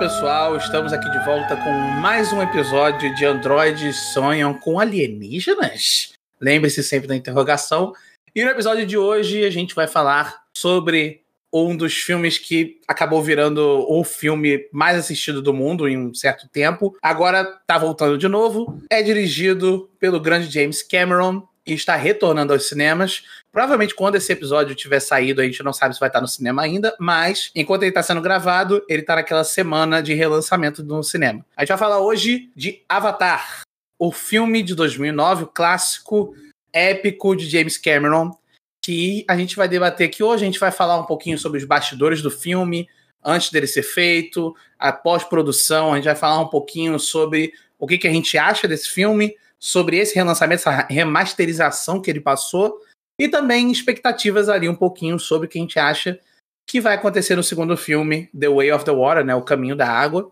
[0.00, 0.56] Pessoal.
[0.56, 1.70] Estamos aqui de volta com
[2.00, 6.14] mais um episódio de Androides Sonham com Alienígenas?
[6.40, 7.92] Lembre-se sempre da interrogação.
[8.34, 11.20] E no episódio de hoje a gente vai falar sobre
[11.52, 16.48] um dos filmes que acabou virando o filme mais assistido do mundo em um certo
[16.48, 16.96] tempo.
[17.02, 18.80] Agora tá voltando de novo.
[18.88, 23.22] É dirigido pelo grande James Cameron e está retornando aos cinemas.
[23.52, 26.62] Provavelmente quando esse episódio tiver saído, a gente não sabe se vai estar no cinema
[26.62, 31.44] ainda, mas enquanto ele está sendo gravado, ele está naquela semana de relançamento no cinema.
[31.56, 33.62] A gente vai falar hoje de Avatar,
[33.98, 36.34] o filme de 2009, o clássico
[36.72, 38.36] épico de James Cameron,
[38.82, 40.42] que a gente vai debater aqui hoje.
[40.42, 42.88] A gente vai falar um pouquinho sobre os bastidores do filme,
[43.22, 45.92] antes dele ser feito, a pós-produção.
[45.92, 49.36] A gente vai falar um pouquinho sobre o que, que a gente acha desse filme,
[49.62, 52.80] sobre esse relançamento, essa remasterização que ele passou,
[53.20, 56.18] e também expectativas ali um pouquinho sobre o que a gente acha
[56.66, 59.88] que vai acontecer no segundo filme, The Way of the Water, né, O Caminho da
[59.88, 60.30] Água.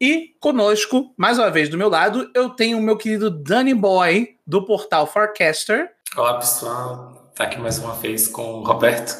[0.00, 4.36] E conosco, mais uma vez do meu lado, eu tenho o meu querido Danny Boy,
[4.46, 5.92] do portal Forecaster.
[6.16, 7.30] Olá, pessoal.
[7.34, 9.14] Tá aqui mais uma vez com o Roberto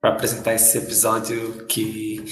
[0.00, 2.24] para apresentar esse episódio que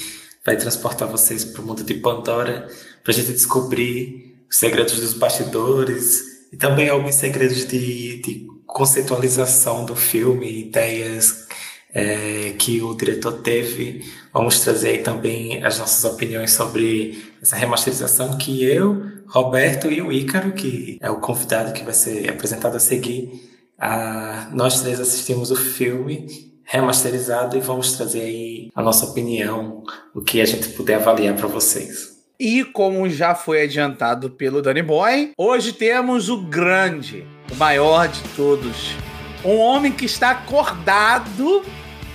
[0.43, 2.67] vai transportar vocês para o mundo de Pandora,
[3.03, 9.85] para a gente descobrir os segredos dos bastidores e também alguns segredos de, de conceitualização
[9.85, 11.47] do filme, ideias
[11.93, 14.03] é, que o diretor teve.
[14.33, 20.11] Vamos trazer aí também as nossas opiniões sobre essa remasterização que eu, Roberto e o
[20.11, 25.51] Ícaro, que é o convidado que vai ser apresentado a seguir, a, nós três assistimos
[25.51, 30.95] o filme remasterizado e vamos trazer aí a nossa opinião, o que a gente puder
[30.95, 32.08] avaliar para vocês.
[32.41, 38.21] E como já foi adiantado pelo Danny Boy, hoje temos o grande, o maior de
[38.33, 38.95] todos,
[39.43, 41.65] um homem que está acordado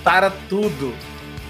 [0.03, 0.95] para tudo.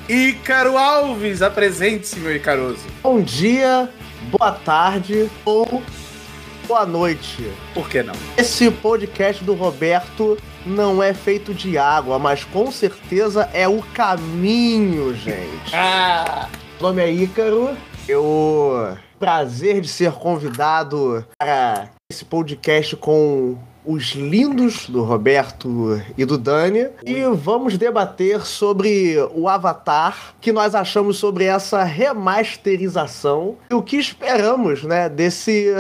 [0.10, 2.86] Ícaro Alves, apresente-se, meu Icaroso.
[3.02, 3.90] Bom dia,
[4.30, 5.82] boa tarde ou
[6.68, 7.50] boa noite.
[7.74, 8.14] Por que não?
[8.38, 15.16] Esse podcast do Roberto não é feito de água, mas com certeza é o caminho,
[15.16, 15.74] gente.
[15.74, 16.50] ah!
[16.78, 17.78] Meu nome é Ícaro.
[18.08, 26.38] Eu prazer de ser convidado para esse podcast com os lindos do Roberto e do
[26.38, 33.82] Dani e vamos debater sobre o Avatar, que nós achamos sobre essa remasterização e o
[33.82, 35.74] que esperamos, né, desse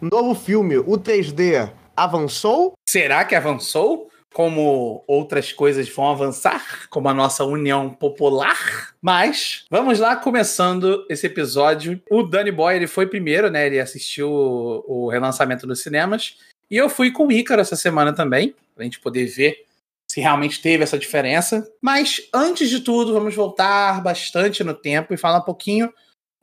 [0.00, 0.78] novo filme.
[0.78, 2.74] O 3D avançou?
[2.88, 4.08] Será que avançou?
[4.32, 8.94] Como outras coisas vão avançar, como a nossa união popular.
[9.00, 12.00] Mas vamos lá, começando esse episódio.
[12.10, 13.66] O Danny Boy ele foi primeiro, né?
[13.66, 16.36] Ele assistiu o, o relançamento dos cinemas.
[16.70, 19.66] E eu fui com o Ícaro essa semana também, pra gente poder ver
[20.10, 21.66] se realmente teve essa diferença.
[21.80, 25.92] Mas antes de tudo, vamos voltar bastante no tempo e falar um pouquinho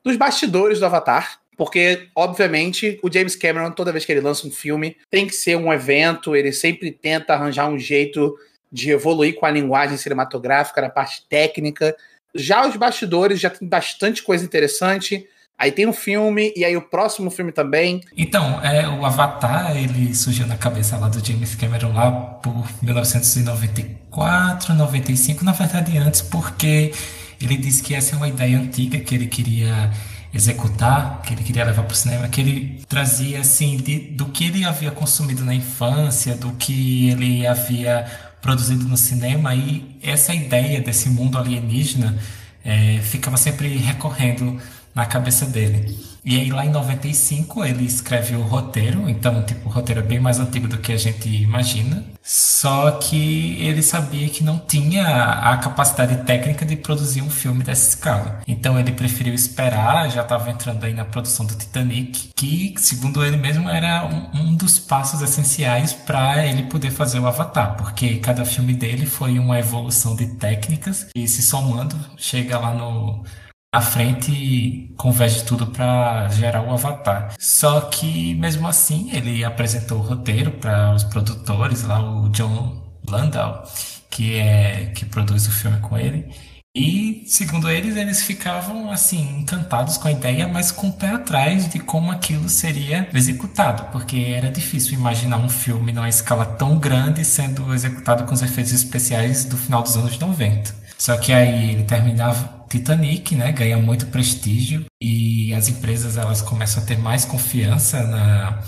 [0.04, 1.40] dos bastidores do Avatar.
[1.60, 5.58] Porque, obviamente, o James Cameron, toda vez que ele lança um filme, tem que ser
[5.58, 8.34] um evento, ele sempre tenta arranjar um jeito
[8.72, 11.94] de evoluir com a linguagem cinematográfica, na parte técnica.
[12.34, 15.28] Já os bastidores já tem bastante coisa interessante.
[15.58, 18.00] Aí tem um filme, e aí o próximo filme também.
[18.16, 22.10] Então, é, o Avatar, ele surgiu na cabeça lá do James Cameron lá
[22.42, 26.94] por 1994, 95, na verdade antes, porque
[27.42, 29.92] ele disse que essa é uma ideia antiga que ele queria
[30.34, 34.46] executar, que ele queria levar para o cinema, que ele trazia assim de, do que
[34.46, 38.06] ele havia consumido na infância, do que ele havia
[38.42, 42.18] produzido no cinema e essa ideia desse mundo alienígena
[42.64, 44.60] é, ficava sempre recorrendo
[44.94, 46.09] na cabeça dele.
[46.24, 50.20] E aí lá em 95 ele escreve o roteiro, então tipo, o roteiro é bem
[50.20, 52.04] mais antigo do que a gente imagina.
[52.22, 57.90] Só que ele sabia que não tinha a capacidade técnica de produzir um filme dessa
[57.90, 58.42] escala.
[58.48, 63.38] Então ele preferiu esperar, já estava entrando aí na produção do Titanic, que segundo ele
[63.38, 68.46] mesmo era um, um dos passos essenciais para ele poder fazer o Avatar, porque cada
[68.46, 73.24] filme dele foi uma evolução de técnicas e se somando chega lá no
[73.72, 77.34] à frente converge tudo para gerar o Avatar.
[77.40, 83.64] Só que mesmo assim ele apresentou o roteiro para os produtores lá, o John Landau,
[84.10, 86.34] que é que produz o filme com ele.
[86.76, 91.68] E, segundo eles, eles ficavam assim encantados com a ideia, mas com o pé atrás
[91.68, 97.26] de como aquilo seria executado, porque era difícil imaginar um filme numa escala tão grande
[97.26, 100.89] sendo executado com os efeitos especiais do final dos anos 90.
[101.00, 106.84] Só que aí ele terminava Titanic, né, ganha muito prestígio e as empresas elas começam
[106.84, 108.62] a ter mais confiança na,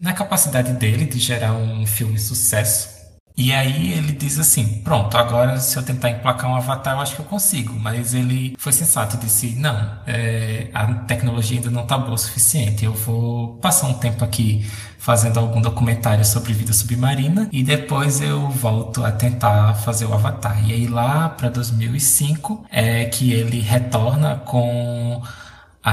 [0.00, 2.95] na capacidade dele de gerar um filme sucesso.
[3.36, 7.14] E aí ele diz assim: pronto, agora se eu tentar emplacar um avatar, eu acho
[7.14, 7.74] que eu consigo.
[7.74, 12.18] Mas ele foi sensato e disse: não, é, a tecnologia ainda não está boa o
[12.18, 12.84] suficiente.
[12.84, 14.64] Eu vou passar um tempo aqui
[14.98, 20.68] fazendo algum documentário sobre vida submarina e depois eu volto a tentar fazer o Avatar.
[20.68, 25.22] E aí lá para 2005 é que ele retorna com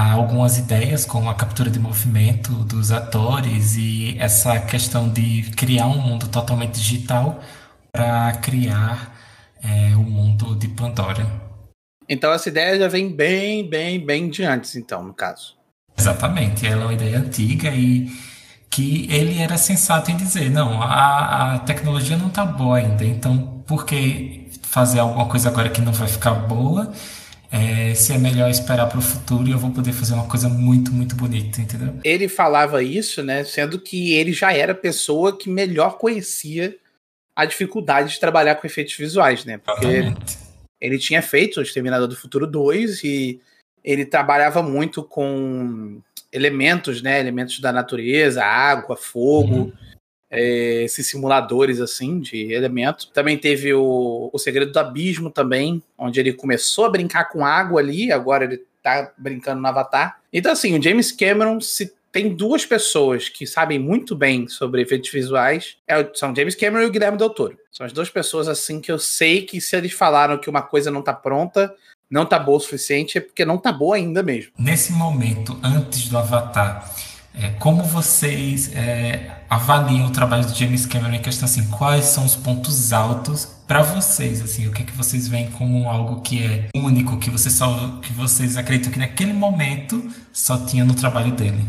[0.02, 6.00] algumas ideias, como a captura de movimento dos atores e essa questão de criar um
[6.00, 7.40] mundo totalmente digital
[7.92, 9.14] para criar
[9.62, 11.24] é, o mundo de Pandora.
[12.08, 15.56] Então essa ideia já vem bem, bem, bem de antes, então, no caso.
[15.96, 18.10] Exatamente, ela é uma ideia antiga e
[18.68, 23.62] que ele era sensato em dizer, não, a, a tecnologia não está boa ainda, então
[23.64, 26.92] por que fazer alguma coisa agora que não vai ficar boa?
[27.50, 30.48] É, se é melhor esperar para o futuro e eu vou poder fazer uma coisa
[30.48, 32.00] muito, muito bonita, entendeu?
[32.02, 33.44] Ele falava isso, né?
[33.44, 36.76] Sendo que ele já era a pessoa que melhor conhecia
[37.36, 39.58] a dificuldade de trabalhar com efeitos visuais, né?
[39.58, 40.38] Porque Exatamente.
[40.80, 43.40] ele tinha feito o Exterminador do Futuro 2 e
[43.82, 46.00] ele trabalhava muito com
[46.32, 47.20] elementos, né?
[47.20, 49.72] Elementos da natureza, água, fogo, uhum.
[50.34, 53.06] É, esses simuladores assim de elementos.
[53.06, 57.80] Também teve o, o Segredo do Abismo também, onde ele começou a brincar com água
[57.80, 60.18] ali, agora ele tá brincando no Avatar.
[60.32, 65.10] Então, assim, o James Cameron se tem duas pessoas que sabem muito bem sobre efeitos
[65.10, 65.76] visuais.
[65.88, 67.58] É, são James Cameron e o Guilherme Del Toro.
[67.72, 70.92] São as duas pessoas assim que eu sei que se eles falaram que uma coisa
[70.92, 71.74] não tá pronta,
[72.08, 74.52] não tá boa o suficiente, é porque não tá boa ainda mesmo.
[74.56, 76.88] Nesse momento, antes do Avatar,
[77.34, 82.24] é, como vocês é, avaliam o trabalho do James Cameron em questão assim, quais são
[82.24, 86.44] os pontos altos para vocês, assim, o que é que vocês veem como algo que
[86.44, 90.02] é único, que vocês só que vocês acreditam que naquele momento
[90.32, 91.64] só tinha no trabalho dele?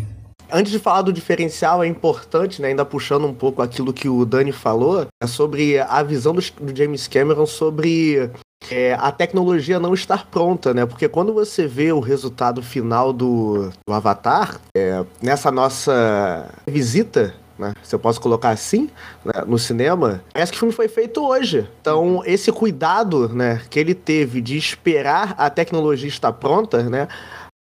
[0.51, 4.25] Antes de falar do diferencial, é importante, né, ainda puxando um pouco aquilo que o
[4.25, 8.29] Dani falou, é sobre a visão do, do James Cameron sobre
[8.71, 10.85] é, a tecnologia não estar pronta, né?
[10.85, 17.73] Porque quando você vê o resultado final do, do Avatar, é, nessa nossa visita né,
[17.81, 18.89] se eu posso colocar assim,
[19.23, 21.67] né, no cinema, parece que o filme foi feito hoje.
[21.79, 27.07] Então, esse cuidado né, que ele teve de esperar a tecnologia estar pronta, né,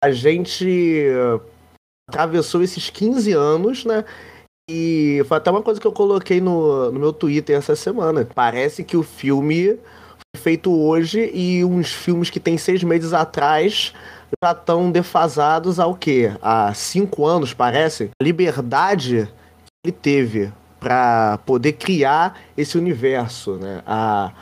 [0.02, 1.06] a gente
[2.08, 4.04] atravessou esses 15 anos, né?
[4.68, 8.26] E foi até uma coisa que eu coloquei no, no meu Twitter essa semana.
[8.34, 9.78] Parece que o filme
[10.34, 13.92] feito hoje e uns filmes que tem seis meses atrás
[14.42, 16.32] já estão defasados ao quê?
[16.42, 18.10] Há cinco anos, parece.
[18.20, 19.28] A liberdade
[19.82, 23.82] que ele teve para poder criar esse universo, né?
[23.86, 24.32] A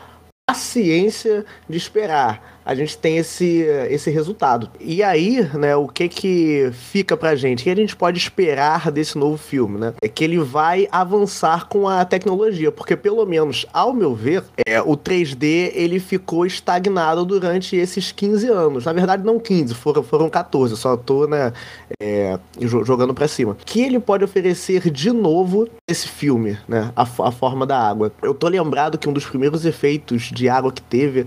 [0.49, 4.71] paciência de esperar a gente tem esse, esse resultado.
[4.81, 7.61] E aí, né, o que que fica pra gente?
[7.61, 9.95] O que a gente pode esperar desse novo filme, né?
[10.01, 14.81] É que ele vai avançar com a tecnologia, porque pelo menos, ao meu ver, é,
[14.81, 18.85] o 3D ele ficou estagnado durante esses 15 anos.
[18.85, 21.53] Na verdade, não 15, foram, foram 14, só tô, né,
[22.01, 23.57] é, jogando pra cima.
[23.65, 28.13] Que ele pode oferecer de novo esse filme, né, a, a forma da água.
[28.23, 31.27] Eu tô lembrado que um dos primeiros efeitos de água que teve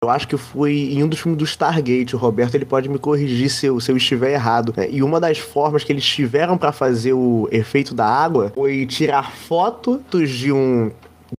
[0.00, 2.14] eu acho que foi em um dos filmes do Stargate.
[2.14, 4.72] O Roberto ele pode me corrigir se eu, se eu estiver errado.
[4.76, 4.88] Né?
[4.90, 9.32] E uma das formas que eles tiveram para fazer o efeito da água foi tirar
[9.32, 10.92] fotos de um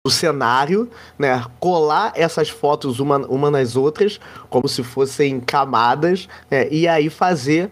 [0.05, 1.43] do cenário, né?
[1.59, 6.67] Colar essas fotos uma, uma nas outras, como se fossem camadas, né?
[6.69, 7.71] E aí fazer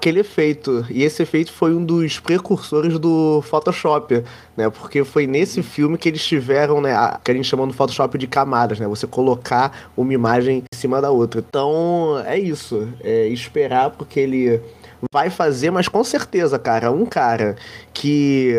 [0.00, 0.86] aquele efeito.
[0.88, 4.24] E esse efeito foi um dos precursores do Photoshop,
[4.56, 4.70] né?
[4.70, 8.16] Porque foi nesse filme que eles tiveram, né, a, que a gente chama no Photoshop
[8.16, 8.88] de camadas, né?
[8.88, 11.44] Você colocar uma imagem em cima da outra.
[11.46, 12.88] Então, é isso.
[13.04, 14.60] É esperar porque ele
[15.12, 17.56] vai fazer, mas com certeza, cara, um cara
[17.92, 18.54] que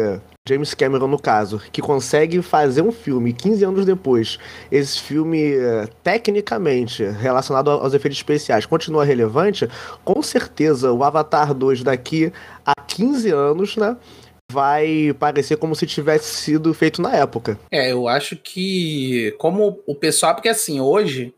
[0.47, 4.39] James Cameron, no caso, que consegue fazer um filme 15 anos depois,
[4.71, 5.53] esse filme,
[6.03, 9.67] tecnicamente, relacionado aos efeitos especiais, continua relevante,
[10.03, 12.33] com certeza o Avatar 2 daqui
[12.65, 13.95] a 15 anos, né?
[14.51, 17.59] Vai parecer como se tivesse sido feito na época.
[17.69, 21.33] É, eu acho que, como o pessoal, porque assim, hoje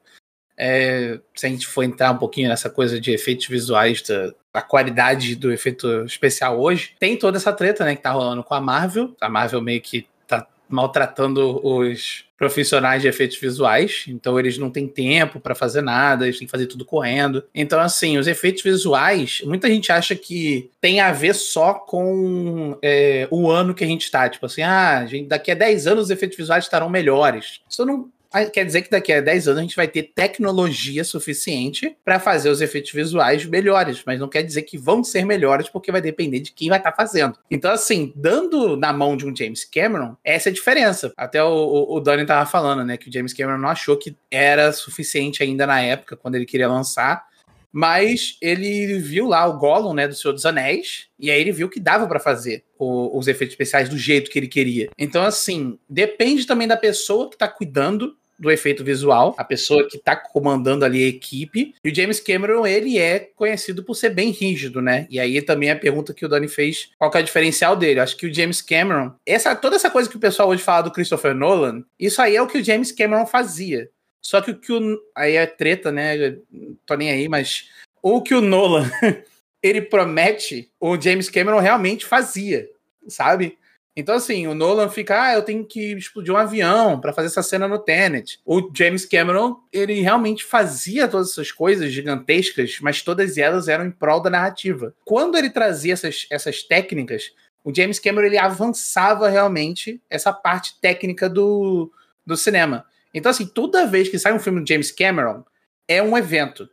[0.57, 4.61] é, se a gente for entrar um pouquinho nessa coisa de efeitos visuais, da, da,
[4.61, 8.61] qualidade do efeito especial hoje, tem toda essa treta, né, que tá rolando com a
[8.61, 9.15] Marvel.
[9.19, 14.85] A Marvel meio que tá maltratando os profissionais de efeitos visuais, então eles não têm
[14.85, 17.43] tempo para fazer nada, eles têm que fazer tudo correndo.
[17.55, 23.29] Então, assim, os efeitos visuais, muita gente acha que tem a ver só com é,
[23.31, 24.27] o ano que a gente tá.
[24.27, 27.61] Tipo assim, ah, gente, daqui a 10 anos os efeitos visuais estarão melhores.
[27.69, 28.09] Isso não
[28.51, 32.49] quer dizer que daqui a 10 anos a gente vai ter tecnologia suficiente para fazer
[32.49, 36.39] os efeitos visuais melhores, mas não quer dizer que vão ser melhores porque vai depender
[36.39, 37.37] de quem vai estar tá fazendo.
[37.49, 41.13] Então, assim, dando na mão de um James Cameron, essa é a diferença.
[41.15, 44.15] Até o, o, o Donnie tava falando, né, que o James Cameron não achou que
[44.29, 47.25] era suficiente ainda na época, quando ele queria lançar,
[47.73, 51.67] mas ele viu lá o Gollum, né, do Senhor dos Anéis, e aí ele viu
[51.67, 54.89] que dava para fazer o, os efeitos especiais do jeito que ele queria.
[54.95, 59.97] Então, assim, depende também da pessoa que tá cuidando do efeito visual, a pessoa que
[59.97, 61.73] tá comandando ali a equipe.
[61.83, 65.07] E o James Cameron, ele é conhecido por ser bem rígido, né?
[65.09, 68.01] E aí também a pergunta que o Dani fez, qual que é o diferencial dele?
[68.01, 70.91] Acho que o James Cameron, essa toda essa coisa que o pessoal hoje fala do
[70.91, 73.89] Christopher Nolan, isso aí é o que o James Cameron fazia.
[74.21, 74.99] Só que o que o.
[75.15, 76.37] Aí é treta, né?
[76.85, 77.69] Tô nem aí, mas.
[78.01, 78.89] O que o Nolan
[79.63, 82.67] ele promete, o James Cameron realmente fazia,
[83.07, 83.57] sabe?
[83.95, 87.43] Então, assim, o Nolan fica, ah, eu tenho que explodir um avião para fazer essa
[87.43, 88.39] cena no Tenet.
[88.43, 93.91] O James Cameron, ele realmente fazia todas essas coisas gigantescas, mas todas elas eram em
[93.91, 94.95] prol da narrativa.
[95.05, 97.31] Quando ele trazia essas, essas técnicas,
[97.63, 101.91] o James Cameron ele avançava realmente essa parte técnica do,
[102.25, 102.85] do cinema.
[103.13, 105.43] Então, assim, toda vez que sai um filme do James Cameron,
[105.87, 106.67] é um evento.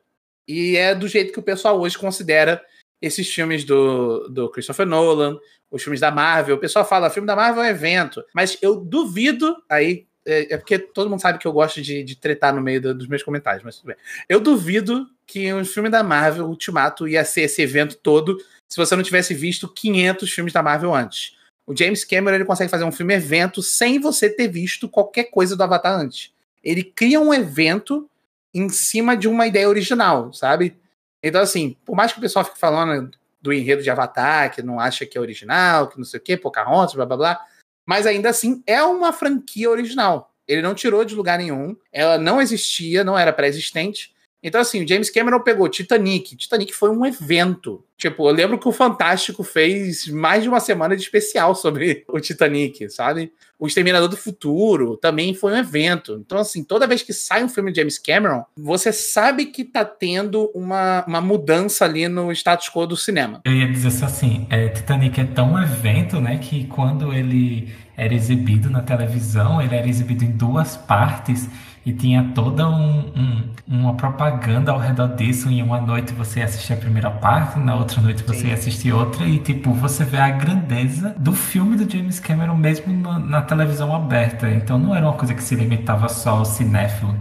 [0.48, 2.62] E é do jeito que o pessoal hoje considera
[3.00, 5.38] esses filmes do, do Christopher Nolan,
[5.70, 6.56] os filmes da Marvel.
[6.56, 8.22] O pessoal fala, filme da Marvel é um evento.
[8.34, 12.16] Mas eu duvido, aí, é, é porque todo mundo sabe que eu gosto de, de
[12.16, 13.96] tretar no meio do, dos meus comentários, mas tudo bem.
[14.28, 18.38] Eu duvido que um filme da Marvel, Ultimato, ia ser esse evento todo
[18.68, 21.36] se você não tivesse visto 500 filmes da Marvel antes.
[21.66, 25.56] O James Cameron ele consegue fazer um filme evento sem você ter visto qualquer coisa
[25.56, 26.32] do Avatar antes.
[26.62, 28.08] Ele cria um evento
[28.52, 30.76] em cima de uma ideia original, sabe?
[31.22, 33.10] Então, assim, por mais que o pessoal fique falando
[33.40, 36.36] do enredo de Avatar, que não acha que é original, que não sei o quê,
[36.36, 37.46] Pocahontas, blá blá blá,
[37.86, 40.32] mas ainda assim é uma franquia original.
[40.46, 44.14] Ele não tirou de lugar nenhum, ela não existia, não era pré-existente.
[44.42, 46.36] Então, assim, o James Cameron pegou Titanic.
[46.36, 47.84] Titanic foi um evento.
[47.96, 52.18] Tipo, eu lembro que o Fantástico fez mais de uma semana de especial sobre o
[52.18, 53.30] Titanic, sabe?
[53.58, 56.18] O Exterminador do Futuro também foi um evento.
[56.24, 59.84] Então, assim, toda vez que sai um filme de James Cameron, você sabe que tá
[59.84, 63.42] tendo uma, uma mudança ali no status quo do cinema.
[63.44, 68.70] Eu ia dizer assim, é, Titanic é tão evento, né, que quando ele era exibido
[68.70, 71.46] na televisão, ele era exibido em duas partes
[71.90, 75.50] e tinha toda um, um, uma propaganda ao redor disso.
[75.50, 78.48] Em uma noite você ia assistir a primeira parte, na outra noite você Sim.
[78.48, 82.92] ia assistir outra, e tipo, você vê a grandeza do filme do James Cameron mesmo
[83.20, 84.48] na televisão aberta.
[84.48, 87.14] Então não era uma coisa que se limitava só ao cinéfilo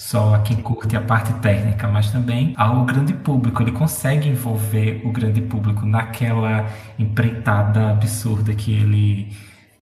[0.00, 3.62] só a quem curte a parte técnica, mas também ao grande público.
[3.62, 6.66] Ele consegue envolver o grande público naquela
[6.98, 9.32] empreitada absurda que ele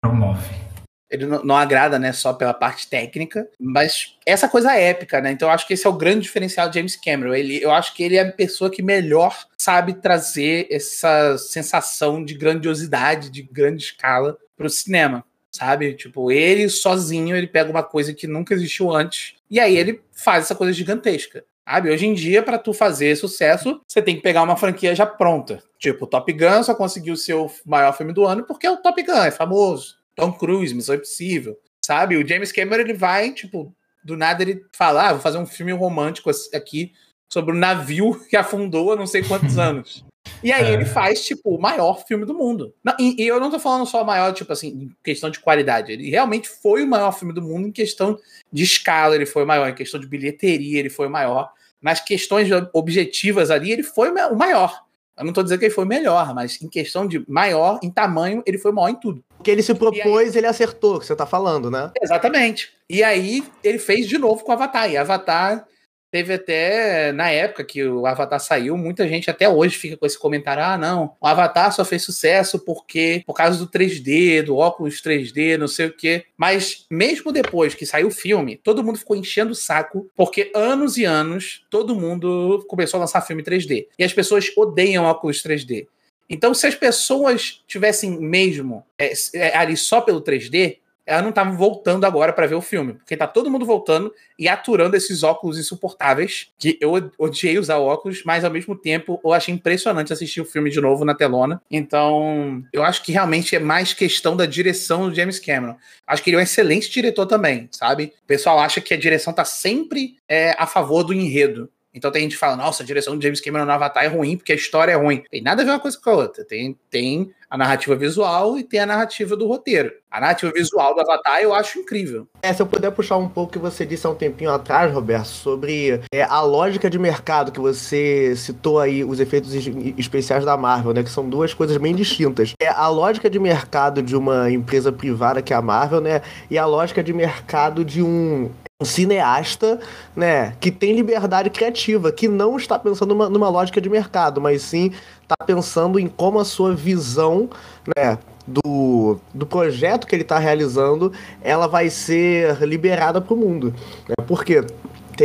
[0.03, 0.72] promove
[1.13, 5.31] ele não, agrada, né, só pela parte técnica, mas essa coisa épica, né?
[5.31, 7.35] Então eu acho que esse é o grande diferencial de James Cameron.
[7.35, 12.33] Ele, eu acho que ele é a pessoa que melhor sabe trazer essa sensação de
[12.33, 15.93] grandiosidade, de grande escala para o cinema, sabe?
[15.93, 20.45] Tipo, ele sozinho, ele pega uma coisa que nunca existiu antes e aí ele faz
[20.45, 21.45] essa coisa gigantesca.
[21.69, 21.91] Sabe?
[21.91, 25.63] Hoje em dia, para tu fazer sucesso, você tem que pegar uma franquia já pronta.
[25.79, 29.01] Tipo, Top Gun só conseguiu ser o maior filme do ano porque é o Top
[29.01, 30.02] Gun, é famoso.
[30.15, 32.17] Tom Cruise, Missão Impossível, sabe?
[32.17, 35.73] O James Cameron, ele vai, tipo, do nada ele fala, ah, vou fazer um filme
[35.73, 36.93] romântico aqui
[37.31, 40.05] sobre o um navio que afundou há não sei quantos anos.
[40.43, 40.73] E aí é.
[40.73, 42.75] ele faz, tipo, o maior filme do mundo.
[42.83, 45.41] Não, e, e, eu não tô falando só o maior, tipo assim, em questão de
[45.41, 45.93] qualidade.
[45.93, 48.19] Ele realmente foi o maior filme do mundo em questão
[48.53, 49.69] de escala, ele foi o maior.
[49.69, 51.51] Em questão de bilheteria, ele foi o maior.
[51.81, 54.85] Nas questões objetivas ali, ele foi o maior.
[55.23, 57.91] Eu não tô dizendo que ele foi o melhor, mas em questão de maior, em
[57.91, 60.39] tamanho, ele foi o maior em tudo que ele se propôs, aí...
[60.39, 61.91] ele acertou, que você tá falando, né?
[62.01, 62.73] Exatamente.
[62.89, 64.91] E aí ele fez de novo com o Avatar.
[64.91, 65.67] E Avatar
[66.13, 70.19] teve até, na época que o Avatar saiu, muita gente até hoje fica com esse
[70.19, 75.01] comentário: ah, não, o Avatar só fez sucesso porque por causa do 3D, do óculos
[75.01, 76.27] 3D, não sei o quê.
[76.37, 80.99] Mas mesmo depois que saiu o filme, todo mundo ficou enchendo o saco, porque anos
[80.99, 83.87] e anos todo mundo começou a lançar filme 3D.
[83.99, 85.87] E as pessoas odeiam óculos 3D.
[86.29, 90.79] Então, se as pessoas tivessem mesmo é, é, ali só pelo 3D,
[91.13, 94.49] elas não estavam voltando agora para ver o filme, porque tá todo mundo voltando e
[94.49, 99.53] aturando esses óculos insuportáveis, que eu odiei usar óculos, mas ao mesmo tempo eu achei
[99.53, 101.61] impressionante assistir o filme de novo na telona.
[101.71, 105.77] Então, eu acho que realmente é mais questão da direção do James Cameron.
[106.07, 108.15] Acho que ele é um excelente diretor também, sabe?
[108.25, 111.69] O pessoal acha que a direção tá sempre é, a favor do enredo.
[111.95, 114.37] Então tem gente que fala, nossa, a direção de James Cameron no Avatar é ruim
[114.37, 115.23] porque a história é ruim.
[115.31, 116.45] Tem nada a ver uma coisa com a outra.
[116.45, 119.93] Tem, tem a narrativa visual e tem a narrativa do roteiro.
[120.11, 122.27] A narrativa visual do Avatar eu acho incrível.
[122.43, 124.91] É, se eu puder puxar um pouco o que você disse há um tempinho atrás,
[124.91, 129.53] Roberto, sobre é, a lógica de mercado que você citou aí, os efeitos
[129.99, 131.03] especiais da Marvel, né?
[131.03, 132.55] Que são duas coisas bem distintas.
[132.59, 136.23] É a lógica de mercado de uma empresa privada que é a Marvel, né?
[136.51, 138.51] E a lógica de mercado de um
[138.83, 139.81] um cineasta,
[140.15, 144.63] né, que tem liberdade criativa, que não está pensando numa, numa lógica de mercado, mas
[144.63, 147.49] sim está pensando em como a sua visão,
[147.97, 151.13] né, do, do projeto que ele está realizando,
[151.43, 153.73] ela vai ser liberada para o mundo.
[154.09, 154.15] Né?
[154.27, 154.65] Por quê?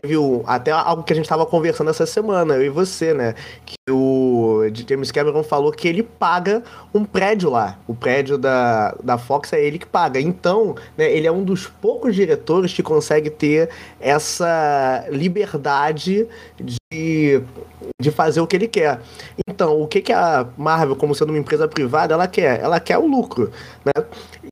[0.02, 3.34] Teve o, até algo que a gente estava conversando essa semana, eu e você, né?
[3.66, 6.64] Que o James Cameron falou que ele paga
[6.94, 7.80] um prédio lá.
[7.88, 10.20] O prédio da, da Fox é ele que paga.
[10.20, 16.28] Então, né, ele é um dos poucos diretores que consegue ter essa liberdade
[16.60, 17.42] de,
[18.02, 19.02] de fazer o que ele quer.
[19.48, 22.60] Então, o que, que a Marvel, como sendo uma empresa privada, ela quer?
[22.60, 23.52] Ela quer o lucro,
[23.86, 24.06] né?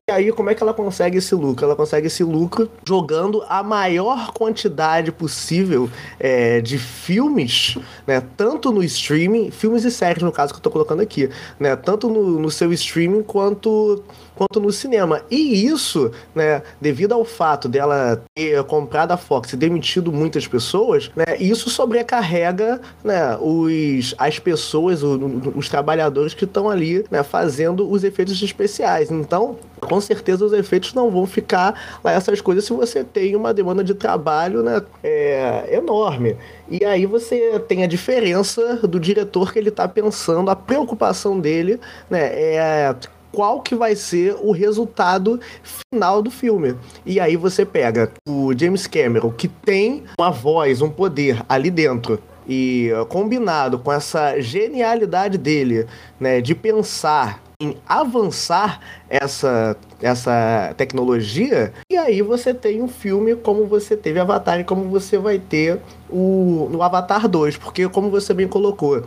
[0.08, 1.64] E aí, como é que ela consegue esse lucro?
[1.64, 8.22] Ela consegue esse lucro jogando a maior quantidade possível é, de filmes, né?
[8.36, 11.74] Tanto no streaming, filmes e séries, no caso que eu tô colocando aqui, né?
[11.74, 14.00] Tanto no, no seu streaming quanto
[14.36, 15.22] quanto no cinema.
[15.30, 21.10] E isso, né, devido ao fato dela ter comprado a Fox e demitido muitas pessoas,
[21.16, 25.18] né, isso sobrecarrega, né, os, as pessoas, os,
[25.54, 29.10] os trabalhadores que estão ali, né, fazendo os efeitos especiais.
[29.10, 29.56] Então,
[29.96, 33.82] com certeza os efeitos não vão ficar lá essas coisas se você tem uma demanda
[33.82, 36.36] de trabalho, né, é, enorme.
[36.68, 41.80] E aí você tem a diferença do diretor que ele está pensando, a preocupação dele,
[42.10, 42.94] né, é
[43.32, 46.76] qual que vai ser o resultado final do filme.
[47.06, 52.20] E aí você pega o James Cameron, que tem uma voz, um poder ali dentro,
[52.46, 55.86] e combinado com essa genialidade dele,
[56.20, 63.66] né, de pensar em avançar essa, essa tecnologia, e aí você tem um filme como
[63.66, 68.34] você teve Avatar e como você vai ter o, no Avatar 2, porque como você
[68.34, 69.04] bem colocou,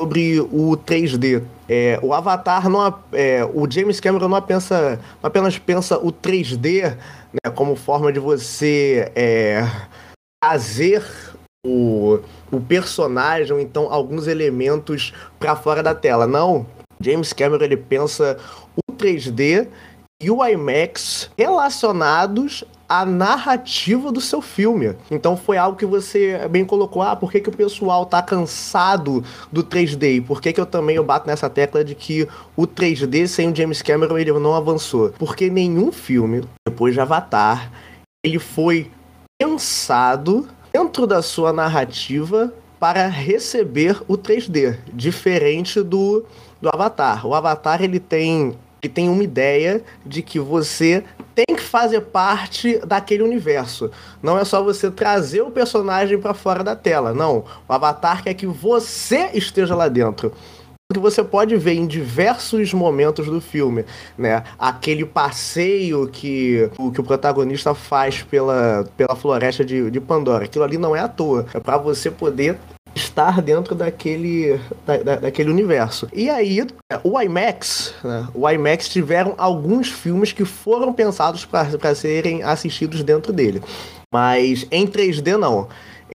[0.00, 5.58] sobre o 3D, é, o Avatar não é, o James Cameron não, pensa, não apenas
[5.58, 6.96] pensa o 3D
[7.32, 9.62] né, como forma de você é,
[10.40, 11.04] trazer
[11.66, 12.20] o,
[12.50, 16.26] o personagem, ou então alguns elementos para fora da tela.
[16.26, 16.66] Não,
[17.00, 18.38] James Cameron ele pensa
[18.76, 19.68] o 3D
[20.20, 24.96] e o IMAX relacionados à narrativa do seu filme.
[25.10, 29.22] Então foi algo que você bem colocou, ah, por que, que o pessoal tá cansado
[29.52, 30.16] do 3D?
[30.16, 33.52] E por que, que eu também eu bato nessa tecla de que o 3D sem
[33.52, 35.10] o James Cameron ele não avançou?
[35.18, 37.70] Porque nenhum filme, depois de Avatar,
[38.24, 38.90] ele foi
[39.40, 46.24] pensado dentro da sua narrativa para receber o 3D, diferente do
[46.60, 47.26] do Avatar.
[47.26, 51.02] O Avatar ele tem ele tem uma ideia de que você
[51.34, 53.90] tem que fazer parte daquele universo.
[54.22, 57.12] Não é só você trazer o personagem para fora da tela.
[57.12, 57.44] Não.
[57.68, 60.32] O Avatar quer que você esteja lá dentro
[60.90, 63.84] que você pode ver em diversos momentos do filme,
[64.16, 64.42] né?
[64.58, 70.46] Aquele passeio que o, que o protagonista faz pela, pela floresta de, de Pandora.
[70.46, 71.44] Aquilo ali não é à toa.
[71.52, 72.58] É para você poder
[72.98, 76.08] estar dentro daquele, da, da, daquele universo.
[76.12, 76.66] E aí,
[77.02, 83.32] o IMAX, né, o IMAX tiveram alguns filmes que foram pensados para serem assistidos dentro
[83.32, 83.62] dele.
[84.12, 85.68] Mas em 3D não.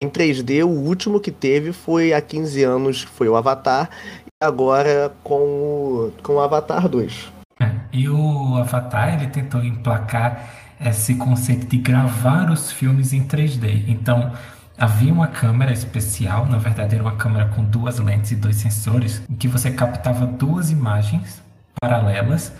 [0.01, 3.89] Em 3D, o último que teve foi há 15 anos, foi o Avatar,
[4.25, 7.31] e agora com o, com o Avatar 2.
[7.59, 13.83] É, e o Avatar, ele tentou emplacar esse conceito de gravar os filmes em 3D.
[13.89, 14.31] Então,
[14.79, 19.21] Havia uma câmera especial, na verdade era uma câmera com duas lentes e dois sensores,
[19.29, 21.43] em que você captava duas imagens
[21.81, 22.53] paralelas,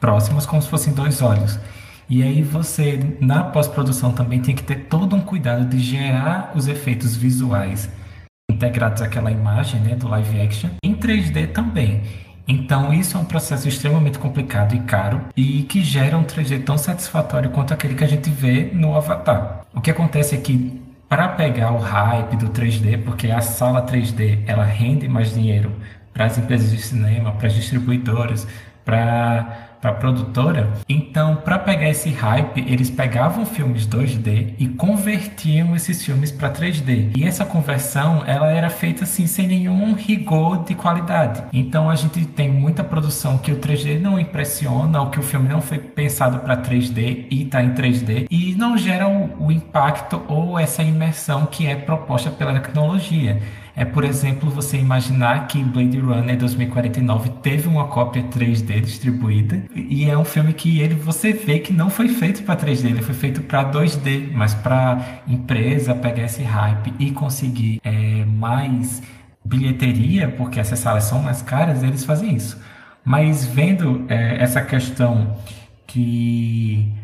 [0.00, 1.60] próximas, como se fossem dois olhos.
[2.08, 6.66] E aí você, na pós-produção, também tem que ter todo um cuidado de gerar os
[6.66, 7.90] efeitos visuais
[8.50, 12.00] integrados àquela imagem, né, do live action, em 3D também.
[12.48, 16.78] Então, isso é um processo extremamente complicado e caro e que gera um 3D tão
[16.78, 19.66] satisfatório quanto aquele que a gente vê no Avatar.
[19.74, 24.42] O que acontece é que para pegar o hype do 3D, porque a sala 3D
[24.46, 25.72] ela rende mais dinheiro
[26.12, 28.46] para as empresas de cinema, para as distribuidoras,
[28.84, 30.72] para para produtora.
[30.88, 37.12] Então, para pegar esse hype, eles pegavam filmes 2D e convertiam esses filmes para 3D.
[37.16, 41.44] E essa conversão, ela era feita assim sem nenhum rigor de qualidade.
[41.52, 45.48] Então, a gente tem muita produção que o 3D não impressiona, ou que o filme
[45.48, 50.20] não foi pensado para 3D e está em 3D e não gera o, o impacto
[50.26, 53.40] ou essa imersão que é proposta pela tecnologia
[53.76, 60.08] é, por exemplo, você imaginar que Blade Runner 2049 teve uma cópia 3D distribuída e
[60.08, 63.14] é um filme que ele você vê que não foi feito para 3D, ele foi
[63.14, 69.02] feito para 2D, mas para empresa pegar esse hype e conseguir é, mais
[69.44, 72.58] bilheteria, porque essas salas são mais caras, eles fazem isso.
[73.04, 75.36] Mas vendo é, essa questão
[75.86, 76.94] que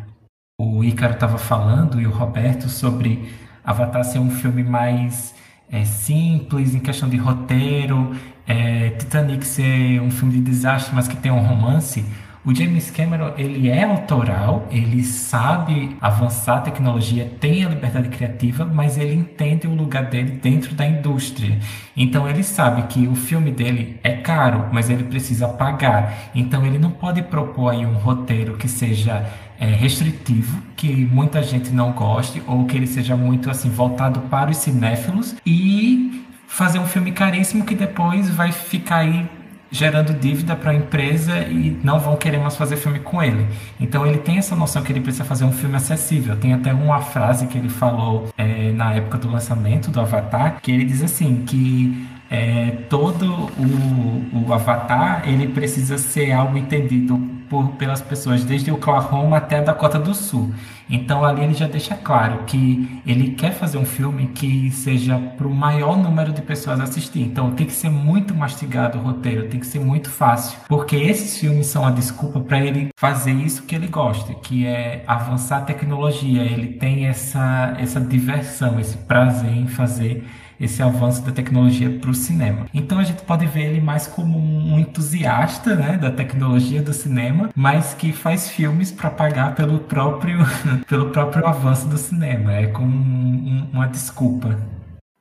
[0.58, 3.30] o Ícaro estava falando e o Roberto sobre
[3.62, 5.34] Avatar ser um filme mais
[5.72, 8.14] é, simples em questão de roteiro,
[8.46, 12.04] é, Titanic ser um filme de desastre, mas que tem um romance,
[12.44, 18.64] o James Cameron, ele é autoral, ele sabe avançar a tecnologia, tem a liberdade criativa,
[18.64, 21.56] mas ele entende o lugar dele dentro da indústria.
[21.96, 26.32] Então ele sabe que o filme dele é caro, mas ele precisa pagar.
[26.34, 29.24] Então ele não pode propor aí um roteiro que seja
[29.62, 34.50] é, restritivo, que muita gente não goste, ou que ele seja muito assim voltado para
[34.50, 39.24] os cinéfilos e fazer um filme caríssimo que depois vai ficar aí
[39.70, 43.46] gerando dívida para a empresa e não vão querer mais fazer filme com ele.
[43.80, 46.36] Então ele tem essa noção que ele precisa fazer um filme acessível.
[46.36, 50.72] Tem até uma frase que ele falou é, na época do lançamento do Avatar, que
[50.72, 57.18] ele diz assim que é, todo o, o Avatar ele precisa ser algo entendido
[57.50, 60.50] por, pelas pessoas desde Oklahoma até a Dakota do Sul.
[60.88, 65.46] Então ali ele já deixa claro que ele quer fazer um filme que seja para
[65.46, 67.20] o maior número de pessoas assistir.
[67.20, 71.38] Então tem que ser muito mastigado o roteiro, tem que ser muito fácil, porque esses
[71.38, 75.62] filmes são a desculpa para ele fazer isso que ele gosta, que é avançar a
[75.62, 76.42] tecnologia.
[76.42, 80.24] Ele tem essa essa diversão, esse prazer em fazer
[80.62, 82.66] esse avanço da tecnologia para o cinema.
[82.72, 87.50] Então a gente pode ver ele mais como um entusiasta né, da tecnologia do cinema,
[87.54, 90.38] mas que faz filmes para pagar pelo próprio,
[90.88, 92.54] pelo próprio avanço do cinema.
[92.54, 94.56] É como um, uma desculpa.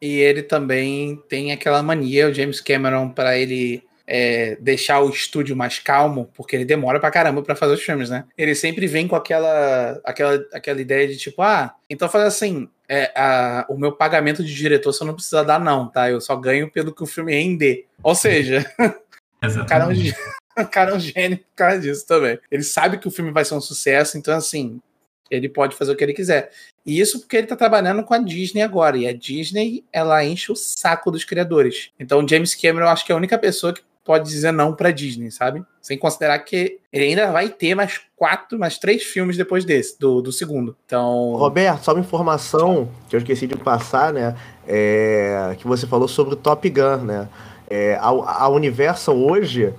[0.01, 5.56] E ele também tem aquela mania, o James Cameron, para ele é, deixar o estúdio
[5.56, 8.25] mais calmo, porque ele demora pra caramba pra fazer os filmes, né?
[8.38, 13.10] Ele sempre vem com aquela, aquela, aquela ideia de tipo, ah, então faz assim, é,
[13.15, 16.12] a, o meu pagamento de diretor você não precisa dar, não, tá?
[16.12, 17.88] Eu só ganho pelo que o filme render.
[18.04, 18.69] Ou seja,
[19.41, 22.38] o cara, é um, o cara é um gênio por causa disso também.
[22.51, 24.82] Ele sabe que o filme vai ser um sucesso, então assim,
[25.30, 26.51] ele pode fazer o que ele quiser.
[26.86, 28.97] E isso porque ele tá trabalhando com a Disney agora.
[28.97, 31.91] E a Disney, ela enche o saco dos criadores.
[31.97, 34.91] Então, James Cameron, eu acho que é a única pessoa que pode dizer não pra
[34.91, 35.63] Disney, sabe?
[35.81, 40.21] Sem considerar que ele ainda vai ter mais quatro, mais três filmes depois desse, do,
[40.21, 40.75] do segundo.
[40.85, 41.35] Então.
[41.35, 44.35] Roberto, só uma informação que eu esqueci de passar, né?
[44.67, 47.29] É, que você falou sobre o Top Gun, né?
[47.69, 49.73] É, a, a Universal hoje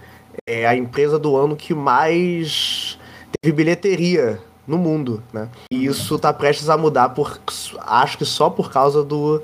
[0.46, 2.98] é a empresa do ano que mais
[3.40, 5.48] teve bilheteria no mundo, né?
[5.70, 7.40] E isso tá prestes a mudar por
[7.80, 9.42] acho que só por causa do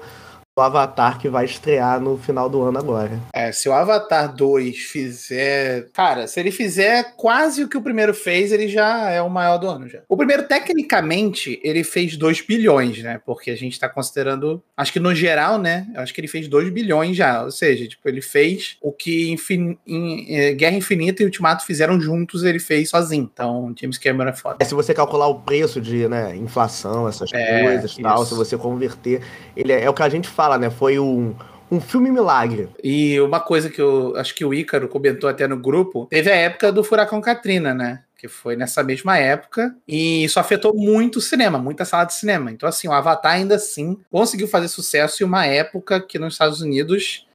[0.58, 3.18] o Avatar que vai estrear no final do ano agora.
[3.32, 5.88] É, se o Avatar 2 fizer.
[5.92, 9.58] Cara, se ele fizer quase o que o primeiro fez, ele já é o maior
[9.58, 10.00] do ano já.
[10.08, 13.20] O primeiro, tecnicamente, ele fez 2 bilhões, né?
[13.24, 14.62] Porque a gente tá considerando.
[14.76, 15.86] Acho que no geral, né?
[15.94, 17.44] Acho que ele fez 2 bilhões já.
[17.44, 19.78] Ou seja, tipo, ele fez o que infin...
[19.86, 23.30] em, é, Guerra Infinita e Ultimato fizeram juntos, ele fez sozinho.
[23.32, 24.56] Então, James Cameron é foda.
[24.60, 28.34] É, se você calcular o preço de né, inflação, essas é, coisas e tal, se
[28.34, 29.22] você converter,
[29.56, 30.70] ele é, é o que a gente fala fala, né?
[30.70, 31.34] Foi um,
[31.70, 32.70] um filme milagre.
[32.82, 36.34] E uma coisa que eu acho que o Ícaro comentou até no grupo, teve a
[36.34, 38.02] época do Furacão Katrina, né?
[38.16, 42.50] Que foi nessa mesma época, e isso afetou muito o cinema, muita sala de cinema.
[42.50, 46.60] Então, assim, o Avatar ainda assim conseguiu fazer sucesso em uma época que nos Estados
[46.60, 47.27] Unidos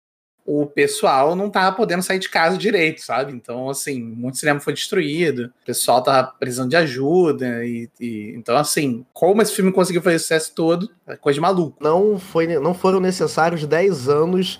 [0.45, 3.31] o pessoal não tava podendo sair de casa direito, sabe?
[3.31, 8.55] Então, assim, muito cinema foi destruído, o pessoal tava precisando de ajuda, e, e, então,
[8.57, 11.77] assim, como esse filme conseguiu fazer sucesso todo, é coisa de maluco.
[11.81, 14.59] Não, foi, não foram necessários 10 anos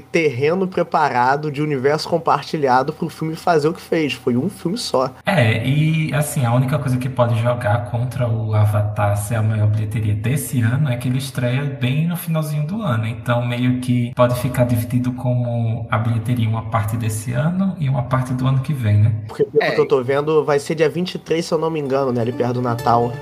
[0.00, 4.12] terreno preparado de universo compartilhado para o filme fazer o que fez.
[4.12, 5.12] Foi um filme só.
[5.24, 9.68] É, e assim, a única coisa que pode jogar contra o Avatar ser a maior
[9.68, 13.06] bilheteria desse ano é que ele estreia bem no finalzinho do ano.
[13.06, 18.04] Então, meio que pode ficar dividido como a bilheteria uma parte desse ano e uma
[18.04, 19.12] parte do ano que vem, né?
[19.26, 19.70] Porque pelo é.
[19.70, 22.20] que eu tô vendo, vai ser dia 23, se eu não me engano, né?
[22.20, 23.12] Ali perto do Natal.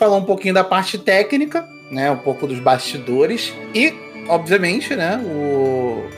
[0.00, 2.10] Falou um pouquinho da parte técnica, né?
[2.10, 3.52] Um pouco dos bastidores.
[3.74, 3.92] E,
[4.28, 5.18] obviamente, né?
[5.18, 6.08] O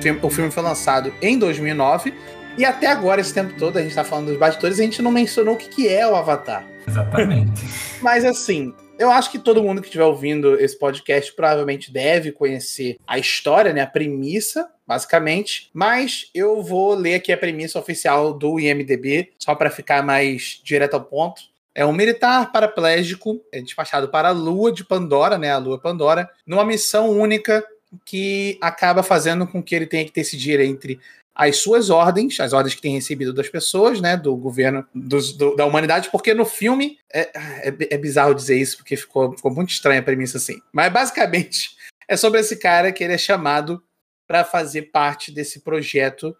[0.00, 2.14] filme, o filme foi lançado em 2009.
[2.56, 5.12] E até agora, esse tempo todo, a gente tá falando dos bastidores, a gente não
[5.12, 6.66] mencionou o que, que é o Avatar.
[6.88, 7.62] Exatamente.
[8.00, 12.96] Mas assim, Eu acho que todo mundo que estiver ouvindo esse podcast provavelmente deve conhecer
[13.06, 13.82] a história, né?
[13.82, 15.68] A premissa, basicamente.
[15.74, 20.94] Mas eu vou ler aqui a premissa oficial do IMDB, só para ficar mais direto
[20.94, 21.42] ao ponto.
[21.76, 25.52] É um militar paraplégico, é despachado para a Lua de Pandora, né?
[25.52, 27.62] A Lua Pandora, numa missão única
[28.02, 30.98] que acaba fazendo com que ele tenha que decidir entre
[31.34, 35.54] as suas ordens, as ordens que tem recebido das pessoas, né, do governo, dos, do,
[35.54, 39.68] da humanidade, porque no filme é, é, é, bizarro dizer isso, porque ficou, ficou muito
[39.68, 40.58] estranha a premissa assim.
[40.72, 41.76] Mas basicamente
[42.08, 43.82] é sobre esse cara que ele é chamado
[44.26, 46.34] para fazer parte desse projeto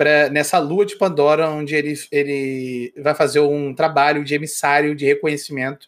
[0.00, 5.04] pra, nessa lua de Pandora, onde ele, ele vai fazer um trabalho de emissário de
[5.04, 5.86] reconhecimento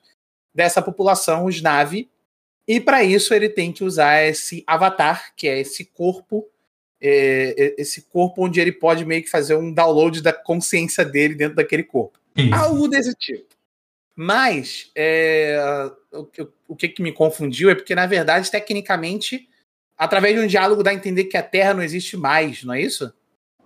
[0.54, 2.10] dessa população, os Na'vi,
[2.68, 6.46] e para isso ele tem que usar esse avatar, que é esse corpo
[7.00, 11.34] é, é, esse corpo onde ele pode meio que fazer um download da consciência dele
[11.34, 12.18] dentro daquele corpo.
[12.36, 12.54] Isso.
[12.54, 13.56] Algo desse tipo.
[14.14, 15.58] Mas é,
[16.12, 16.28] o,
[16.68, 19.48] o que, que me confundiu é porque, na verdade, tecnicamente,
[19.96, 22.82] através de um diálogo dá a entender que a Terra não existe mais, não é
[22.82, 23.10] isso?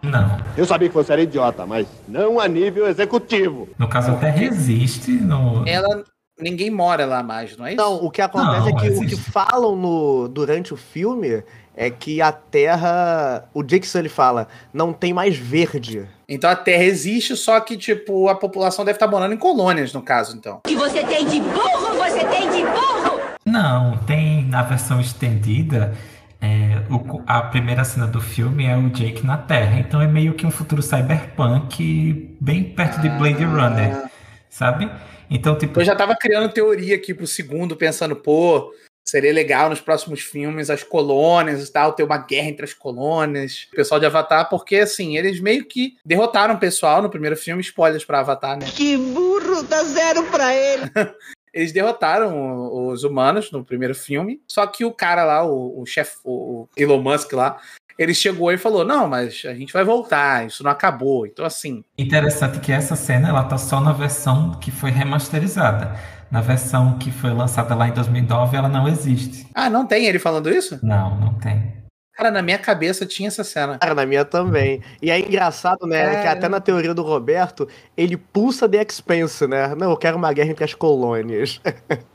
[0.03, 0.39] Não.
[0.57, 3.69] Eu sabia que você era idiota, mas não a nível executivo.
[3.79, 5.11] No caso, a Terra existe.
[5.11, 5.67] No...
[5.67, 6.05] Ela.
[6.39, 7.83] Ninguém mora lá mais, não é isso?
[7.83, 9.15] Não, o que acontece não, é que existe.
[9.15, 11.43] o que falam no, durante o filme
[11.75, 16.07] é que a Terra, o Dixon ele fala, não tem mais verde.
[16.29, 20.03] Então a Terra existe, só que tipo a população deve estar morando em colônias no
[20.03, 20.57] caso, então.
[20.57, 23.21] O que você tem de burro, você tem de burro.
[23.47, 25.95] Não, tem na versão estendida.
[26.41, 30.35] É, o, a primeira cena do filme é o Jake na Terra, então é meio
[30.35, 33.49] que um futuro cyberpunk bem perto de Blade ah.
[33.49, 34.11] Runner,
[34.49, 34.91] sabe?
[35.31, 35.81] Então, tipo.
[35.81, 38.73] Eu já tava criando teoria aqui pro segundo, pensando, pô,
[39.09, 43.69] Seria legal nos próximos filmes as colônias e tal, ter uma guerra entre as colônias,
[43.73, 47.63] o pessoal de Avatar, porque assim, eles meio que derrotaram o pessoal no primeiro filme,
[47.63, 48.67] spoilers para Avatar, né?
[48.67, 50.91] Que burro, dá zero pra ele.
[51.57, 56.19] eles derrotaram os humanos no primeiro filme, só que o cara lá, o, o chefe,
[56.23, 57.59] o Elon Musk lá,
[57.99, 61.27] ele chegou e falou: Não, mas a gente vai voltar, isso não acabou.
[61.27, 61.83] Então, assim.
[61.97, 65.97] Interessante que essa cena ela tá só na versão que foi remasterizada.
[66.31, 69.47] Na versão que foi lançada lá em 2009, ela não existe.
[69.55, 70.79] Ah, não tem ele falando isso?
[70.83, 71.86] Não, não tem.
[72.17, 73.79] Cara, na minha cabeça tinha essa cena.
[73.79, 74.83] Cara, na minha também.
[75.03, 76.15] E é engraçado, né?
[76.15, 76.23] É...
[76.23, 79.75] Que até na teoria do Roberto, ele pulsa The Expense, né?
[79.75, 81.61] Não, eu quero uma guerra entre as colônias.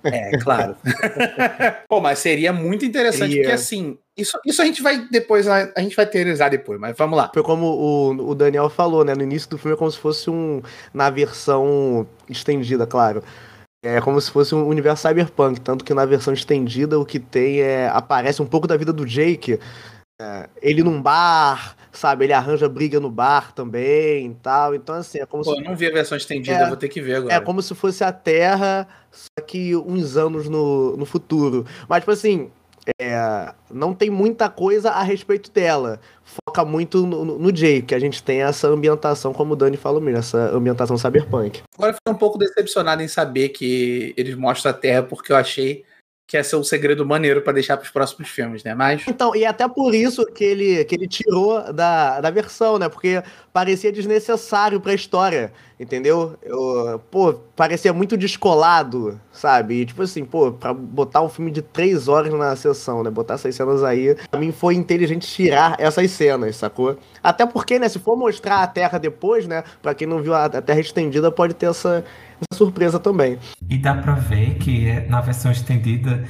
[0.04, 0.76] É, claro.
[1.88, 5.96] Pô, mas seria muito interessante, porque assim, isso, isso a gente vai depois, a, gente
[5.96, 7.30] vai teorizar depois, mas vamos lá.
[7.32, 9.14] Foi como o, o Daniel falou, né?
[9.14, 10.64] No início do filme é como se fosse um.
[10.92, 13.24] Na versão estendida, claro
[13.84, 17.62] é como se fosse um universo cyberpunk, tanto que na versão estendida o que tem
[17.62, 17.90] é.
[17.90, 19.60] aparece um pouco da vida do Jake.
[20.22, 22.26] É, ele num bar, sabe?
[22.26, 24.76] Ele arranja briga no bar também e tal.
[24.76, 25.60] Então, assim, é como Pô, se.
[25.60, 27.34] eu não vi a versão estendida, é, vou ter que ver agora.
[27.34, 31.66] É como se fosse a Terra, só que uns anos no, no futuro.
[31.90, 32.52] Mas, tipo assim,
[33.00, 36.00] é, não tem muita coisa a respeito dela.
[36.24, 39.78] Foca muito no, no, no Jay, que a gente tem essa ambientação, como o Dani
[39.78, 41.62] falou mesmo, essa ambientação cyberpunk.
[41.76, 45.36] Agora eu fiquei um pouco decepcionado em saber que eles mostram a Terra, porque eu
[45.36, 45.84] achei
[46.32, 48.74] que ia ser um segredo maneiro para deixar para os próximos filmes, né?
[48.74, 52.88] Mas então e até por isso que ele que ele tirou da, da versão, né?
[52.88, 56.38] Porque parecia desnecessário para a história, entendeu?
[56.42, 59.82] Eu, pô, parecia muito descolado, sabe?
[59.82, 63.10] E, tipo assim, pô, para botar um filme de três horas na sessão, né?
[63.10, 66.98] Botar essas cenas aí, para mim foi inteligente tirar essas cenas, sacou?
[67.24, 67.88] Até porque, né?
[67.90, 69.64] Se for mostrar a Terra depois, né?
[69.82, 72.04] Para quem não viu a, Terra estendida, pode ter essa
[72.54, 73.38] surpresa também.
[73.70, 76.24] E dá pra ver que na versão estendida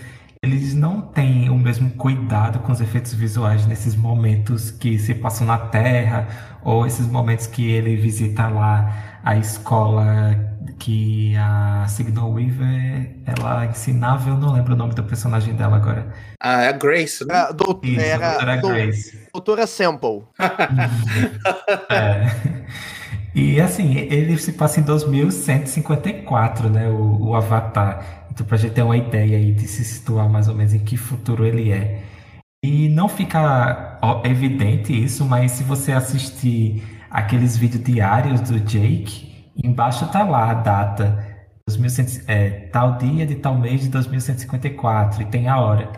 [0.44, 5.46] eles não têm o mesmo cuidado com os efeitos visuais nesses momentos que se passam
[5.46, 6.28] na Terra,
[6.64, 10.36] ou esses momentos que ele visita lá a escola
[10.80, 16.12] que a Signal Weaver ela ensinava, eu não lembro o nome do personagem dela agora.
[16.40, 17.36] Ah, é a Grace, né?
[17.36, 19.21] É, do, Isso, era, a doutora Grace.
[19.34, 20.24] Doutora Sample.
[21.90, 22.28] é.
[23.34, 26.90] E assim, ele se passa em 2154, né?
[26.90, 28.28] O, o Avatar.
[28.32, 30.98] Então, pra gente ter uma ideia aí de se situar mais ou menos em que
[30.98, 32.04] futuro ele é.
[32.64, 40.06] E não fica evidente isso, mas se você assistir aqueles vídeos diários do Jake, embaixo
[40.12, 41.32] tá lá a data.
[41.68, 45.92] 2100, é, tal dia de tal mês de 2154 e tem a hora.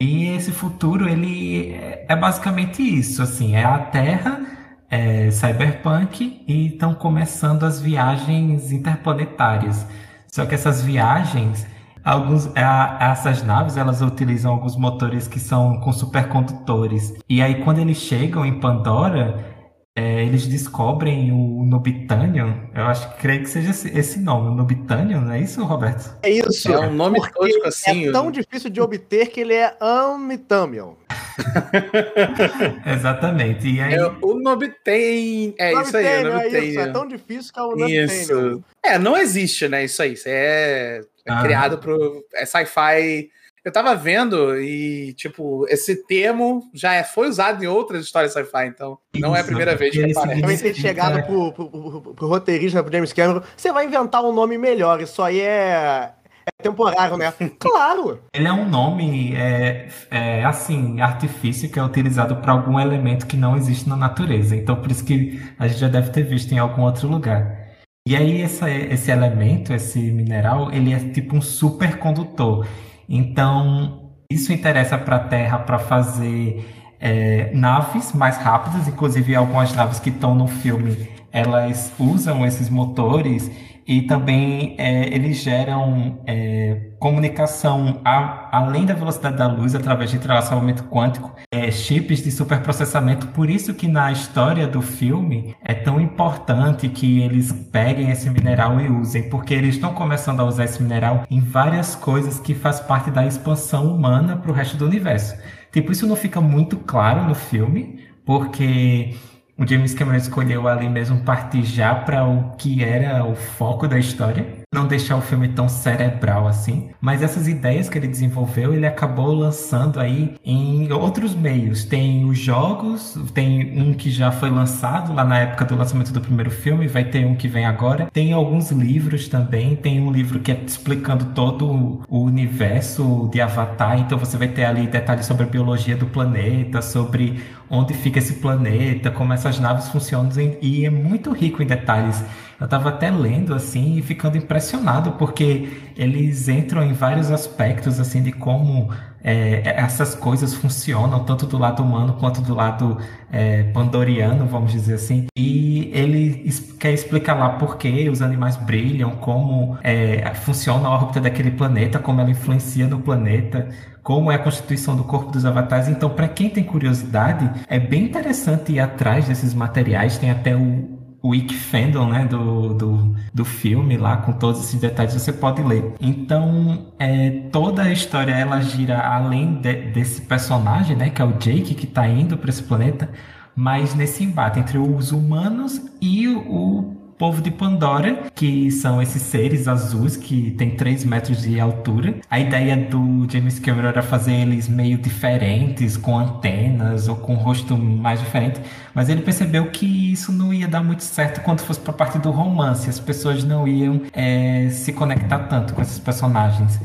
[0.00, 4.42] E esse futuro ele é, é basicamente isso, assim, é a Terra
[4.90, 9.86] é, cyberpunk e estão começando as viagens interplanetárias.
[10.28, 11.66] Só que essas viagens,
[12.04, 17.14] alguns, a, essas naves, elas utilizam alguns motores que são com supercondutores.
[17.26, 19.55] E aí quando eles chegam em Pandora,
[19.96, 22.68] é, eles descobrem o Nobitanium.
[22.74, 26.14] Eu acho que creio que seja esse, esse nome, o Nobitanium, não é isso, Roberto?
[26.22, 26.70] É isso.
[26.70, 28.08] É um nome tosco assim.
[28.08, 30.92] É tão difícil de obter que ele é Amitamion.
[32.84, 33.68] Exatamente.
[33.68, 35.54] E aí, É, o Nobitane.
[35.58, 36.74] É isso aí, o é.
[36.76, 38.04] É tão difícil que é o Nobitanium.
[38.04, 38.64] Isso.
[38.84, 39.84] É, não existe, né?
[39.84, 40.12] Isso aí.
[40.12, 41.42] Isso é, é Ah.
[41.42, 42.22] criado pro.
[42.34, 43.30] É sci-fi.
[43.66, 48.68] Eu tava vendo e, tipo, esse termo já é, foi usado em outras histórias sci-fi,
[48.68, 50.40] então não é a primeira vez que aparece.
[50.40, 53.42] Devem ter chegado pro, pro, pro, pro roteirista, pro James Cameron.
[53.56, 55.02] Você vai inventar um nome melhor.
[55.02, 56.12] Isso aí é,
[56.46, 57.34] é temporário, né?
[57.58, 58.20] Claro!
[58.32, 63.36] ele é um nome, é, é, assim, artifício que é utilizado para algum elemento que
[63.36, 64.54] não existe na natureza.
[64.54, 67.66] Então, por isso que a gente já deve ter visto em algum outro lugar.
[68.06, 72.64] E aí, essa, esse elemento, esse mineral, ele é tipo um supercondutor.
[73.08, 80.00] Então, isso interessa para a Terra para fazer é, naves mais rápidas, inclusive algumas naves
[80.00, 83.50] que estão no filme, elas usam esses motores
[83.86, 90.16] e também é, eles geram é, comunicação a- além da velocidade da luz através de
[90.16, 93.28] entrelaçamento quântico, é, chips de superprocessamento.
[93.28, 98.80] Por isso que na história do filme é tão importante que eles peguem esse mineral
[98.80, 102.80] e usem, porque eles estão começando a usar esse mineral em várias coisas que faz
[102.80, 105.36] parte da expansão humana para o resto do universo.
[105.72, 109.14] Tipo, isso não fica muito claro no filme, porque
[109.58, 113.98] o James Cameron escolheu ali mesmo partir já para o que era o foco da
[113.98, 116.90] história, não deixar o filme tão cerebral assim.
[117.00, 121.84] Mas essas ideias que ele desenvolveu, ele acabou lançando aí em outros meios.
[121.84, 126.20] Tem os jogos, tem um que já foi lançado lá na época do lançamento do
[126.20, 128.08] primeiro filme, vai ter um que vem agora.
[128.12, 133.98] Tem alguns livros também, tem um livro que é explicando todo o universo de Avatar,
[133.98, 137.40] então você vai ter ali detalhes sobre a biologia do planeta, sobre
[137.70, 142.22] onde fica esse planeta, como essas naves funcionam, e é muito rico em detalhes.
[142.60, 148.22] Eu tava até lendo assim e ficando impressionado, porque eles entram em vários aspectos assim
[148.22, 148.90] de como
[149.26, 152.96] é, essas coisas funcionam, tanto do lado humano quanto do lado
[153.32, 155.26] é, pandoriano, vamos dizer assim.
[155.36, 161.20] E ele quer explicar lá por que os animais brilham, como é, funciona a órbita
[161.20, 163.68] daquele planeta, como ela influencia no planeta,
[164.00, 165.88] como é a constituição do corpo dos avatares.
[165.88, 170.18] Então, para quem tem curiosidade, é bem interessante ir atrás desses materiais.
[170.18, 170.95] Tem até o
[171.28, 175.94] Wiki Fandom, né, do, do, do filme lá, com todos esses detalhes, você pode ler.
[176.00, 181.32] Então, é, toda a história, ela gira além de- desse personagem, né, que é o
[181.34, 183.08] Jake, que está indo para esse planeta,
[183.54, 189.66] mas nesse embate entre os humanos e o povo de Pandora, que são esses seres
[189.66, 192.16] azuis que tem 3 metros de altura.
[192.30, 197.36] A ideia do James Cameron era fazer eles meio diferentes, com antenas ou com um
[197.36, 198.60] rosto mais diferente,
[198.94, 202.18] mas ele percebeu que isso não ia dar muito certo quando fosse para a parte
[202.18, 202.88] do romance.
[202.88, 206.78] As pessoas não iam é, se conectar tanto com esses personagens.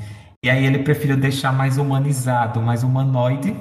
[0.44, 3.56] E aí ele preferiu deixar mais humanizado, mais humanoide.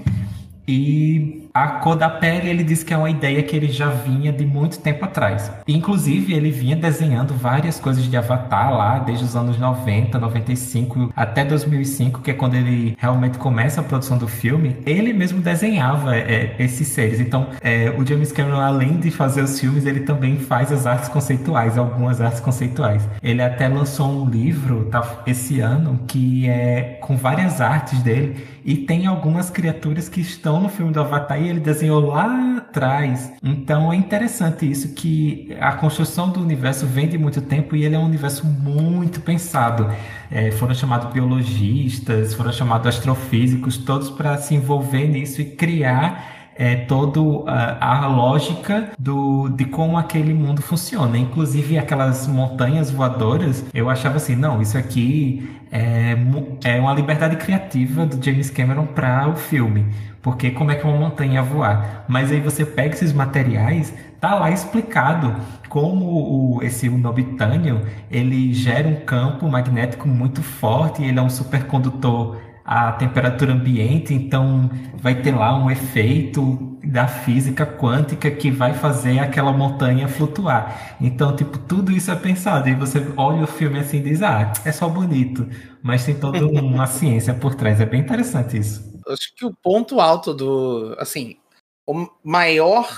[0.66, 4.32] E a cor da pele, ele disse que é uma ideia que ele já vinha
[4.32, 5.50] de muito tempo atrás.
[5.66, 11.44] Inclusive, ele vinha desenhando várias coisas de Avatar lá, desde os anos 90, 95 até
[11.44, 14.76] 2005, que é quando ele realmente começa a produção do filme.
[14.86, 17.20] Ele mesmo desenhava é, esses seres.
[17.20, 21.08] Então, é, o James Cameron, além de fazer os filmes, ele também faz as artes
[21.08, 23.08] conceituais, algumas artes conceituais.
[23.22, 28.76] Ele até lançou um livro tá, esse ano que é com várias artes dele e
[28.76, 33.32] tem algumas criaturas que estão no filme do Avatar ele desenhou lá atrás.
[33.42, 37.94] Então é interessante isso que a construção do universo vem de muito tempo e ele
[37.94, 39.90] é um universo muito pensado.
[40.30, 46.76] É, foram chamados biologistas, foram chamados astrofísicos, todos para se envolver nisso e criar é,
[46.76, 51.16] toda a, a lógica do, de como aquele mundo funciona.
[51.16, 56.16] Inclusive aquelas montanhas voadoras, eu achava assim, não, isso aqui é,
[56.64, 59.86] é uma liberdade criativa do James Cameron para o filme.
[60.22, 62.04] Porque como é que uma montanha ia voar?
[62.06, 65.34] Mas aí você pega esses materiais, tá lá explicado
[65.68, 66.04] como
[66.56, 72.36] o, esse Nobitânio, ele gera um campo magnético muito forte, ele é um supercondutor
[72.70, 79.18] a temperatura ambiente, então vai ter lá um efeito da física quântica que vai fazer
[79.18, 80.96] aquela montanha flutuar.
[81.00, 82.68] Então, tipo, tudo isso é pensado.
[82.68, 85.48] E você olha o filme assim e diz, ah, é só bonito.
[85.82, 87.80] Mas tem toda uma ciência por trás.
[87.80, 88.88] É bem interessante isso.
[89.08, 90.94] Acho que o ponto alto do.
[90.96, 91.38] Assim,
[91.84, 92.88] o maior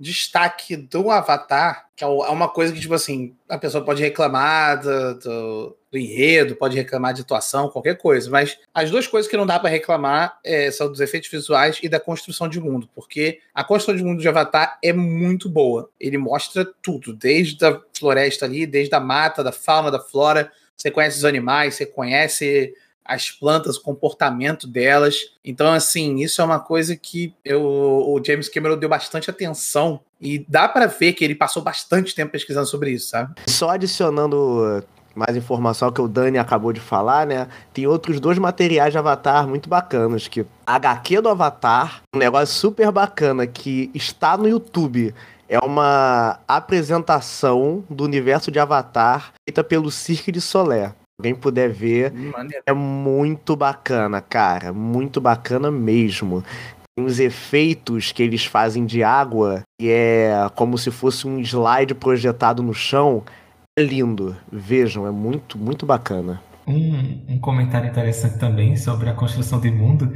[0.00, 5.18] destaque do Avatar, que é uma coisa que, tipo assim, a pessoa pode reclamar do,
[5.18, 9.46] do, do enredo, pode reclamar de atuação, qualquer coisa, mas as duas coisas que não
[9.46, 13.64] dá para reclamar é, são dos efeitos visuais e da construção de mundo, porque a
[13.64, 15.88] construção de mundo de Avatar é muito boa.
[15.98, 20.90] Ele mostra tudo, desde a floresta ali, desde a mata, da fauna, da flora, você
[20.90, 22.74] conhece os animais, você conhece
[23.08, 25.32] as plantas, o comportamento delas.
[25.42, 30.44] Então, assim, isso é uma coisa que eu, o James Cameron deu bastante atenção e
[30.46, 33.34] dá para ver que ele passou bastante tempo pesquisando sobre isso, sabe?
[33.48, 34.84] Só adicionando
[35.18, 37.48] mais informação que o Dani acabou de falar, né?
[37.72, 42.54] Tem outros dois materiais de Avatar muito bacanas, que a HQ do Avatar, um negócio
[42.54, 45.14] super bacana que está no YouTube.
[45.48, 52.12] É uma apresentação do universo de Avatar feita pelo Cirque de Solé alguém puder ver,
[52.12, 52.62] Maneiro.
[52.64, 54.72] é muito bacana, cara.
[54.72, 56.44] Muito bacana mesmo.
[56.96, 61.94] Tem os efeitos que eles fazem de água, que é como se fosse um slide
[61.94, 63.24] projetado no chão.
[63.78, 64.36] É lindo.
[64.50, 66.40] Vejam, é muito, muito bacana.
[66.66, 70.12] Um, um comentário interessante também sobre a construção de mundo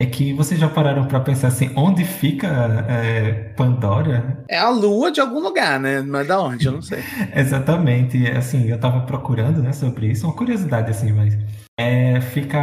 [0.00, 2.48] é que vocês já pararam para pensar assim, onde fica
[2.88, 4.42] é, Pandora?
[4.48, 6.00] É a lua de algum lugar, né?
[6.00, 6.64] Mas da onde?
[6.64, 7.00] Eu não sei.
[7.36, 8.26] Exatamente.
[8.28, 10.26] Assim, eu tava procurando, né, sobre isso.
[10.26, 11.36] Uma curiosidade, assim, mas...
[11.78, 12.58] É, fica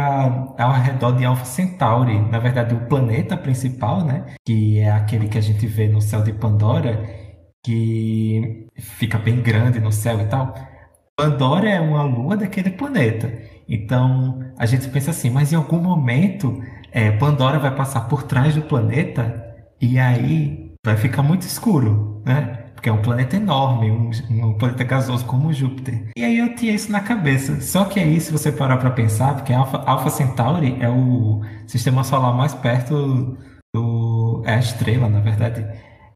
[0.58, 2.20] ao redor de Alpha Centauri.
[2.28, 4.24] Na verdade, o planeta principal, né?
[4.44, 7.19] Que é aquele que a gente vê no céu de Pandora,
[7.62, 10.54] que fica bem grande no céu e tal.
[11.16, 13.30] Pandora é uma lua daquele planeta.
[13.68, 18.54] Então, a gente pensa assim, mas em algum momento é, Pandora vai passar por trás
[18.54, 22.56] do planeta e aí vai ficar muito escuro, né?
[22.74, 26.10] Porque é um planeta enorme, um, um planeta gasoso como Júpiter.
[26.16, 27.60] E aí eu tinha isso na cabeça.
[27.60, 32.02] Só que aí, se você parar para pensar, porque Alpha, Alpha Centauri é o sistema
[32.02, 33.36] solar mais perto
[33.74, 34.42] do.
[34.46, 35.66] É a estrela, na verdade.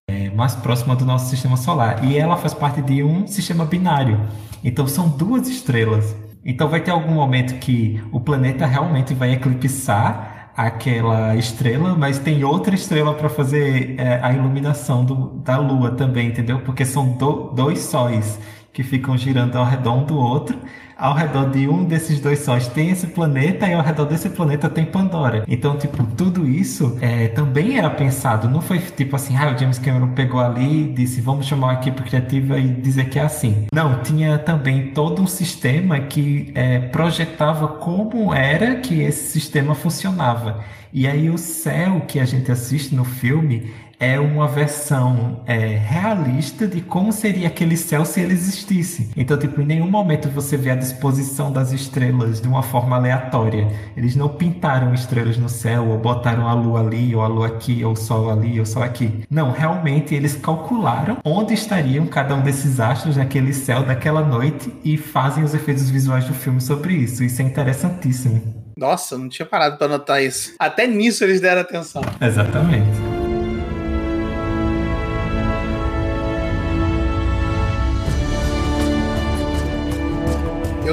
[0.06, 2.04] É mais próxima do nosso sistema solar.
[2.04, 4.20] E ela faz parte de um sistema binário.
[4.62, 6.14] Então são duas estrelas.
[6.44, 12.44] Então vai ter algum momento que o planeta realmente vai eclipsar aquela estrela, mas tem
[12.44, 16.60] outra estrela para fazer é, a iluminação do, da Lua também, entendeu?
[16.60, 18.38] Porque são do, dois sóis
[18.72, 20.58] que ficam girando ao redor do outro
[20.96, 24.68] ao redor de um desses dois sóis tem esse planeta e ao redor desse planeta
[24.68, 25.44] tem Pandora.
[25.48, 28.48] Então, tipo, tudo isso é, também era pensado.
[28.48, 31.74] Não foi tipo assim, ah, o James Cameron pegou ali e disse, vamos chamar uma
[31.74, 33.66] equipe criativa e dizer que é assim.
[33.72, 40.60] Não, tinha também todo um sistema que é, projetava como era que esse sistema funcionava.
[40.92, 46.66] E aí o céu que a gente assiste no filme é uma versão é, realista
[46.66, 49.10] de como seria aquele céu se ele existisse.
[49.16, 53.68] Então, tipo, em nenhum momento você vê a disposição das estrelas de uma forma aleatória.
[53.96, 57.84] Eles não pintaram estrelas no céu, ou botaram a lua ali, ou a lua aqui,
[57.84, 59.24] ou o sol ali, ou o sol aqui.
[59.30, 64.96] Não, realmente eles calcularam onde estariam cada um desses astros naquele céu daquela noite e
[64.96, 67.22] fazem os efeitos visuais do filme sobre isso.
[67.22, 68.64] Isso é interessantíssimo.
[68.76, 70.54] Nossa, não tinha parado para notar isso.
[70.58, 72.02] Até nisso eles deram atenção.
[72.20, 73.13] Exatamente.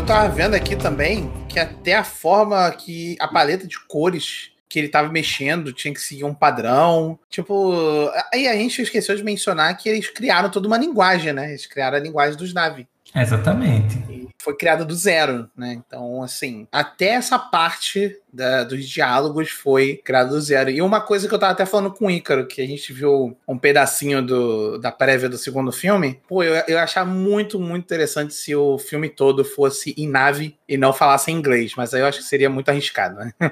[0.01, 4.79] Eu tava vendo aqui também que até a forma que a paleta de cores que
[4.79, 7.19] ele tava mexendo tinha que seguir um padrão.
[7.29, 11.49] Tipo, aí a gente esqueceu de mencionar que eles criaram toda uma linguagem, né?
[11.49, 12.87] Eles criaram a linguagem dos Navi.
[13.15, 14.03] Exatamente.
[14.09, 15.73] E foi criada do zero, né?
[15.73, 20.69] Então, assim, até essa parte da, dos diálogos foi criada do zero.
[20.69, 23.37] E uma coisa que eu tava até falando com o Ícaro, que a gente viu
[23.47, 28.33] um pedacinho do, da prévia do segundo filme, pô, eu, eu achava muito, muito interessante
[28.33, 32.07] se o filme todo fosse em nave e não falasse em inglês, mas aí eu
[32.07, 33.33] acho que seria muito arriscado, né?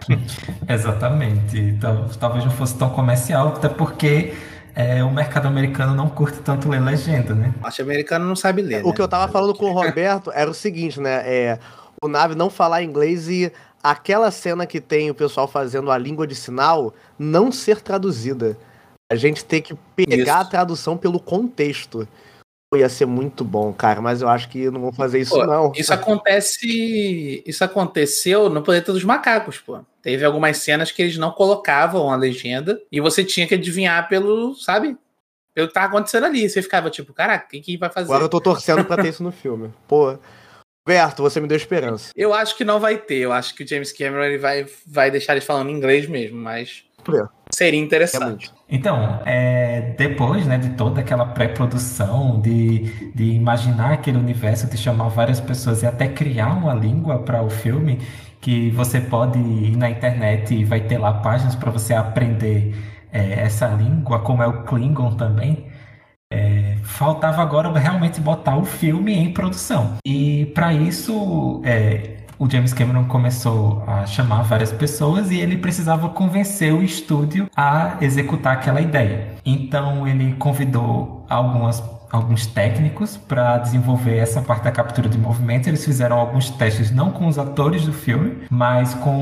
[0.67, 1.77] Exatamente.
[2.19, 4.33] Talvez não fosse tão comercial, até porque
[4.80, 7.53] é, o mercado americano não curte tanto ler legenda, né?
[7.61, 8.82] O americano não sabe ler.
[8.86, 8.93] O né?
[8.93, 11.21] que eu tava falando com o Roberto era o seguinte, né?
[11.25, 11.59] É,
[12.01, 13.51] o Nave não falar inglês e
[13.84, 18.57] aquela cena que tem o pessoal fazendo a língua de sinal não ser traduzida.
[19.11, 20.32] A gente tem que pegar Isso.
[20.32, 22.07] a tradução pelo contexto
[22.78, 25.72] ia ser muito bom, cara, mas eu acho que não vão fazer isso, pô, não.
[25.76, 27.43] Isso acontece.
[27.45, 29.80] Isso aconteceu no Planeta dos Macacos, pô.
[30.01, 34.53] Teve algumas cenas que eles não colocavam a legenda e você tinha que adivinhar pelo,
[34.55, 34.95] sabe?
[35.53, 36.47] Pelo que tava acontecendo ali.
[36.47, 38.05] Você ficava tipo, caraca, o que, que vai fazer?
[38.05, 39.74] Agora eu tô torcendo pra ter isso no filme.
[39.88, 40.17] Pô.
[40.88, 42.11] Roberto, você me deu esperança.
[42.15, 43.17] Eu acho que não vai ter.
[43.17, 46.84] Eu acho que o James Cameron ele vai, vai deixar eles falando inglês mesmo, mas.
[47.07, 47.28] É.
[47.60, 48.53] Seria interessante.
[48.70, 55.10] Então, é, depois né, de toda aquela pré-produção, de, de imaginar aquele universo, de chamar
[55.10, 57.99] várias pessoas e até criar uma língua para o filme,
[58.39, 62.74] que você pode ir na internet e vai ter lá páginas para você aprender
[63.12, 65.68] é, essa língua, como é o Klingon também.
[66.32, 69.97] É, faltava agora realmente botar o filme em produção.
[70.05, 76.07] E para isso, é, o James Cameron começou a chamar várias pessoas e ele precisava
[76.07, 79.35] convencer o estúdio a executar aquela ideia.
[79.45, 85.67] Então ele convidou algumas alguns técnicos para desenvolver essa parte da captura de movimento.
[85.67, 89.21] Eles fizeram alguns testes não com os atores do filme, mas com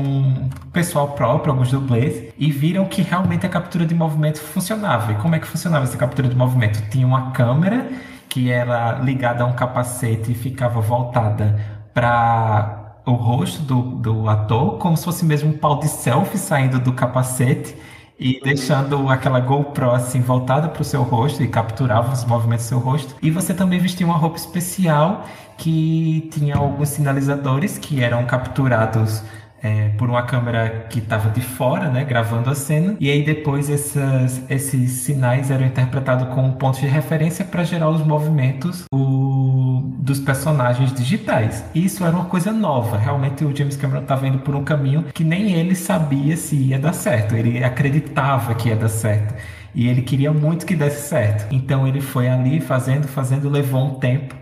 [0.64, 5.12] o pessoal próprio, alguns dublês, e viram que realmente a captura de movimento funcionava.
[5.12, 6.80] E como é que funcionava essa captura de movimento?
[6.88, 7.88] Tinha uma câmera
[8.26, 11.60] que era ligada a um capacete e ficava voltada
[11.92, 12.77] para
[13.08, 16.92] o rosto do, do ator, como se fosse mesmo um pau de selfie saindo do
[16.92, 17.74] capacete
[18.18, 22.68] e deixando aquela GoPro assim voltada para o seu rosto e capturava os movimentos do
[22.68, 23.14] seu rosto.
[23.22, 25.24] E você também vestia uma roupa especial
[25.56, 29.22] que tinha alguns sinalizadores que eram capturados
[29.62, 33.68] é, por uma câmera que estava de fora, né, gravando a cena, e aí depois
[33.68, 40.20] essas, esses sinais eram interpretados como pontos de referência para gerar os movimentos o, dos
[40.20, 41.64] personagens digitais.
[41.74, 42.96] E isso era uma coisa nova.
[42.96, 46.78] Realmente o James Cameron estava indo por um caminho que nem ele sabia se ia
[46.78, 47.34] dar certo.
[47.34, 49.34] Ele acreditava que ia dar certo.
[49.74, 51.52] E ele queria muito que desse certo.
[51.54, 54.34] Então ele foi ali fazendo, fazendo, levou um tempo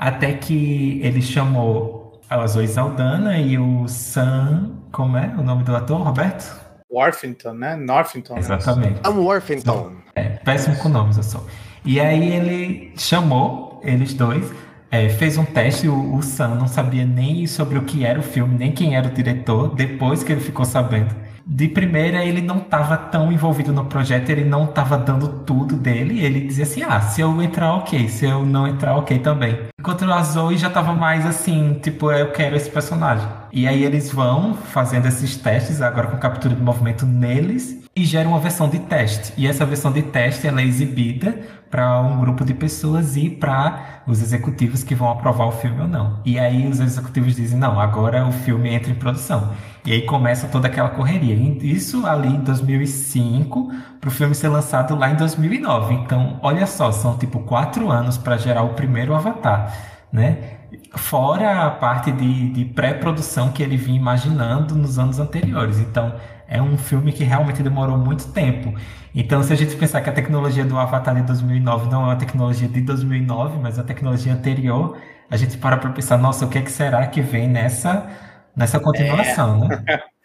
[0.00, 1.99] até que ele chamou
[2.30, 4.70] a Zoe Saldana e o Sam.
[4.92, 6.58] Como é o nome do ator, Roberto?
[6.88, 7.74] Worthington, né?
[7.74, 8.34] Northington.
[8.34, 8.40] Né?
[8.40, 9.00] Exatamente.
[9.04, 9.92] Sam Worthington.
[10.14, 11.44] É, péssimo com nomes, eu sou.
[11.84, 14.52] E aí ele chamou eles dois,
[14.90, 15.88] é, fez um teste.
[15.88, 19.08] O, o Sam não sabia nem sobre o que era o filme, nem quem era
[19.08, 21.14] o diretor, depois que ele ficou sabendo
[21.52, 26.24] de primeira ele não estava tão envolvido no projeto, ele não estava dando tudo dele,
[26.24, 29.58] ele dizia assim, ah, se eu entrar, ok, se eu não entrar, ok também.
[29.78, 33.26] Enquanto a Zoe já estava mais assim, tipo, eu quero esse personagem.
[33.52, 38.28] E aí eles vão fazendo esses testes, agora com captura de movimento neles, e gera
[38.28, 39.32] uma versão de teste.
[39.36, 41.38] E essa versão de teste ela é exibida
[41.70, 45.88] para um grupo de pessoas e para os executivos que vão aprovar o filme ou
[45.88, 46.20] não.
[46.24, 49.52] E aí os executivos dizem: não, agora o filme entra em produção.
[49.84, 51.34] E aí começa toda aquela correria.
[51.62, 55.94] Isso ali em 2005, para o filme ser lançado lá em 2009.
[55.94, 59.72] Então, olha só, são tipo quatro anos para gerar o primeiro Avatar,
[60.12, 60.58] né?
[60.94, 65.78] Fora a parte de, de pré-produção que ele vinha imaginando nos anos anteriores.
[65.78, 66.14] Então,
[66.50, 68.74] é um filme que realmente demorou muito tempo.
[69.14, 72.16] Então, se a gente pensar que a tecnologia do Avatar de 2009 não é uma
[72.16, 74.98] tecnologia de 2009, mas a tecnologia anterior,
[75.30, 78.10] a gente para para pensar, nossa, o que, é que será que vem nessa,
[78.54, 79.68] nessa continuação, é.
[79.68, 80.00] né?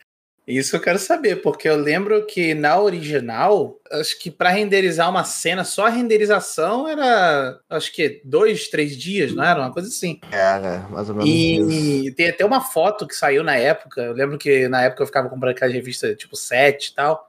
[0.47, 5.23] Isso eu quero saber, porque eu lembro que na original, acho que para renderizar uma
[5.23, 9.59] cena, só a renderização era, acho que dois, três dias, não era?
[9.59, 10.19] Uma coisa assim.
[10.31, 11.29] Era, mais ou menos.
[11.29, 12.15] E isso.
[12.15, 14.01] tem até uma foto que saiu na época.
[14.01, 17.27] Eu lembro que na época eu ficava comprando aquela revista tipo 7 e tal.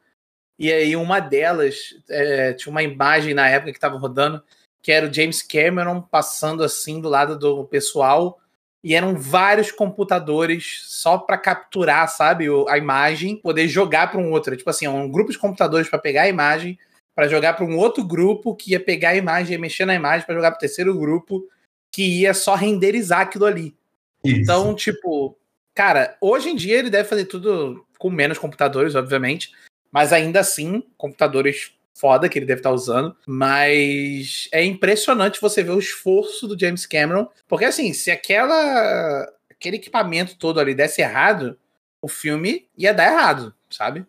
[0.59, 4.43] E aí uma delas é, tinha uma imagem na época que estava rodando,
[4.83, 8.39] que era o James Cameron passando assim do lado do pessoal
[8.83, 14.57] e eram vários computadores só para capturar, sabe, a imagem, poder jogar para um outro.
[14.57, 16.79] Tipo assim, um grupo de computadores para pegar a imagem,
[17.15, 20.27] para jogar para um outro grupo que ia pegar a imagem e mexer na imagem
[20.27, 21.49] para jogar para o terceiro grupo
[21.91, 23.75] que ia só renderizar aquilo ali.
[24.23, 24.41] Isso.
[24.41, 25.37] Então, tipo,
[25.75, 29.53] cara, hoje em dia ele deve fazer tudo com menos computadores, obviamente,
[29.91, 35.63] mas ainda assim, computadores foda que ele deve estar tá usando, mas é impressionante você
[35.63, 41.01] ver o esforço do James Cameron, porque assim, se aquela aquele equipamento todo ali desse
[41.01, 41.59] errado,
[42.03, 44.05] o filme ia dar errado, sabe?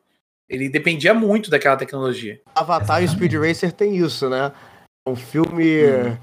[0.50, 2.42] Ele dependia muito daquela tecnologia.
[2.54, 4.52] Avatar e Speed Racer tem isso, né?
[5.08, 6.18] Um filme hum.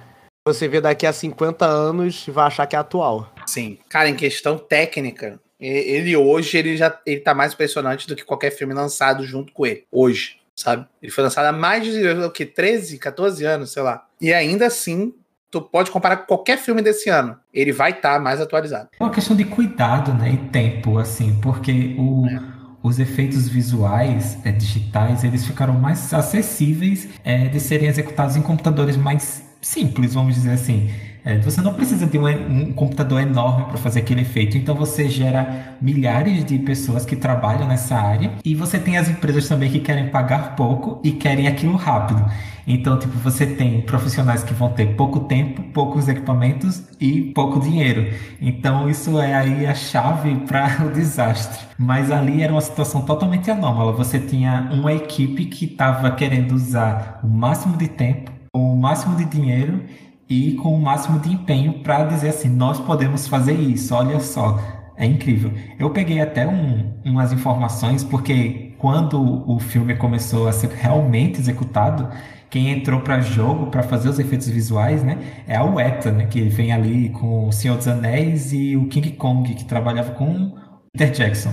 [0.46, 3.32] você vê daqui a 50 anos e vai achar que é atual.
[3.46, 3.78] Sim.
[3.88, 8.50] Cara, em questão técnica, ele hoje ele já ele tá mais impressionante do que qualquer
[8.50, 9.86] filme lançado junto com ele.
[9.90, 10.86] Hoje sabe?
[11.02, 14.06] Ele foi lançado há mais de o que, 13, 14 anos, sei lá.
[14.20, 15.12] E ainda assim,
[15.50, 17.36] tu pode comparar com qualquer filme desse ano.
[17.52, 18.88] Ele vai estar tá mais atualizado.
[18.98, 20.32] É uma questão de cuidado, né?
[20.32, 22.26] E tempo, assim, porque o.
[22.26, 22.54] É.
[22.84, 28.94] Os efeitos visuais é, digitais eles ficaram mais acessíveis é, de serem executados em computadores
[28.94, 30.90] mais simples, vamos dizer assim.
[31.24, 34.58] É, você não precisa de um, um computador enorme para fazer aquele efeito.
[34.58, 39.48] Então você gera milhares de pessoas que trabalham nessa área e você tem as empresas
[39.48, 42.24] também que querem pagar pouco e querem aquilo rápido.
[42.66, 48.10] Então, tipo, você tem profissionais que vão ter pouco tempo, poucos equipamentos e pouco dinheiro.
[48.40, 51.62] Então, isso é aí a chave para o desastre.
[51.78, 53.92] Mas ali era uma situação totalmente anômala.
[53.92, 59.24] Você tinha uma equipe que estava querendo usar o máximo de tempo, o máximo de
[59.24, 59.82] dinheiro
[60.28, 64.58] e com o máximo de empenho para dizer assim: nós podemos fazer isso, olha só,
[64.96, 65.52] é incrível.
[65.78, 72.08] Eu peguei até um, umas informações, porque quando o filme começou a ser realmente executado,
[72.50, 76.42] quem entrou para jogo para fazer os efeitos visuais, né, é a Weta, né, que
[76.42, 80.54] vem ali com o Senhor dos Anéis e o King Kong, que trabalhava com
[80.92, 81.52] Peter Jackson.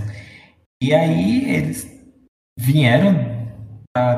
[0.82, 1.90] E aí eles
[2.60, 3.31] vieram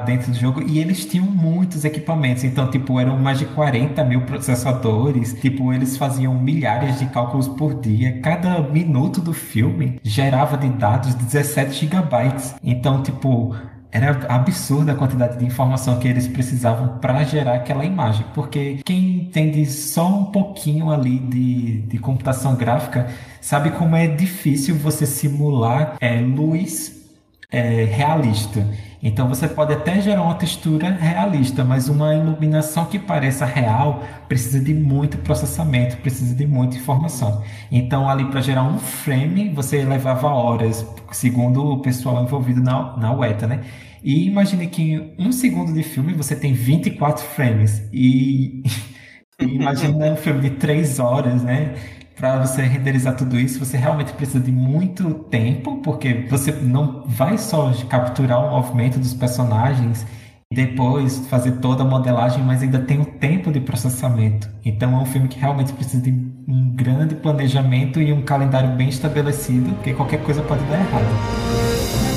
[0.05, 2.43] dentro do jogo e eles tinham muitos equipamentos.
[2.43, 5.33] Então, tipo, eram mais de 40 mil processadores.
[5.33, 8.21] Tipo, eles faziam milhares de cálculos por dia.
[8.21, 12.53] Cada minuto do filme gerava de dados 17 gigabytes.
[12.63, 13.55] Então, tipo,
[13.91, 19.21] era absurda a quantidade de informação que eles precisavam para gerar aquela imagem, porque quem
[19.21, 23.07] entende só um pouquinho ali de, de computação gráfica
[23.39, 27.03] sabe como é difícil você simular é, luz
[27.51, 28.67] é, realista.
[29.03, 34.61] Então você pode até gerar uma textura realista, mas uma iluminação que pareça real precisa
[34.61, 37.43] de muito processamento, precisa de muita informação.
[37.69, 43.13] Então ali para gerar um frame você levava horas, segundo o pessoal envolvido na, na
[43.13, 43.61] UETA, né?
[44.01, 47.81] E imagine que em um segundo de filme você tem 24 frames.
[47.91, 48.63] E,
[49.39, 51.75] imagina um filme de 3 horas, né?
[52.15, 57.37] Para você renderizar tudo isso, você realmente precisa de muito tempo, porque você não vai
[57.37, 60.05] só capturar o movimento dos personagens
[60.51, 64.49] e depois fazer toda a modelagem, mas ainda tem o tempo de processamento.
[64.63, 66.11] Então é um filme que realmente precisa de
[66.47, 72.12] um grande planejamento e um calendário bem estabelecido, porque qualquer coisa pode dar errado.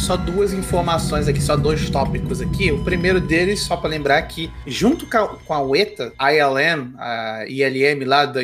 [0.00, 2.72] Só duas informações aqui, só dois tópicos aqui.
[2.72, 8.04] O primeiro deles, só para lembrar que, junto com a UETA, a ILM, a ILM
[8.06, 8.40] lá, da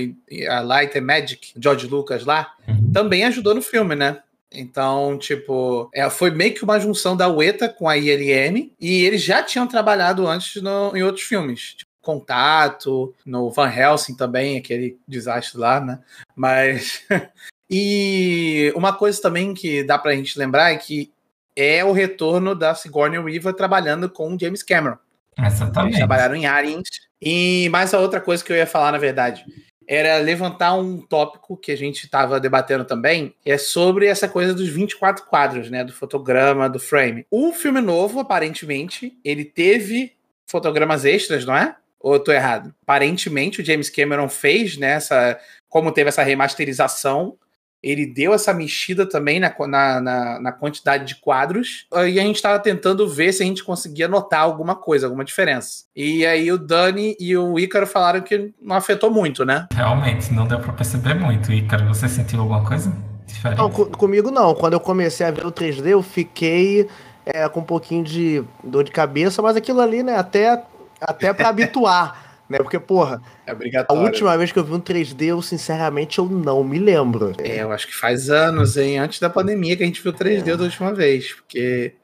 [0.50, 2.92] a Light and Magic, George Lucas lá, uhum.
[2.92, 4.18] também ajudou no filme, né?
[4.52, 9.22] Então, tipo, é, foi meio que uma junção da UETA com a ILM, e eles
[9.22, 11.74] já tinham trabalhado antes no, em outros filmes.
[11.74, 15.98] Tipo, Contato, no Van Helsing também, aquele desastre lá, né?
[16.36, 17.02] Mas.
[17.68, 21.10] e uma coisa também que dá pra gente lembrar é que
[21.56, 24.98] é o retorno da Sigourney Weaver trabalhando com James Cameron.
[25.38, 25.92] Exatamente.
[25.92, 26.88] Eles trabalharam em Aliens.
[27.20, 29.44] E mais a outra coisa que eu ia falar, na verdade,
[29.88, 34.68] era levantar um tópico que a gente estava debatendo também, é sobre essa coisa dos
[34.68, 37.24] 24 quadros, né, do fotograma, do frame.
[37.30, 40.12] O filme novo, aparentemente, ele teve
[40.46, 41.76] fotogramas extras, não é?
[42.00, 42.74] Ou eu tô errado?
[42.82, 45.38] Aparentemente, o James Cameron fez, né, essa,
[45.68, 47.38] como teve essa remasterização,
[47.82, 51.86] ele deu essa mexida também na, na, na, na quantidade de quadros.
[51.92, 55.84] E a gente estava tentando ver se a gente conseguia notar alguma coisa, alguma diferença.
[55.94, 59.66] E aí o Dani e o Ícaro falaram que não afetou muito, né?
[59.72, 61.52] Realmente, não deu para perceber muito.
[61.52, 62.92] Ícaro, você sentiu alguma coisa
[63.26, 63.58] diferente?
[63.58, 64.54] Não, comigo não.
[64.54, 66.88] Quando eu comecei a ver o 3D, eu fiquei
[67.24, 70.62] é, com um pouquinho de dor de cabeça, mas aquilo ali, né, até,
[71.00, 72.58] até para habituar né?
[72.58, 73.52] Porque, porra, é
[73.88, 77.34] a última vez que eu vi um 3D, eu sinceramente eu não me lembro.
[77.38, 78.98] É, eu acho que faz anos, hein?
[78.98, 80.56] Antes da pandemia que a gente viu 3D é.
[80.56, 81.94] da última vez, porque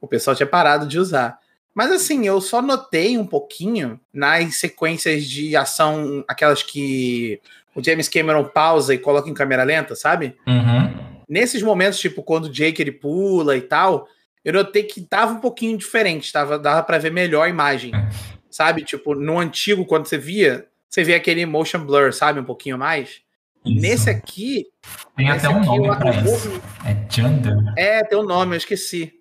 [0.00, 1.38] o pessoal tinha parado de usar.
[1.74, 7.40] Mas assim, eu só notei um pouquinho nas sequências de ação, aquelas que
[7.74, 10.36] o James Cameron pausa e coloca em câmera lenta, sabe?
[10.46, 10.92] Uhum.
[11.28, 14.08] Nesses momentos, tipo, quando o Jake ele pula e tal,
[14.44, 17.92] eu notei que tava um pouquinho diferente, tava, dava para ver melhor a imagem.
[18.60, 18.84] Sabe?
[18.84, 22.40] Tipo, no antigo, quando você via, você via aquele motion blur, sabe?
[22.40, 23.22] Um pouquinho mais.
[23.64, 23.80] Isso.
[23.80, 24.66] Nesse aqui.
[25.16, 26.60] Tem até um nome pra isso.
[26.84, 27.56] É Gender.
[27.74, 29.14] É, tem um nome, eu esqueci.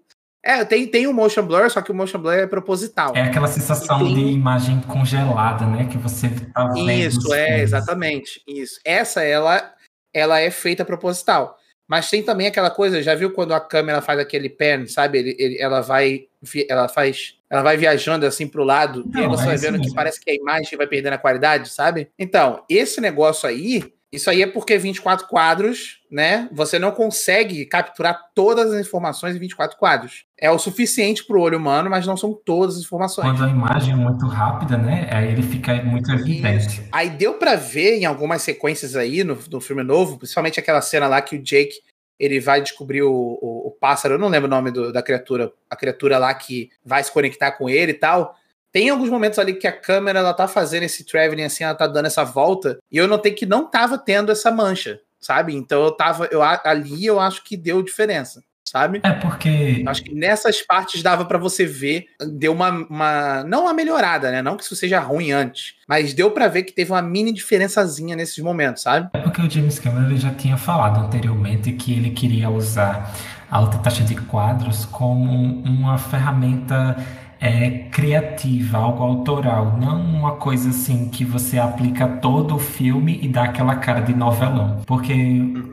[0.43, 3.15] É, tem, tem o motion blur, só que o motion blur é proposital.
[3.15, 4.13] É aquela sensação tem...
[4.13, 5.87] de imagem congelada, né?
[5.89, 6.91] Que você tá vendo.
[6.91, 7.61] Isso, é, filmes.
[7.61, 8.41] exatamente.
[8.45, 8.77] Isso.
[8.83, 9.73] Essa, ela,
[10.13, 11.57] ela é feita proposital.
[11.87, 15.17] Mas tem também aquela coisa, já viu quando a câmera faz aquele pan, sabe?
[15.17, 16.27] Ele, ele, ela vai.
[16.69, 19.57] Ela faz ela vai viajando assim para o lado, Não, e aí você é vai
[19.57, 22.09] vendo que parece que a imagem vai perdendo a qualidade, sabe?
[22.17, 26.47] Então, esse negócio aí, isso aí é porque 24 quadros, né?
[26.51, 30.25] Você não consegue capturar todas as informações em 24 quadros.
[30.37, 33.27] É o suficiente para o olho humano, mas não são todas as informações.
[33.27, 35.09] Quando a imagem é muito rápida, né?
[35.11, 36.83] Aí ele fica muito evidente.
[36.91, 41.07] Aí deu para ver em algumas sequências aí no, no filme novo, principalmente aquela cena
[41.07, 41.79] lá que o Jake
[42.19, 45.51] ele vai descobrir o, o, o pássaro, eu não lembro o nome do, da criatura,
[45.69, 48.35] a criatura lá que vai se conectar com ele e tal.
[48.71, 51.87] Tem alguns momentos ali que a câmera ela tá fazendo esse traveling assim, ela tá
[51.87, 55.55] dando essa volta, e eu notei que não tava tendo essa mancha, sabe?
[55.55, 58.99] Então eu tava, eu ali eu acho que deu diferença sabe?
[59.03, 59.83] É porque.
[59.85, 63.43] Acho que nessas partes dava para você ver, deu uma, uma.
[63.43, 64.41] Não uma melhorada, né?
[64.41, 68.15] Não que isso seja ruim antes, mas deu para ver que teve uma mini diferençazinha
[68.15, 69.09] nesses momentos, sabe?
[69.13, 73.11] É porque o James Cameron já tinha falado anteriormente que ele queria usar
[73.49, 76.95] a alta taxa de quadros como uma ferramenta
[77.39, 83.27] é, criativa, algo autoral, não uma coisa assim que você aplica todo o filme e
[83.27, 84.81] dá aquela cara de novelão.
[84.85, 85.13] Porque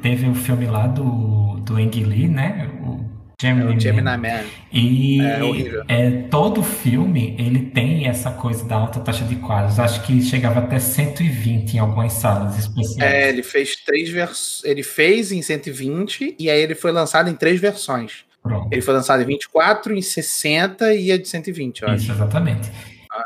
[0.03, 2.71] teve o filme lá do, do Ang Lee, né?
[2.81, 3.05] O
[3.41, 4.19] Gemini, É o Gemini Man.
[4.19, 4.45] Man.
[4.73, 5.85] E É horrível.
[5.89, 9.79] é, todo filme ele tem essa coisa da alta taxa de quadros.
[9.79, 13.13] Acho que chegava até 120 em algumas salas especiais.
[13.13, 14.63] É, ele fez três vers...
[14.65, 18.26] Ele fez em 120 e aí ele foi lançado em três versões.
[18.47, 18.69] Pronto.
[18.73, 22.05] Ele foi lançado em 24, em 60 e a de 120, eu acho.
[22.05, 22.71] Isso, exatamente.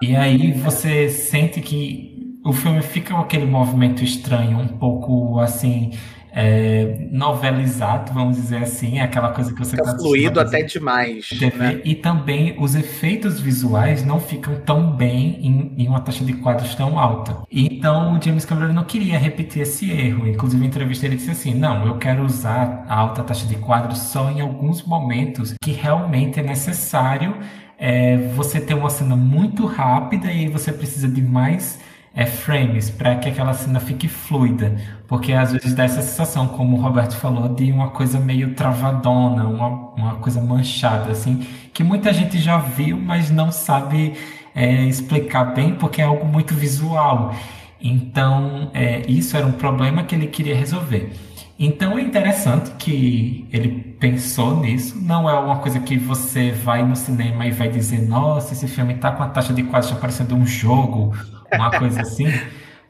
[0.03, 5.91] E aí você sente que o filme fica com aquele movimento estranho, um pouco assim,
[6.33, 11.29] é, novelizado, vamos dizer assim, é aquela coisa que você Fica tá fluido até demais.
[11.29, 11.81] TV, né?
[11.85, 16.75] E também os efeitos visuais não ficam tão bem em, em uma taxa de quadros
[16.75, 17.37] tão alta.
[17.51, 20.29] Então o James Cameron não queria repetir esse erro.
[20.29, 23.99] Inclusive, em entrevista ele disse assim: não, eu quero usar a alta taxa de quadros
[23.99, 27.37] só em alguns momentos que realmente é necessário
[27.79, 31.79] é, você ter uma cena muito rápida e você precisa de mais
[32.15, 36.77] é, frames para que aquela cena fique fluida, porque às vezes dá essa sensação, como
[36.77, 42.13] o Roberto falou, de uma coisa meio travadona, uma, uma coisa manchada, assim, que muita
[42.13, 44.15] gente já viu, mas não sabe
[44.55, 47.35] é, explicar bem, porque é algo muito visual.
[47.81, 51.13] Então, é, isso era um problema que ele queria resolver.
[51.63, 53.69] Então é interessante que ele
[54.01, 54.99] pensou nisso.
[54.99, 58.95] Não é uma coisa que você vai no cinema e vai dizer, nossa, esse filme
[58.95, 61.15] tá com a taxa de quadros parecendo um jogo,
[61.55, 62.27] uma coisa assim.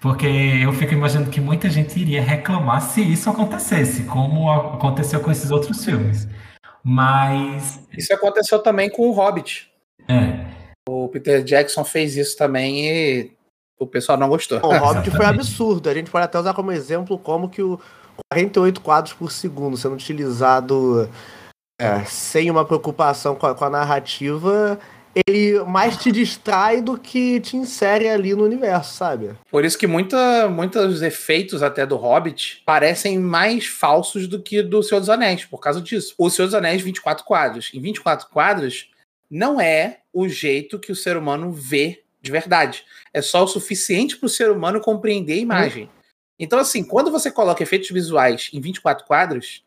[0.00, 5.30] Porque eu fico imaginando que muita gente iria reclamar se isso acontecesse, como aconteceu com
[5.30, 6.26] esses outros filmes.
[6.82, 9.70] Mas, Isso aconteceu também com o Hobbit.
[10.08, 10.46] é,
[10.88, 13.30] O Peter Jackson fez isso também e
[13.78, 14.58] o pessoal não gostou.
[14.58, 15.40] O Hobbit foi Exatamente.
[15.40, 15.90] absurdo.
[15.90, 17.78] A gente pode até usar como exemplo como que o
[18.32, 21.08] 48 quadros por segundo sendo utilizado
[21.78, 24.78] é, sem uma preocupação com a, com a narrativa,
[25.14, 29.30] ele mais te distrai do que te insere ali no universo, sabe?
[29.50, 34.82] Por isso que muita, muitos efeitos até do Hobbit parecem mais falsos do que do
[34.82, 36.14] Senhor dos Anéis, por causa disso.
[36.16, 37.70] O Senhor dos Anéis, 24 quadros.
[37.74, 38.90] Em 24 quadros,
[39.30, 42.84] não é o jeito que o ser humano vê de verdade.
[43.12, 45.90] É só o suficiente para o ser humano compreender a imagem.
[46.38, 49.62] Então, assim, quando você coloca efeitos visuais em 24 quadros,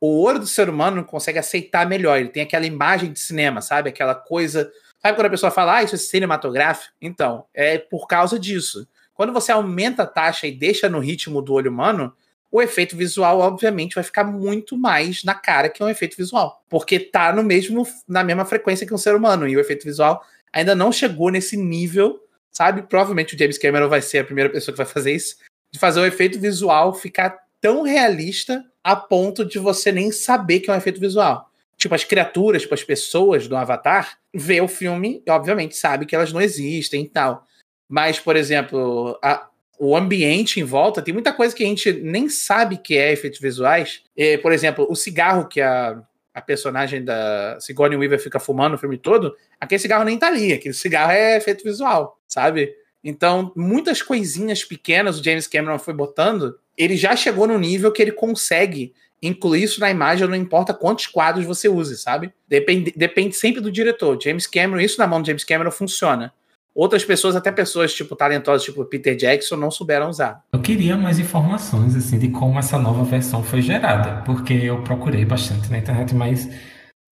[0.00, 2.18] o olho do ser humano consegue aceitar melhor.
[2.18, 3.88] Ele tem aquela imagem de cinema, sabe?
[3.88, 4.70] Aquela coisa.
[5.08, 6.92] Sabe quando a pessoa fala, ah, isso é cinematográfico?
[7.00, 8.86] Então, é por causa disso.
[9.14, 12.12] Quando você aumenta a taxa e deixa no ritmo do olho humano,
[12.52, 16.62] o efeito visual, obviamente, vai ficar muito mais na cara que um efeito visual.
[16.68, 19.48] Porque tá no mesmo, na mesma frequência que um ser humano.
[19.48, 22.82] E o efeito visual ainda não chegou nesse nível, sabe?
[22.82, 25.36] Provavelmente o James Cameron vai ser a primeira pessoa que vai fazer isso,
[25.70, 30.70] de fazer o efeito visual ficar tão realista a ponto de você nem saber que
[30.70, 31.47] é um efeito visual.
[31.78, 36.14] Tipo, as criaturas, tipo, as pessoas do Avatar, vê o filme e, obviamente, sabe que
[36.14, 37.44] elas não existem e tal.
[37.88, 39.48] Mas, por exemplo, a-
[39.78, 43.38] o ambiente em volta, tem muita coisa que a gente nem sabe que é efeitos
[43.40, 44.02] visuais.
[44.16, 46.02] Eh, por exemplo, o cigarro que a,
[46.34, 50.52] a personagem da Sigourney Weaver fica fumando o filme todo, aquele cigarro nem tá ali.
[50.52, 52.74] Aquele cigarro é efeito visual, sabe?
[53.04, 58.02] Então, muitas coisinhas pequenas o James Cameron foi botando, ele já chegou no nível que
[58.02, 62.32] ele consegue incluir isso na imagem, não importa quantos quadros você use, sabe?
[62.48, 64.18] Depende, depende sempre do diretor.
[64.22, 66.32] James Cameron, isso na mão do James Cameron funciona.
[66.74, 70.44] Outras pessoas, até pessoas tipo talentosas, tipo Peter Jackson, não souberam usar.
[70.52, 75.24] eu queria mais informações assim de como essa nova versão foi gerada, porque eu procurei
[75.24, 76.48] bastante na internet, mas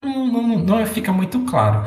[0.01, 1.85] não, não, não fica muito claro.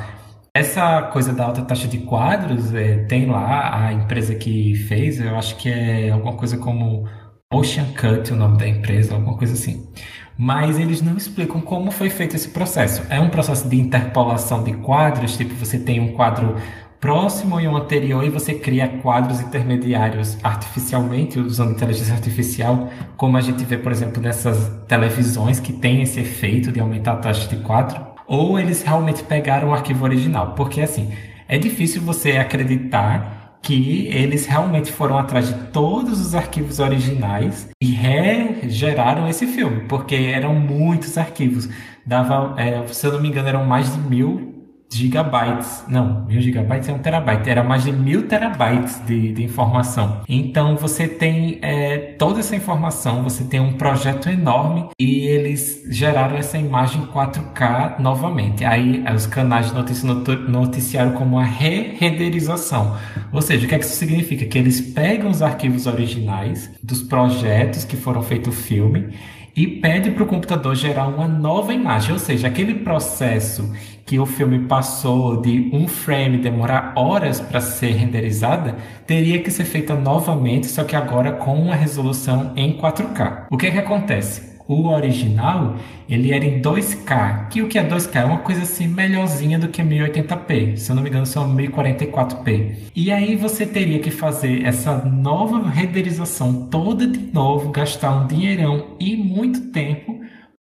[0.54, 5.36] Essa coisa da alta taxa de quadros, é, tem lá a empresa que fez, eu
[5.36, 7.08] acho que é alguma coisa como
[7.53, 9.84] Ocean Cut, o nome da empresa, alguma coisa assim.
[10.38, 13.03] Mas eles não explicam como foi feito esse processo.
[13.11, 16.55] É um processo de interpolação de quadros, tipo você tem um quadro
[17.01, 23.40] próximo e um anterior e você cria quadros intermediários artificialmente, usando inteligência artificial, como a
[23.40, 27.57] gente vê, por exemplo, nessas televisões que tem esse efeito de aumentar a taxa de
[27.64, 31.12] quadro, ou eles realmente pegaram o arquivo original, porque assim,
[31.48, 37.90] é difícil você acreditar que eles realmente foram atrás de todos os arquivos originais e
[37.90, 41.68] regeraram esse filme, porque eram muitos arquivos.
[42.04, 44.49] Dava, é, se eu não me engano, eram mais de mil
[44.93, 45.84] gigabytes.
[45.88, 47.49] Não, mil gigabytes é um terabyte.
[47.49, 50.22] Era mais de mil terabytes de, de informação.
[50.28, 56.36] Então você tem é, toda essa informação, você tem um projeto enorme e eles geraram
[56.36, 58.64] essa imagem 4K novamente.
[58.64, 62.97] Aí os canais de notícia noticiaram como a re-renderização.
[63.32, 64.45] Ou seja, o que, é que isso significa?
[64.45, 69.11] Que eles pegam os arquivos originais dos projetos que foram feitos o filme
[69.57, 73.72] e pede para o computador gerar uma nova imagem, ou seja, aquele processo
[74.07, 78.76] que o filme passou de um frame demorar horas para ser renderizada,
[79.07, 83.46] teria que ser feita novamente, só que agora com uma resolução em 4K.
[83.51, 84.49] O que é que acontece?
[84.70, 85.74] O original,
[86.08, 88.20] ele era em 2K, que o que é 2K?
[88.20, 90.76] É uma coisa assim melhorzinha do que 1080p.
[90.76, 92.76] Se eu não me engano, são 1044p.
[92.94, 98.94] E aí você teria que fazer essa nova renderização toda de novo, gastar um dinheirão
[99.00, 100.20] e muito tempo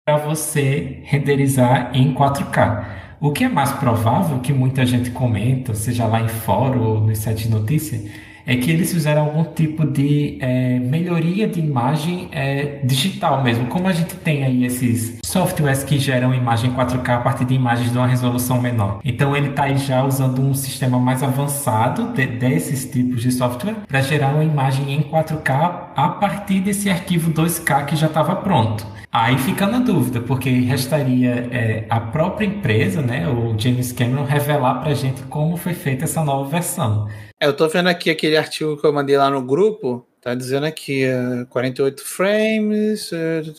[0.04, 2.86] para você renderizar em 4K.
[3.20, 7.14] O que é mais provável, que muita gente comenta, seja lá em fórum ou no
[7.14, 8.00] site de notícia,
[8.46, 13.66] é que eles fizeram algum tipo de é, melhoria de imagem é, digital mesmo.
[13.66, 17.90] Como a gente tem aí esses softwares que geram imagem 4K a partir de imagens
[17.90, 19.00] de uma resolução menor.
[19.04, 23.76] Então ele está aí já usando um sistema mais avançado de, desses tipos de software
[23.88, 28.86] para gerar uma imagem em 4K a partir desse arquivo 2K que já estava pronto.
[29.14, 34.80] Aí fica na dúvida, porque restaria é, a própria empresa, né, o James Cameron, revelar
[34.80, 37.08] para a gente como foi feita essa nova versão.
[37.38, 40.66] É, eu tô vendo aqui aquele artigo que eu mandei lá no grupo, tá dizendo
[40.66, 43.12] aqui uh, 48 frames.
[43.12, 43.54] Uh,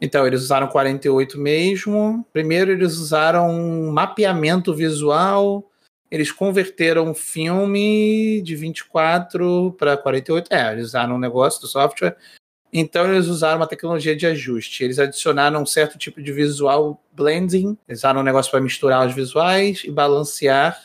[0.00, 2.24] então, eles usaram 48 mesmo.
[2.32, 5.70] Primeiro, eles usaram um mapeamento visual.
[6.10, 10.54] Eles converteram um filme de 24 para 48.
[10.54, 12.16] É, eles usaram um negócio do software
[12.74, 14.82] então eles usaram uma tecnologia de ajuste.
[14.82, 19.14] Eles adicionaram um certo tipo de visual blending, eles usaram um negócio para misturar os
[19.14, 20.82] visuais e balancear.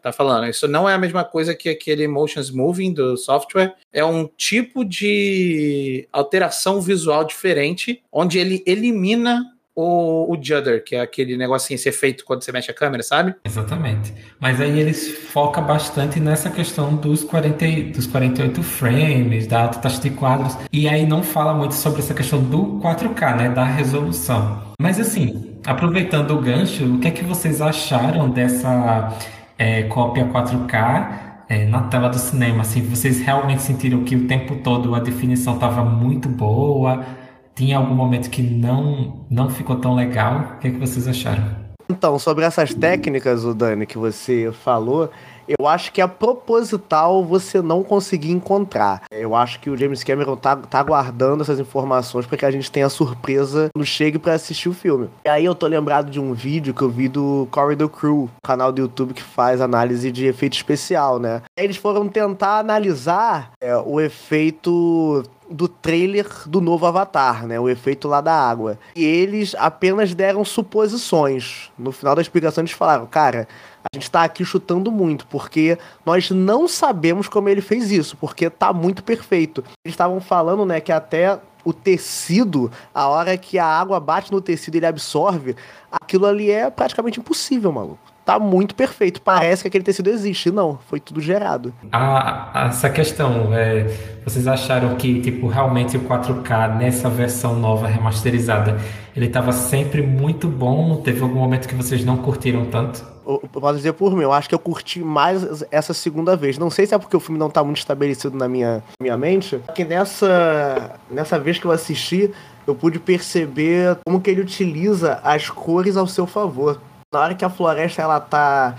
[0.00, 3.74] Tá falando, isso não é a mesma coisa que aquele motion smoothing do software.
[3.92, 11.00] É um tipo de alteração visual diferente, onde ele elimina o, o Judder, que é
[11.00, 13.34] aquele negocinho, esse efeito quando você mexe a câmera, sabe?
[13.44, 14.12] Exatamente.
[14.38, 20.00] Mas aí eles focam bastante nessa questão dos, 40, dos 48 frames, da alta taxa
[20.00, 24.72] de quadros, e aí não fala muito sobre essa questão do 4K, né, da resolução.
[24.80, 29.16] Mas assim, aproveitando o gancho, o que é que vocês acharam dessa
[29.58, 32.62] é, cópia 4K é, na tela do cinema?
[32.62, 37.21] Assim, vocês realmente sentiram que o tempo todo a definição estava muito boa?
[37.54, 40.54] Tinha algum momento que não, não ficou tão legal?
[40.56, 41.62] O que, é que vocês acharam?
[41.90, 45.10] Então, sobre essas técnicas, o Dani, que você falou,
[45.58, 49.02] eu acho que é proposital você não conseguir encontrar.
[49.10, 52.70] Eu acho que o James Cameron tá, tá guardando essas informações para que a gente
[52.70, 55.08] tenha surpresa no chegue para assistir o filme.
[55.24, 58.72] E aí eu tô lembrado de um vídeo que eu vi do Corridor Crew, canal
[58.72, 61.42] do YouTube que faz análise de efeito especial, né?
[61.56, 65.22] Eles foram tentar analisar é, o efeito
[65.52, 67.60] do trailer do novo Avatar, né?
[67.60, 68.78] O efeito lá da água.
[68.96, 71.70] E eles apenas deram suposições.
[71.78, 73.46] No final da explicação eles falaram, cara,
[73.84, 78.48] a gente tá aqui chutando muito, porque nós não sabemos como ele fez isso, porque
[78.48, 79.62] tá muito perfeito.
[79.84, 84.40] Eles estavam falando, né, que até o tecido, a hora que a água bate no
[84.40, 85.56] tecido ele absorve,
[85.90, 89.20] aquilo ali é praticamente impossível, maluco tá muito perfeito.
[89.20, 90.50] Parece que aquele tecido existe.
[90.50, 91.74] Não, foi tudo gerado.
[91.90, 93.86] Ah, essa questão, é,
[94.24, 98.78] vocês acharam que, tipo, realmente o 4K nessa versão nova remasterizada,
[99.14, 100.96] ele estava sempre muito bom?
[101.02, 103.11] Teve algum momento que vocês não curtiram tanto?
[103.26, 106.58] Eu posso dizer por mim, eu acho que eu curti mais essa segunda vez.
[106.58, 109.60] Não sei se é porque o filme não tá muito estabelecido na minha, minha mente,
[109.74, 112.32] que nessa, nessa vez que eu assisti,
[112.66, 116.80] eu pude perceber como que ele utiliza as cores ao seu favor.
[117.12, 118.76] Na hora que a floresta ela tá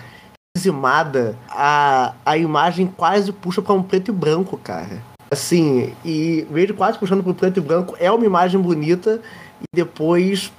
[0.56, 5.02] dizimada, a, a imagem quase puxa para um preto e branco, cara.
[5.32, 9.20] Assim, e vejo quase puxando pro preto e branco, é uma imagem bonita,
[9.62, 10.52] e depois,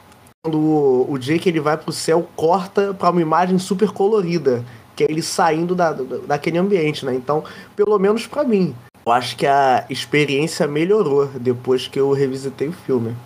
[0.45, 4.63] quando o, Jake ele vai pro céu, corta para uma imagem super colorida,
[4.95, 7.15] que é ele saindo da, daquele ambiente, né?
[7.15, 7.43] Então,
[7.75, 8.75] pelo menos para mim,
[9.07, 13.17] eu acho que a experiência melhorou depois que eu revisitei o filme.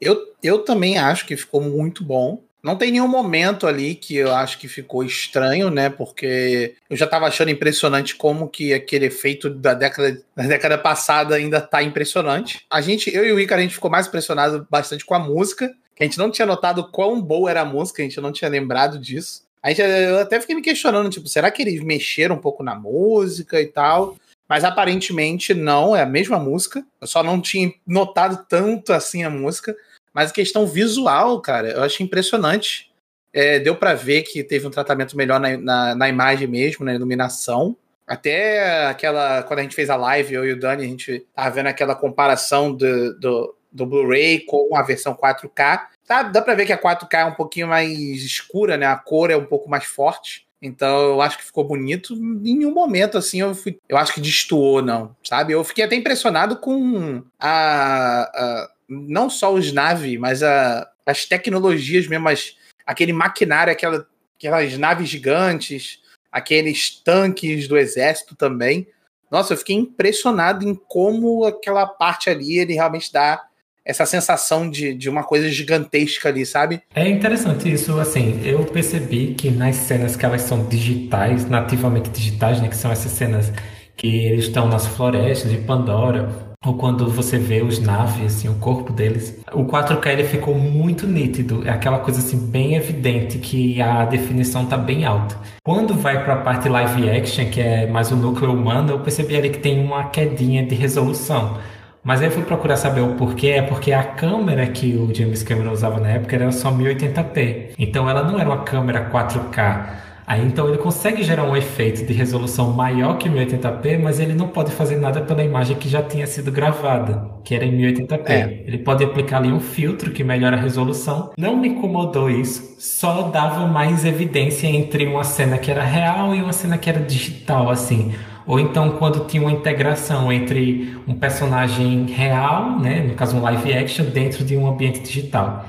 [0.00, 2.44] Eu, eu também acho que ficou muito bom.
[2.62, 5.90] Não tem nenhum momento ali que eu acho que ficou estranho, né?
[5.90, 11.34] Porque eu já estava achando impressionante como que aquele efeito da década, da década passada
[11.34, 12.60] ainda tá impressionante.
[12.70, 15.72] A gente, eu e o Ricardo, a gente ficou mais impressionado bastante com a música,
[15.98, 18.98] a gente não tinha notado quão boa era a música, a gente não tinha lembrado
[18.98, 19.42] disso.
[19.62, 22.74] A gente, eu até fiquei me questionando, tipo, será que eles mexeram um pouco na
[22.74, 24.16] música e tal?
[24.48, 26.84] Mas aparentemente não, é a mesma música.
[27.00, 29.76] Eu só não tinha notado tanto assim a música.
[30.14, 32.90] Mas a questão visual, cara, eu achei impressionante.
[33.32, 36.94] É, deu para ver que teve um tratamento melhor na, na, na, imagem mesmo, na
[36.94, 37.76] iluminação.
[38.06, 39.42] Até aquela.
[39.42, 41.94] Quando a gente fez a live, eu e o Dani, a gente tava vendo aquela
[41.94, 45.86] comparação do, do, do Blu-ray com a versão 4K.
[46.06, 48.86] Tá, dá pra ver que a 4K é um pouquinho mais escura, né?
[48.86, 50.46] A cor é um pouco mais forte.
[50.60, 52.14] Então eu acho que ficou bonito.
[52.14, 55.52] Em nenhum momento, assim, eu, fui, eu acho que destoou, não, sabe?
[55.52, 58.22] Eu fiquei até impressionado com a.
[58.22, 62.56] a não só os naves, mas a, as tecnologias mesmo, as,
[62.86, 64.06] aquele maquinário, aquela,
[64.36, 66.00] aquelas naves gigantes,
[66.32, 68.88] aqueles tanques do exército também.
[69.30, 73.47] Nossa, eu fiquei impressionado em como aquela parte ali ele realmente dá
[73.88, 76.82] essa sensação de, de uma coisa gigantesca ali, sabe?
[76.94, 82.60] É interessante isso, assim, eu percebi que nas cenas que elas são digitais, nativamente digitais,
[82.60, 83.50] né, que são essas cenas
[83.96, 86.28] que eles estão nas florestas de Pandora,
[86.66, 91.06] ou quando você vê os naves, assim, o corpo deles, o 4K ele ficou muito
[91.06, 95.36] nítido, é aquela coisa assim bem evidente que a definição tá bem alta.
[95.64, 99.36] Quando vai para a parte live action, que é mais o núcleo humano, eu percebi
[99.36, 101.58] ali que tem uma quedinha de resolução.
[102.02, 105.42] Mas aí eu fui procurar saber o porquê, é porque a câmera que o James
[105.42, 107.70] Cameron usava na época era só 1080p.
[107.78, 110.08] Então ela não era uma câmera 4K.
[110.28, 114.48] Aí então ele consegue gerar um efeito de resolução maior que 1080p, mas ele não
[114.48, 118.28] pode fazer nada pela imagem que já tinha sido gravada, que era em 1080p.
[118.28, 118.62] É.
[118.66, 121.32] Ele pode aplicar ali um filtro que melhora a resolução.
[121.38, 126.42] Não me incomodou isso, só dava mais evidência entre uma cena que era real e
[126.42, 128.12] uma cena que era digital, assim.
[128.48, 133.74] Ou então quando tinha uma integração entre um personagem real, né, no caso um live
[133.74, 135.66] action, dentro de um ambiente digital.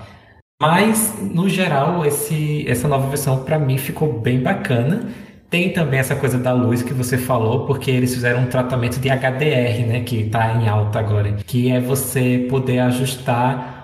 [0.62, 5.10] Mas, no geral, esse, essa nova versão para mim ficou bem bacana.
[5.50, 9.10] Tem também essa coisa da luz que você falou, porque eles fizeram um tratamento de
[9.10, 13.79] HDR, né, que está em alta agora, que é você poder ajustar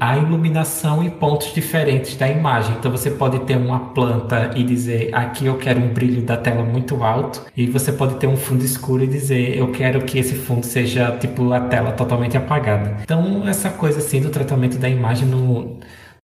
[0.00, 2.74] a iluminação em pontos diferentes da imagem.
[2.78, 6.64] Então você pode ter uma planta e dizer aqui eu quero um brilho da tela
[6.64, 10.34] muito alto, e você pode ter um fundo escuro e dizer eu quero que esse
[10.34, 12.98] fundo seja tipo a tela totalmente apagada.
[13.02, 15.78] Então essa coisa assim do tratamento da imagem no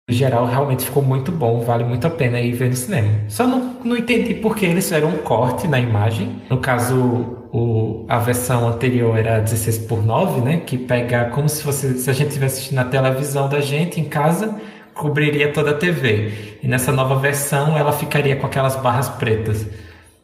[0.09, 3.09] no geral, realmente ficou muito bom, vale muito a pena ir ver no cinema.
[3.27, 6.41] Só não, não entendi porque eles fizeram um corte na imagem.
[6.49, 10.57] No caso, o, a versão anterior era 16 por 9, né?
[10.57, 14.05] Que pega como se fosse se a gente estivesse assistindo na televisão da gente em
[14.05, 14.55] casa,
[14.93, 16.57] cobriria toda a TV.
[16.61, 19.65] E nessa nova versão ela ficaria com aquelas barras pretas.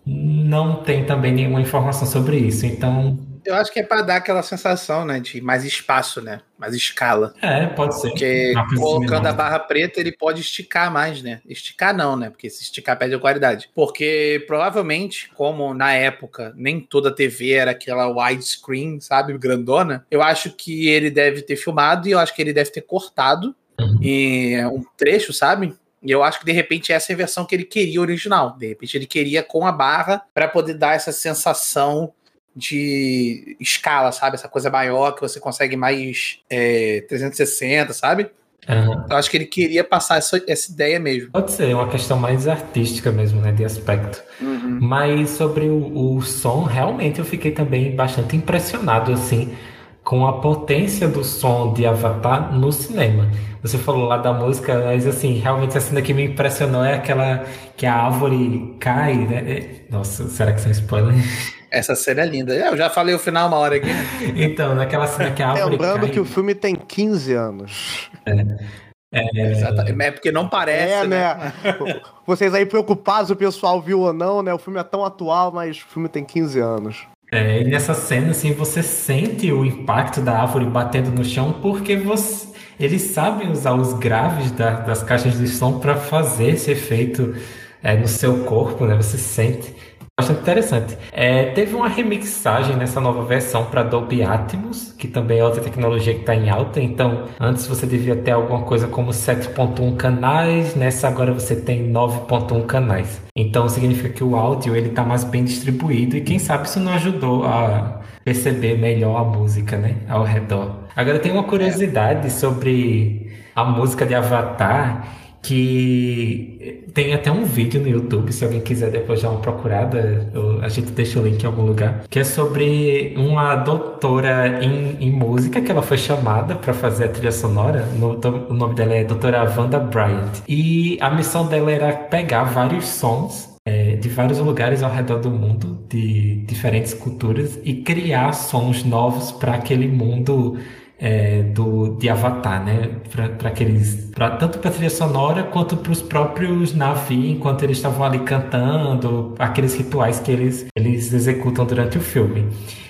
[0.06, 4.42] Não tem também nenhuma informação sobre isso, então eu acho que é para dar aquela
[4.42, 7.34] sensação, né, de mais espaço, né, mais escala.
[7.42, 8.10] É, pode ser.
[8.10, 11.42] Porque colocando a barra preta, ele pode esticar mais, né?
[11.46, 12.30] Esticar não, né?
[12.30, 13.70] Porque se esticar perde a qualidade.
[13.76, 20.52] Porque provavelmente, como na época nem toda TV era aquela widescreen, sabe, grandona, eu acho
[20.52, 24.00] que ele deve ter filmado e eu acho que ele deve ter cortado uhum.
[24.02, 25.76] em um trecho, sabe?
[26.02, 28.56] E eu acho que de repente essa é a versão que ele queria original.
[28.58, 32.14] De repente ele queria com a barra para poder dar essa sensação
[32.56, 34.36] de escala, sabe?
[34.36, 38.30] Essa coisa maior que você consegue mais é, 360, sabe?
[38.68, 39.06] Uhum.
[39.10, 41.32] Eu acho que ele queria passar essa, essa ideia mesmo.
[41.32, 43.52] Pode ser, é uma questão mais artística mesmo, né?
[43.52, 44.24] De aspecto.
[44.42, 44.80] Uhum.
[44.82, 49.56] Mas sobre o, o som, realmente eu fiquei também bastante impressionado, assim,
[50.04, 53.30] com a potência do som de Avatar no cinema.
[53.62, 57.44] Você falou lá da música, mas assim, realmente a cena que me impressionou é aquela
[57.76, 59.38] que a árvore cai, né?
[59.38, 61.14] É, nossa, será que são spoiler?
[61.72, 62.54] Essa cena é linda.
[62.54, 63.90] Eu já falei o final uma hora aqui.
[64.36, 66.10] então, naquela cena que a árvore Lembrando cai...
[66.10, 68.10] que o filme tem 15 anos.
[68.26, 68.86] É.
[69.12, 69.52] É...
[69.52, 70.08] Exatamente.
[70.08, 70.94] É porque não parece.
[70.94, 71.54] É, né?
[71.64, 72.02] né?
[72.28, 74.54] Vocês aí preocupados, o pessoal viu ou não, né?
[74.54, 77.08] O filme é tão atual, mas o filme tem 15 anos.
[77.32, 81.96] É, e nessa cena, assim, você sente o impacto da árvore batendo no chão porque
[81.96, 82.48] você,
[82.80, 87.36] eles sabem usar os graves da, das caixas de som para fazer esse efeito
[87.82, 88.96] é, no seu corpo, né?
[88.96, 89.76] Você sente
[90.18, 90.98] bastante interessante.
[91.12, 96.14] É, teve uma remixagem nessa nova versão para Dolby Atmos, que também é outra tecnologia
[96.14, 96.80] que está em alta.
[96.80, 102.66] Então, antes você devia ter alguma coisa como 7.1 canais, nessa agora você tem 9.1
[102.66, 103.22] canais.
[103.36, 106.94] Então, significa que o áudio ele está mais bem distribuído e quem sabe isso não
[106.94, 110.86] ajudou a perceber melhor a música, né, ao redor.
[110.96, 117.88] Agora tem uma curiosidade sobre a música de Avatar que tem até um vídeo no
[117.88, 121.46] YouTube, se alguém quiser depois dar uma procurada, eu, a gente deixa o link em
[121.46, 126.74] algum lugar, que é sobre uma doutora em, em música que ela foi chamada para
[126.74, 127.86] fazer a trilha sonora.
[128.00, 128.20] No,
[128.50, 130.42] o nome dela é doutora Wanda Bryant.
[130.48, 135.30] E a missão dela era pegar vários sons é, de vários lugares ao redor do
[135.30, 140.58] mundo, de diferentes culturas, e criar sons novos para aquele mundo
[141.00, 142.90] é, do, de Avatar, né?
[143.38, 144.10] Para aqueles.
[144.14, 149.36] Pra, tanto para trilha sonora quanto para os próprios Navi, enquanto eles estavam ali cantando,
[149.38, 152.48] aqueles rituais que eles, eles executam durante o filme.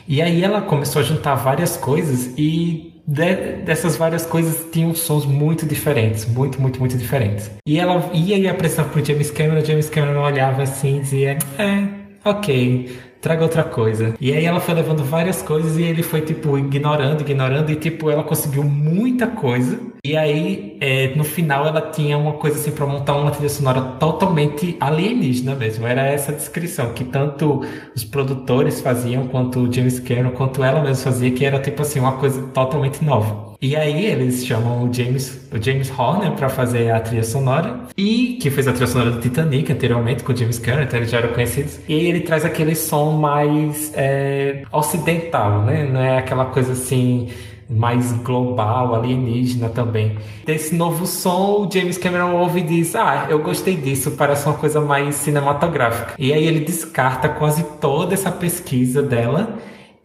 [0.08, 5.26] E aí ela começou a juntar várias coisas e de, dessas várias coisas tinham sons
[5.26, 7.52] muito diferentes, muito, muito, muito diferentes.
[7.68, 11.88] E ela ia e apresentava pro James Cameron, James Cameron olhava assim e dizia, é,
[12.24, 12.90] ok,
[13.26, 14.14] traga outra coisa.
[14.22, 18.12] E aí ela foi levando várias coisas e ele foi, tipo, ignorando, ignorando, e, tipo,
[18.12, 19.80] ela conseguiu muita coisa.
[20.04, 23.82] E aí, é, no final, ela tinha uma coisa assim para montar uma trilha sonora
[24.00, 25.88] totalmente alienígena mesmo.
[25.88, 27.62] Era essa descrição que tanto
[27.96, 32.00] os produtores faziam, quanto o James Cameron, quanto ela mesma fazia, que era, tipo assim,
[32.00, 33.55] uma coisa totalmente nova.
[33.62, 38.38] E aí eles chamam o James, o James Horner para fazer a trilha sonora e
[38.42, 41.20] que fez a trilha sonora do Titanic anteriormente com o James Cameron, então eles já
[41.20, 41.80] eram conhecidos.
[41.88, 45.88] E ele traz aquele som mais é, ocidental, né?
[45.92, 47.30] Não é aquela coisa assim
[47.70, 50.18] mais global, alienígena também.
[50.46, 54.56] Desse novo som, o James Cameron ouve e diz: Ah, eu gostei disso, parece uma
[54.56, 56.14] coisa mais cinematográfica.
[56.18, 59.58] E aí ele descarta quase toda essa pesquisa dela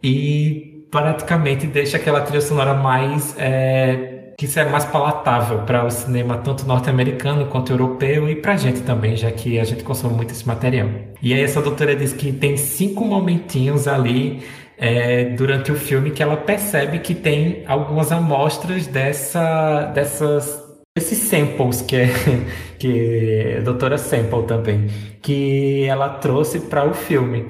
[0.03, 3.33] e praticamente deixa aquela trilha sonora mais.
[3.39, 8.53] É, que isso é mais palatável para o cinema tanto norte-americano quanto europeu e para
[8.53, 10.89] a gente também, já que a gente consome muito esse material.
[11.21, 14.41] E aí essa doutora diz que tem cinco momentinhos ali
[14.79, 20.59] é, durante o filme que ela percebe que tem algumas amostras dessa, dessas
[20.97, 22.09] esses samples que é
[22.79, 24.87] que a doutora Sample também
[25.21, 27.45] que ela trouxe para o filme.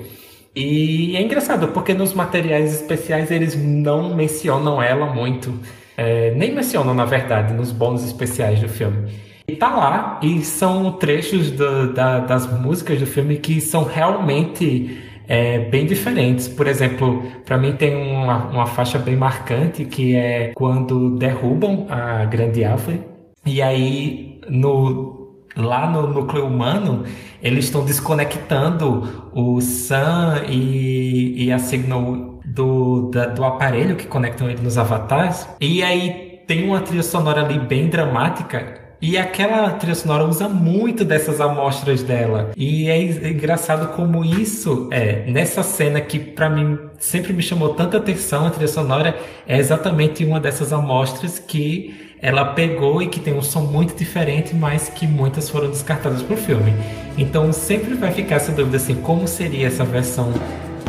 [0.55, 5.53] E é engraçado, porque nos materiais especiais eles não mencionam ela muito.
[5.95, 9.11] É, nem mencionam, na verdade, nos bônus especiais do filme.
[9.47, 14.97] E tá lá, e são trechos do, da, das músicas do filme que são realmente
[15.27, 16.47] é, bem diferentes.
[16.47, 22.25] Por exemplo, para mim tem uma, uma faixa bem marcante que é quando derrubam a
[22.25, 23.01] grande árvore.
[23.45, 25.20] E aí, no,
[25.55, 27.03] lá no núcleo humano,
[27.41, 34.49] eles estão desconectando o SAM e, e a signal do, da, do aparelho que conectam
[34.49, 35.47] ele nos avatares.
[35.59, 38.79] E aí tem uma trilha sonora ali bem dramática.
[39.01, 42.51] E aquela trilha sonora usa muito dessas amostras dela.
[42.55, 47.97] E é engraçado como isso é nessa cena que para mim sempre me chamou tanta
[47.97, 53.33] atenção a trilha sonora é exatamente uma dessas amostras que ela pegou e que tem
[53.33, 56.73] um som muito diferente, mas que muitas foram descartadas para o filme.
[57.17, 60.31] Então sempre vai ficar essa dúvida assim, como seria essa versão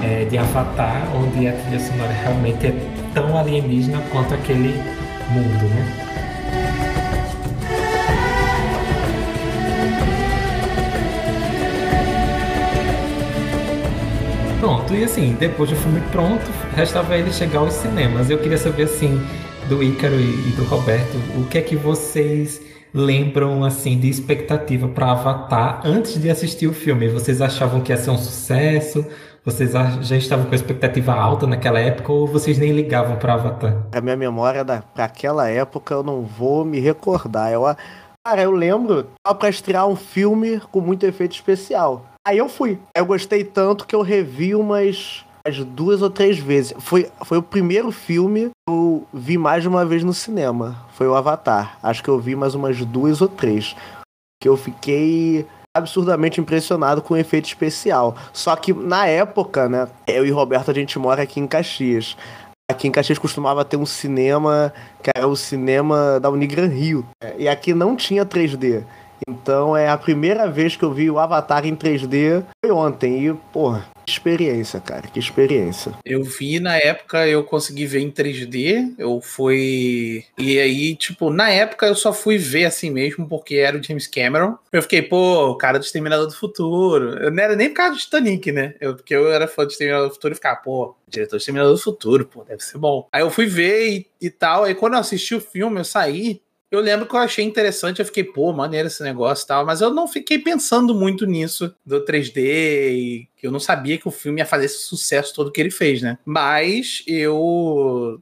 [0.03, 2.75] é, de Avatar, onde a trilha sonora realmente é
[3.15, 4.75] tão alienígena quanto aquele
[5.31, 6.09] mundo, né?
[14.61, 18.31] Pronto, e assim, depois do filme pronto, restava ele chegar aos cinemas.
[18.31, 19.21] Eu queria saber assim,
[19.69, 22.61] do Ícaro e, e do Roberto, o que é que vocês
[22.93, 27.09] lembram assim de expectativa para Avatar antes de assistir o filme?
[27.09, 29.05] Vocês achavam que ia ser um sucesso?
[29.45, 33.87] Vocês já estavam com expectativa alta naquela época ou vocês nem ligavam para Avatar?
[33.93, 37.53] A minha memória para aquela época eu não vou me recordar.
[37.53, 37.63] Eu,
[38.25, 39.09] cara, eu lembro
[39.39, 42.07] para estrear um filme com muito efeito especial.
[42.25, 42.79] Aí eu fui.
[42.97, 46.75] Eu gostei tanto que eu revi umas as duas ou três vezes.
[46.79, 50.85] Foi, foi o primeiro filme que eu vi mais de uma vez no cinema.
[50.95, 51.79] Foi o Avatar.
[51.83, 53.75] Acho que eu vi mais umas duas ou três.
[54.41, 58.17] Que eu fiquei absurdamente impressionado com o efeito especial.
[58.33, 62.17] Só que na época, né, eu e Roberto a gente mora aqui em Caxias.
[62.71, 64.73] Aqui em Caxias costumava ter um cinema
[65.03, 67.07] que era o cinema da Unigran Rio.
[67.37, 68.85] E aqui não tinha 3D.
[69.29, 73.27] Então é a primeira vez que eu vi o Avatar em 3D foi ontem.
[73.27, 75.93] E, porra, experiência, cara, que experiência.
[76.05, 80.25] Eu vi na época, eu consegui ver em 3D, eu fui.
[80.39, 84.07] E aí, tipo, na época eu só fui ver assim mesmo, porque era o James
[84.07, 84.57] Cameron.
[84.73, 87.19] Eu fiquei, pô, o cara do Exterminador do Futuro.
[87.19, 88.75] Eu não era nem por causa do Titanic, né?
[88.81, 91.73] Eu, porque eu era fã do Exterminador do Futuro e ficava, pô, diretor do Exterminador
[91.75, 93.09] do Futuro, pô, deve ser bom.
[93.13, 94.65] Aí eu fui ver e, e tal.
[94.65, 96.41] Aí quando eu assisti o filme, eu saí.
[96.73, 99.83] Eu lembro que eu achei interessante, eu fiquei, pô, maneiro esse negócio e tal, mas
[99.83, 104.11] eu não fiquei pensando muito nisso do 3D e que eu não sabia que o
[104.11, 106.17] filme ia fazer esse sucesso todo que ele fez, né?
[106.25, 108.19] Mas eu.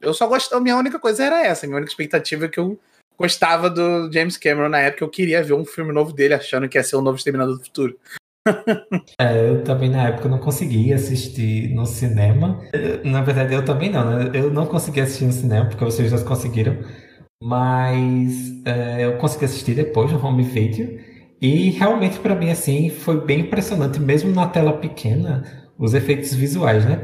[0.00, 2.78] Eu só gostava, minha única coisa era essa, minha única expectativa é que eu
[3.18, 6.78] gostava do James Cameron na época, eu queria ver um filme novo dele, achando que
[6.78, 7.98] ia ser o novo Exterminador do Futuro.
[9.20, 12.58] É, eu também na época não consegui assistir no cinema.
[13.04, 14.30] Na verdade, eu também não, né?
[14.32, 16.78] Eu não consegui assistir no cinema, porque vocês já conseguiram.
[17.42, 21.00] Mas é, eu consegui assistir depois no home video.
[21.40, 25.42] E realmente para mim assim foi bem impressionante, mesmo na tela pequena,
[25.78, 27.00] os efeitos visuais, né?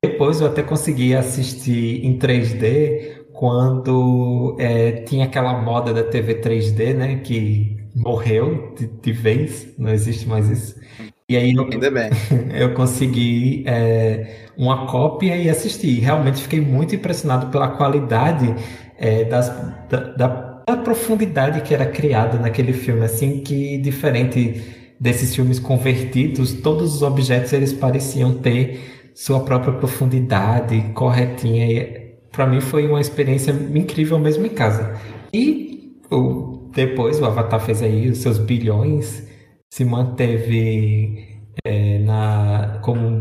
[0.00, 6.94] Depois eu até consegui assistir em 3D quando é, tinha aquela moda da TV 3D,
[6.94, 7.16] né?
[7.16, 10.80] Que morreu de, de vez, não existe mais isso.
[11.28, 11.68] E aí eu,
[12.54, 15.98] eu consegui é, uma cópia e assisti.
[15.98, 18.54] Realmente fiquei muito impressionado pela qualidade
[19.00, 19.48] é, das,
[19.88, 20.26] da, da,
[20.66, 24.62] da profundidade que era criada naquele filme, assim, que diferente
[25.00, 28.78] desses filmes convertidos, todos os objetos eles pareciam ter
[29.14, 31.66] sua própria profundidade corretinha.
[31.66, 34.94] E para mim foi uma experiência incrível mesmo em casa.
[35.32, 39.26] E o, depois o Avatar fez aí os seus bilhões,
[39.70, 41.89] se manteve é,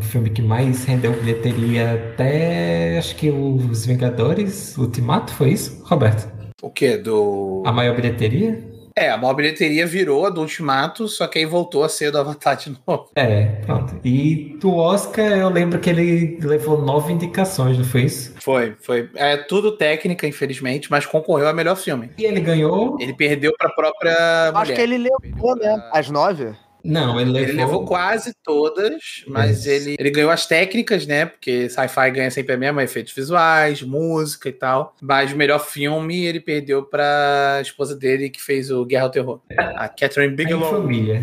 [0.10, 6.30] filme que mais rendeu bilheteria até acho que os Vingadores Ultimato, foi isso, Roberto?
[6.61, 6.98] O quê?
[6.98, 7.64] Do.
[7.65, 8.69] A maior bilheteria?
[8.95, 12.18] É, a maior bilheteria virou a do Ultimato, só que aí voltou a ser do
[12.18, 13.07] Avatar de novo.
[13.15, 13.95] É, pronto.
[14.03, 18.34] E do Oscar eu lembro que ele levou nove indicações, não foi isso?
[18.41, 19.10] Foi, foi.
[19.15, 22.10] É tudo técnica, infelizmente, mas concorreu a melhor filme.
[22.18, 22.98] E ele ganhou?
[22.99, 24.52] Ele perdeu pra própria.
[24.53, 25.81] Acho que ele levou, né?
[25.94, 26.53] As nove?
[26.84, 27.50] Não, ele levou...
[27.50, 31.26] Ele levou quase todas, mas ele, ele ganhou as técnicas, né?
[31.26, 34.96] Porque sci-fi ganha sempre a mesma, efeitos visuais, música e tal.
[35.02, 39.42] Mas o melhor filme ele perdeu pra esposa dele que fez o Guerra ao Terror.
[39.58, 40.70] A Catherine A Bigelow.
[40.72, 41.22] família.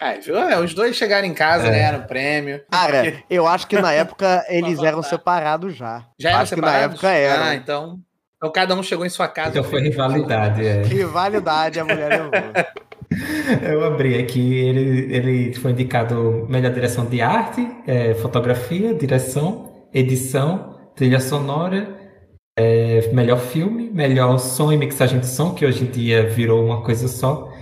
[0.00, 0.36] Ah, viu?
[0.38, 1.70] É, os dois chegaram em casa, É.
[1.70, 2.60] ganharam o prêmio.
[2.70, 6.04] Cara, eu acho que na época eles eram separados já.
[6.18, 6.94] Já eram acho que na separados?
[6.96, 7.44] época eram.
[7.44, 8.00] Ah, então,
[8.36, 9.50] então cada um chegou em sua casa.
[9.50, 10.82] Então foi rivalidade, é.
[10.82, 12.30] Rivalidade a mulher levou.
[13.62, 20.78] Eu abri aqui, ele, ele foi indicado melhor direção de arte, é, fotografia, direção, edição,
[20.94, 21.96] trilha sonora,
[22.58, 26.82] é, melhor filme, melhor som e mixagem de som, que hoje em dia virou uma
[26.82, 27.52] coisa só,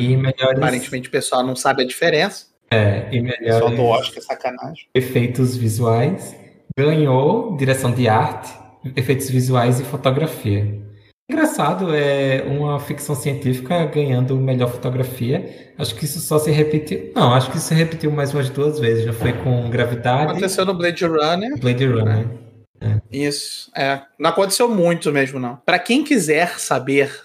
[0.00, 2.46] e melhores, Aparentemente o pessoal não sabe a diferença.
[2.72, 4.86] é, e Só do melhores Oscar, sacanagem.
[4.94, 6.34] efeitos visuais.
[6.78, 8.50] Ganhou direção de arte,
[8.96, 10.79] efeitos visuais e fotografia.
[11.30, 15.72] Engraçado, é uma ficção científica ganhando melhor fotografia.
[15.78, 17.12] Acho que isso só se repetiu.
[17.14, 19.04] Não, acho que isso se repetiu mais umas duas vezes.
[19.04, 21.56] Já foi com Gravidade Aconteceu no Blade Runner.
[21.60, 22.26] Blade Runner.
[23.12, 24.02] Isso, é.
[24.18, 25.54] Não aconteceu muito mesmo, não.
[25.64, 27.16] Pra quem quiser saber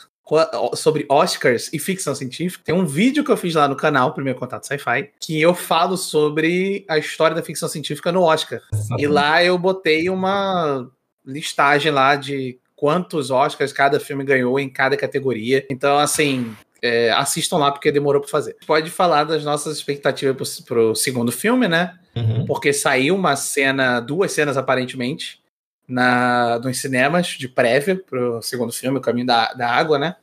[0.76, 4.38] sobre Oscars e ficção científica, tem um vídeo que eu fiz lá no canal, Primeiro
[4.38, 8.61] Contato Sci-Fi, que eu falo sobre a história da ficção científica no Oscar.
[8.99, 10.88] E lá eu botei uma
[11.26, 15.66] listagem lá de quantos Oscars cada filme ganhou em cada categoria.
[15.70, 18.58] Então, assim, é, assistam lá porque demorou pra fazer.
[18.68, 21.98] Pode falar das nossas expectativas pro, pro segundo filme, né?
[22.16, 22.46] Uhum.
[22.46, 25.44] porque saiu uma cena, duas cenas aparentemente,
[25.86, 30.16] na, nos cinemas de prévia pro segundo filme, O Caminho da, da Água, né?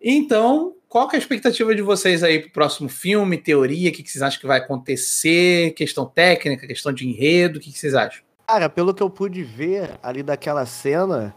[0.00, 4.02] Então, qual que é a expectativa de vocês aí pro próximo filme, teoria, o que,
[4.02, 7.94] que vocês acham que vai acontecer, questão técnica, questão de enredo, o que, que vocês
[7.94, 8.22] acham?
[8.46, 11.34] Cara, pelo que eu pude ver ali daquela cena,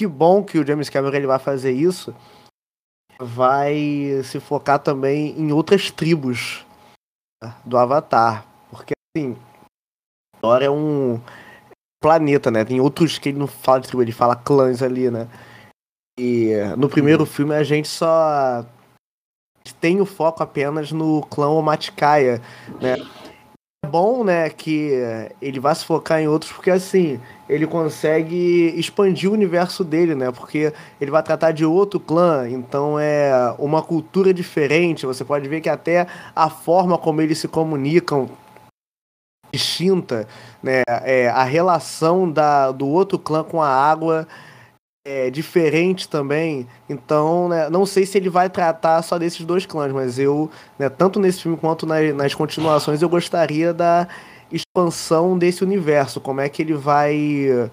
[0.00, 2.16] que bom que o James Cameron ele vai fazer isso,
[3.20, 3.74] vai
[4.24, 6.64] se focar também em outras tribos
[7.44, 8.46] né, do Avatar.
[8.70, 9.36] Porque, assim,
[10.40, 11.20] Dora é um
[12.02, 12.64] planeta, né?
[12.64, 15.28] Tem outros que ele não fala de tribo, ele fala clãs ali, né?
[16.18, 18.64] E no primeiro filme a gente só
[19.82, 22.40] tem o foco apenas no clã Omaticaya,
[22.80, 22.94] né?
[23.84, 24.92] É bom, né, que
[25.42, 27.20] ele vai se focar em outros, porque assim,
[27.50, 30.30] ele consegue expandir o universo dele, né?
[30.30, 35.04] Porque ele vai tratar de outro clã, então é uma cultura diferente.
[35.04, 38.28] Você pode ver que até a forma como eles se comunicam
[39.52, 40.28] é distinta,
[40.62, 40.82] né?
[41.02, 44.28] É, a relação da, do outro clã com a água
[45.04, 46.68] é diferente também.
[46.88, 50.48] Então, né, não sei se ele vai tratar só desses dois clãs, mas eu,
[50.78, 54.06] né, tanto nesse filme quanto nas, nas continuações, eu gostaria da
[54.52, 56.20] expansão desse universo.
[56.20, 57.70] Como é que ele vai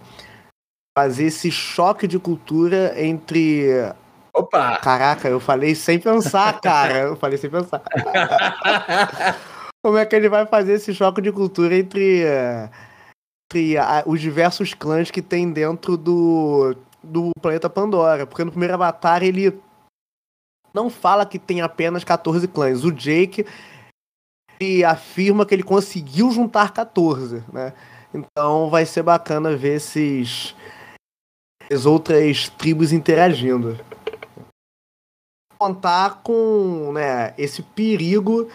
[0.97, 3.67] fazer esse choque de cultura entre.
[4.33, 4.77] Opa!
[4.77, 6.97] Caraca, eu falei sem pensar, cara.
[6.99, 7.83] Eu falei sem pensar.
[9.83, 12.23] Como é que ele vai fazer esse choque de cultura entre,
[13.45, 13.75] entre
[14.07, 18.25] os diversos clãs que tem dentro do, do planeta Pandora?
[18.25, 19.55] Porque no primeiro Avatar ele
[20.73, 22.83] não fala que tem apenas 14 clãs.
[22.83, 23.45] O Jake
[24.59, 27.73] ele afirma que ele conseguiu juntar 14, né?
[28.13, 30.55] Então vai ser bacana ver esses
[31.71, 33.77] as outras tribos interagindo.
[35.59, 38.47] Contar com né, esse perigo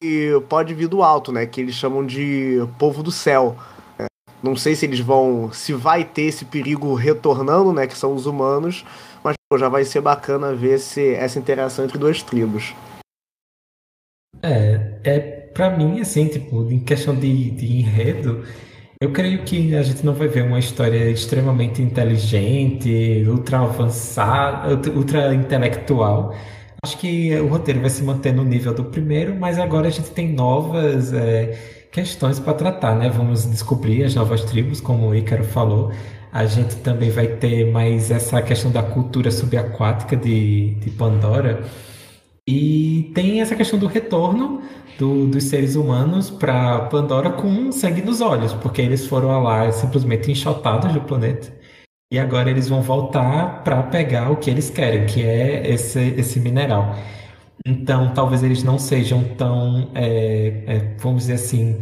[0.00, 1.46] que pode vir do alto, né?
[1.46, 3.56] Que eles chamam de povo do céu.
[3.98, 4.06] né?
[4.42, 5.50] Não sei se eles vão.
[5.52, 7.86] se vai ter esse perigo retornando, né?
[7.86, 8.84] Que são os humanos.
[9.24, 12.74] Mas pô, já vai ser bacana ver se, essa interação entre duas tribos.
[14.42, 15.20] É, é
[15.52, 18.44] para mim, assim, tipo, em questão de, de enredo,
[19.00, 25.34] eu creio que a gente não vai ver uma história extremamente inteligente, ultra avançada, ultra-
[25.34, 26.34] intelectual.
[26.84, 30.10] Acho que o roteiro vai se manter no nível do primeiro, mas agora a gente
[30.10, 31.58] tem novas é,
[31.92, 33.08] questões para tratar, né?
[33.10, 35.92] Vamos descobrir as novas tribos, como o Ícaro falou.
[36.32, 41.64] A gente também vai ter mais essa questão da cultura subaquática de, de Pandora.
[42.50, 44.62] E tem essa questão do retorno
[44.98, 50.32] do, dos seres humanos para Pandora com sangue nos olhos, porque eles foram lá simplesmente
[50.32, 51.54] enxotados do planeta.
[52.10, 56.40] E agora eles vão voltar para pegar o que eles querem, que é esse, esse
[56.40, 56.96] mineral.
[57.66, 61.78] Então, talvez eles não sejam tão, é, é, vamos dizer assim,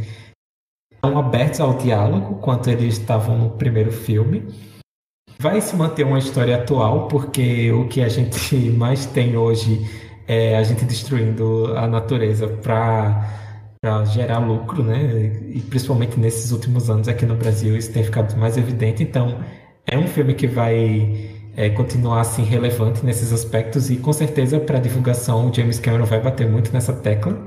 [1.00, 4.42] tão abertos ao diálogo quanto eles estavam no primeiro filme.
[5.38, 10.56] Vai se manter uma história atual, porque o que a gente mais tem hoje é
[10.56, 13.44] a gente destruindo a natureza para
[14.12, 15.32] gerar lucro, né?
[15.54, 19.02] E principalmente nesses últimos anos aqui no Brasil isso tem ficado mais evidente.
[19.02, 19.40] Então,
[19.86, 24.78] é um filme que vai é, continuar assim relevante nesses aspectos e com certeza para
[24.78, 27.38] divulgação o James Cameron vai bater muito nessa tecla.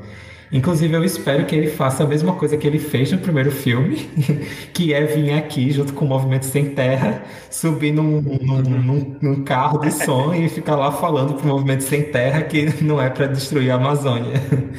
[0.51, 4.09] Inclusive eu espero que ele faça a mesma coisa que ele fez no primeiro filme,
[4.73, 9.43] que é vir aqui junto com o Movimento Sem Terra, subir num, num, num, num
[9.43, 13.27] carro de som e ficar lá falando pro Movimento Sem Terra que não é para
[13.27, 14.33] destruir a Amazônia.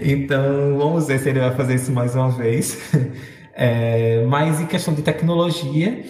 [0.00, 2.78] Então vamos ver se ele vai fazer isso mais uma vez.
[3.58, 6.04] É, mas em questão de tecnologia,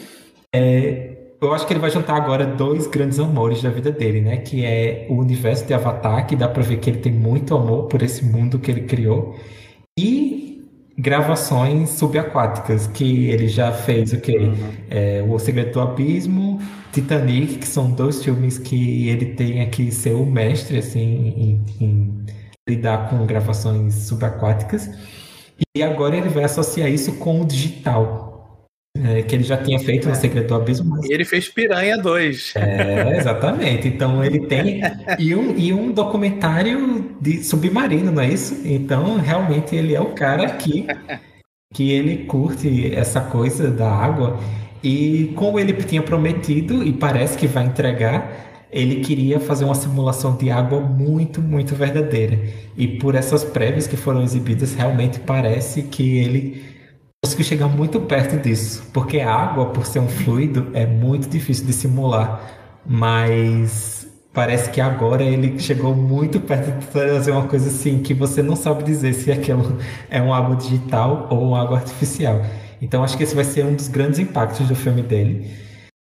[0.52, 4.38] é, eu acho que ele vai juntar agora dois grandes amores da vida dele, né?
[4.38, 7.84] Que é o universo de Avatar, que dá pra ver que ele tem muito amor
[7.88, 9.36] por esse mundo que ele criou.
[9.98, 10.64] E
[10.98, 14.38] gravações subaquáticas, que ele já fez o quê?
[14.38, 14.72] Uhum.
[14.88, 16.58] É, o Segredo do Abismo,
[16.92, 22.24] Titanic, que são dois filmes que ele tem aqui ser o mestre, assim, em, em
[22.68, 24.90] lidar com gravações subaquáticas.
[25.76, 28.25] E agora ele vai associar isso com o digital,
[29.04, 30.14] é, que ele já tinha feito no é.
[30.14, 30.90] Segredo do Abismo.
[30.90, 31.06] Mas...
[31.06, 32.54] E ele fez Piranha 2.
[32.56, 33.88] É, exatamente.
[33.88, 34.80] Então ele tem.
[35.18, 38.60] E um, e um documentário de submarino, não é isso?
[38.64, 40.86] Então realmente ele é o cara que,
[41.72, 44.38] que ele curte essa coisa da água.
[44.82, 50.36] E como ele tinha prometido, e parece que vai entregar, ele queria fazer uma simulação
[50.36, 52.38] de água muito, muito verdadeira.
[52.76, 56.75] E por essas prévias que foram exibidas, realmente parece que ele
[57.26, 61.66] conseguiu chegar muito perto disso, porque a água, por ser um fluido, é muito difícil
[61.66, 62.40] de simular,
[62.86, 68.42] mas parece que agora ele chegou muito perto de fazer uma coisa assim que você
[68.42, 69.76] não sabe dizer se aquilo
[70.08, 72.42] é uma água digital ou uma água artificial.
[72.80, 75.50] Então acho que esse vai ser um dos grandes impactos do filme dele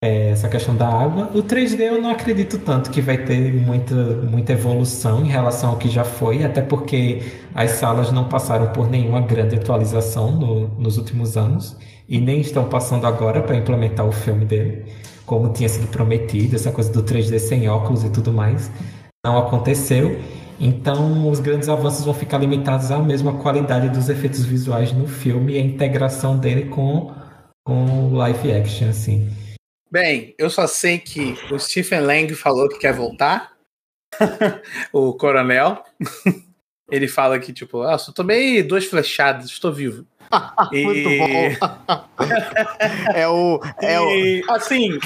[0.02, 1.30] é, essa questão da água.
[1.34, 5.78] O 3D eu não acredito tanto que vai ter muita, muita evolução em relação ao
[5.78, 7.22] que já foi, até porque
[7.54, 11.78] as salas não passaram por nenhuma grande atualização no, nos últimos anos
[12.08, 14.86] e nem estão passando agora para implementar o filme dele,
[15.26, 18.72] como tinha sido prometido, essa coisa do 3D sem óculos e tudo mais.
[19.26, 20.20] Não aconteceu.
[20.62, 25.54] Então, os grandes avanços vão ficar limitados à mesma qualidade dos efeitos visuais no filme
[25.54, 27.14] e a integração dele com,
[27.66, 29.30] com live action, assim.
[29.92, 33.54] Bem, eu só sei que o Stephen Lang falou que quer voltar.
[34.94, 35.84] o coronel.
[36.92, 40.06] Ele fala que, tipo, ah, só tomei duas flechadas, estou vivo.
[40.72, 40.84] e...
[40.84, 42.26] Muito bom.
[43.14, 43.60] é o.
[43.82, 44.52] É e, o...
[44.52, 44.98] Assim,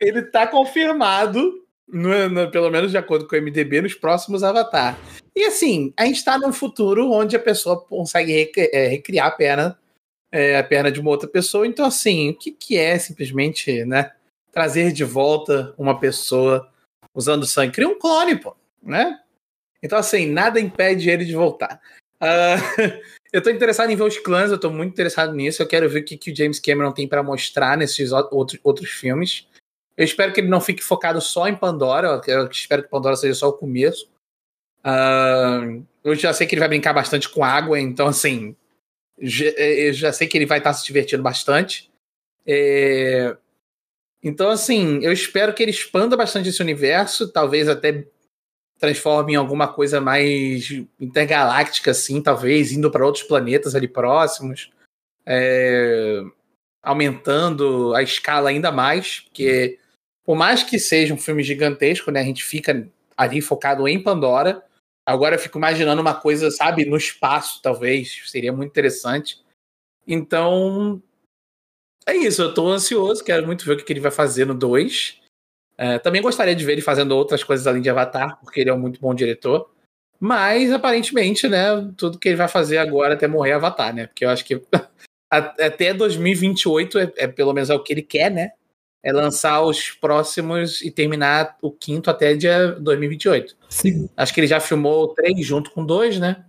[0.00, 4.96] ele tá confirmado, no, no, pelo menos de acordo com o MDB, nos próximos Avatar.
[5.34, 9.78] E assim, a gente tá num futuro onde a pessoa consegue é, recriar a perna
[10.32, 11.66] é, a perna de uma outra pessoa.
[11.66, 14.12] Então, assim, o que, que é simplesmente, né?
[14.52, 16.70] Trazer de volta uma pessoa
[17.14, 17.72] usando sangue?
[17.72, 19.20] Cria um clone, pô, né?
[19.82, 21.80] Então, assim, nada impede ele de voltar.
[22.20, 23.00] Uh,
[23.32, 25.62] eu tô interessado em ver os clãs, eu tô muito interessado nisso.
[25.62, 28.90] Eu quero ver o que, que o James Cameron tem para mostrar nesses outros, outros
[28.90, 29.48] filmes.
[29.96, 32.20] Eu espero que ele não fique focado só em Pandora.
[32.26, 34.08] Eu espero que Pandora seja só o começo.
[34.84, 38.56] Uh, eu já sei que ele vai brincar bastante com água, então, assim,
[39.20, 41.90] já sei que ele vai estar se divertindo bastante.
[42.46, 43.36] É...
[44.22, 48.06] Então, assim, eu espero que ele expanda bastante esse universo, talvez até
[48.78, 54.70] transforme em alguma coisa mais intergaláctica, assim, talvez, indo para outros planetas ali próximos,
[55.26, 56.22] é...
[56.82, 59.78] aumentando a escala ainda mais, porque
[60.24, 64.62] por mais que seja um filme gigantesco, né, a gente fica ali focado em Pandora,
[65.06, 68.22] Agora eu fico imaginando uma coisa, sabe, no espaço, talvez.
[68.26, 69.40] Seria muito interessante.
[70.06, 71.02] Então,
[72.06, 72.42] é isso.
[72.42, 75.20] Eu tô ansioso, quero muito ver o que ele vai fazer no 2.
[75.78, 78.74] É, também gostaria de ver ele fazendo outras coisas além de Avatar, porque ele é
[78.74, 79.70] um muito bom diretor.
[80.18, 84.06] Mas, aparentemente, né, tudo que ele vai fazer agora até morrer é Avatar, né?
[84.06, 84.60] Porque eu acho que
[85.30, 88.52] até 2028 é, é pelo menos é o que ele quer, né?
[89.02, 93.56] É lançar os próximos e terminar o quinto até dia 2028.
[93.68, 94.08] Sim.
[94.16, 96.44] Acho que ele já filmou três junto com dois, né?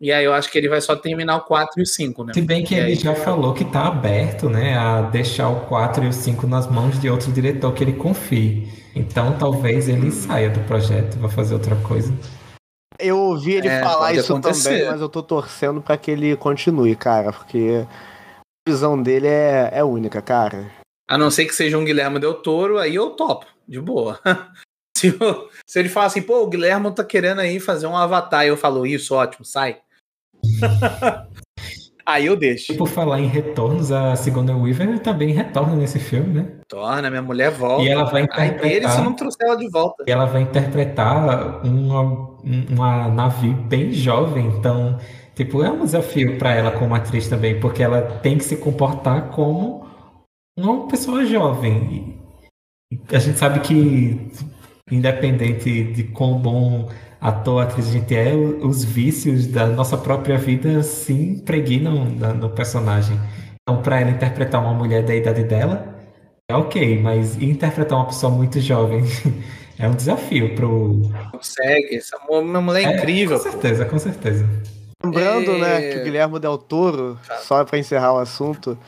[0.00, 2.34] E aí eu acho que ele vai só terminar o 4 e o 5, né?
[2.34, 5.66] Se bem que E ele aí- já falou que tá aberto, né, a deixar o
[5.66, 8.68] 4 e o 5 nas mãos de outro diretor que ele confie.
[8.94, 12.12] Então talvez ele saia do projeto, vá fazer outra coisa.
[12.98, 14.68] Eu ouvi ele É, falar isso acontecer.
[14.70, 17.84] também, mas eu tô torcendo pra que ele continue, cara, porque
[18.66, 20.70] a visão dele é, é única, cara.
[21.06, 24.18] A não ser que seja um Guilherme Del Toro, aí eu topo, de boa.
[24.96, 28.44] se, eu- se ele falar assim, pô, o Guilherme tá querendo aí fazer um avatar,
[28.44, 29.78] e eu falo, isso, ótimo, sai.
[32.06, 32.72] aí eu deixo.
[32.72, 36.48] E por falar em retornos, a Sigourney Weaver também retorna nesse filme, né?
[36.68, 37.82] Torna, minha mulher volta.
[37.84, 40.04] E ela vai Aí dele se interpretar, não trouxer ela de volta.
[40.06, 42.00] e ela vai interpretar uma,
[42.70, 44.98] uma navio bem jovem, então,
[45.34, 49.28] tipo, é um desafio para ela como atriz também, porque ela tem que se comportar
[49.30, 49.83] como
[50.58, 52.18] uma pessoa jovem.
[52.92, 54.30] E a gente sabe que,
[54.90, 56.88] independente de quão bom
[57.20, 62.50] ator, atriz a gente é, os vícios da nossa própria vida se impregnam na- no
[62.50, 63.18] personagem.
[63.62, 65.94] Então, para ela interpretar uma mulher da idade dela,
[66.50, 69.02] é ok, mas interpretar uma pessoa muito jovem
[69.78, 71.00] é um desafio pro.
[71.32, 71.96] Consegue.
[71.96, 73.38] Essa mulher é incrível.
[73.38, 73.50] Com pô.
[73.50, 74.46] certeza, com certeza.
[75.02, 75.58] Lembrando, É.
[75.58, 78.78] né, que o Guilhermo Del Toro, só pra encerrar o assunto,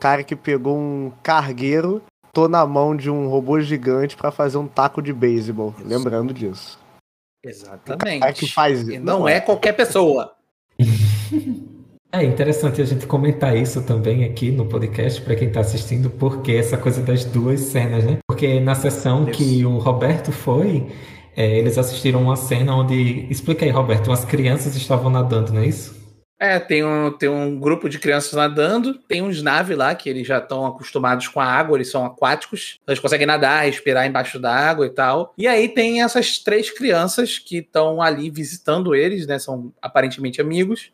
[0.00, 2.02] cara que pegou um cargueiro,
[2.32, 5.74] tô na mão de um robô gigante pra fazer um taco de beisebol.
[5.84, 6.78] Lembrando disso.
[7.44, 8.20] Exatamente.
[8.20, 9.04] cara que faz E isso.
[9.04, 10.32] não é qualquer pessoa.
[12.12, 16.50] É interessante a gente comentar isso também aqui no podcast para quem está assistindo, porque
[16.50, 18.18] essa coisa das duas cenas, né?
[18.28, 19.38] Porque na sessão Isso.
[19.38, 20.88] que o Roberto foi,
[21.36, 23.28] é, eles assistiram uma cena onde.
[23.30, 25.99] Explica aí, Roberto, umas crianças estavam nadando, não é isso?
[26.42, 30.26] É, tem um, tem um grupo de crianças nadando, tem uns naves lá que eles
[30.26, 34.50] já estão acostumados com a água, eles são aquáticos, eles conseguem nadar, respirar embaixo da
[34.50, 35.34] água e tal.
[35.36, 39.38] E aí tem essas três crianças que estão ali visitando eles, né?
[39.38, 40.90] São aparentemente amigos.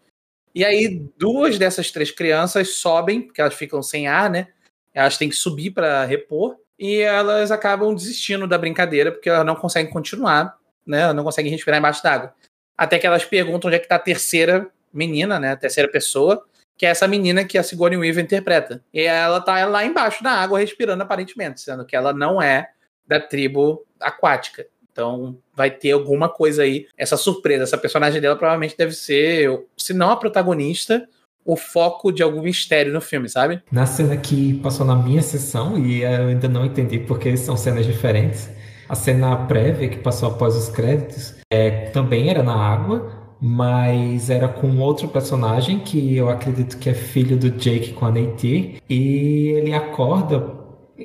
[0.53, 4.49] E aí duas dessas três crianças sobem, porque elas ficam sem ar, né?
[4.93, 9.55] Elas têm que subir para repor e elas acabam desistindo da brincadeira porque elas não
[9.55, 11.03] conseguem continuar, né?
[11.03, 12.35] Elas não conseguem respirar embaixo d'água.
[12.77, 15.53] Até que elas perguntam onde é que tá a terceira menina, né?
[15.53, 16.45] A terceira pessoa,
[16.77, 18.83] que é essa menina que a Sigourney Weaver interpreta.
[18.93, 22.69] E ela tá lá embaixo da água respirando aparentemente, sendo que ela não é
[23.07, 24.67] da tribo aquática.
[24.91, 27.65] Então vai ter alguma coisa aí, essa surpresa.
[27.65, 31.07] Essa personagem dela provavelmente deve ser, se não a protagonista,
[31.45, 33.63] o foco de algum mistério no filme, sabe?
[33.71, 37.87] Na cena que passou na minha sessão, e eu ainda não entendi porque são cenas
[37.87, 38.51] diferentes,
[38.89, 44.49] a cena prévia que passou após os créditos é, também era na água, mas era
[44.49, 49.49] com outro personagem que eu acredito que é filho do Jake com a Neytiri, e
[49.57, 50.55] ele acorda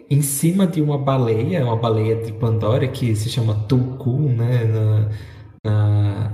[0.10, 5.10] em cima de uma baleia, uma baleia de Pandora que se chama Tulku, né, na-
[5.64, 6.32] na-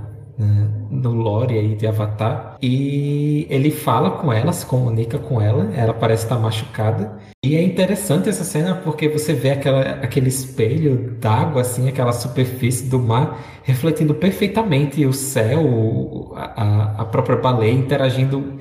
[0.90, 5.92] no lore aí de Avatar, e ele fala com ela, se comunica com ela, ela
[5.92, 7.18] parece estar machucada,
[7.48, 12.88] e é interessante essa cena porque você vê aquela, aquele espelho d'água, assim, aquela superfície
[12.88, 18.58] do mar, refletindo perfeitamente o céu, a- a própria baleia interagindo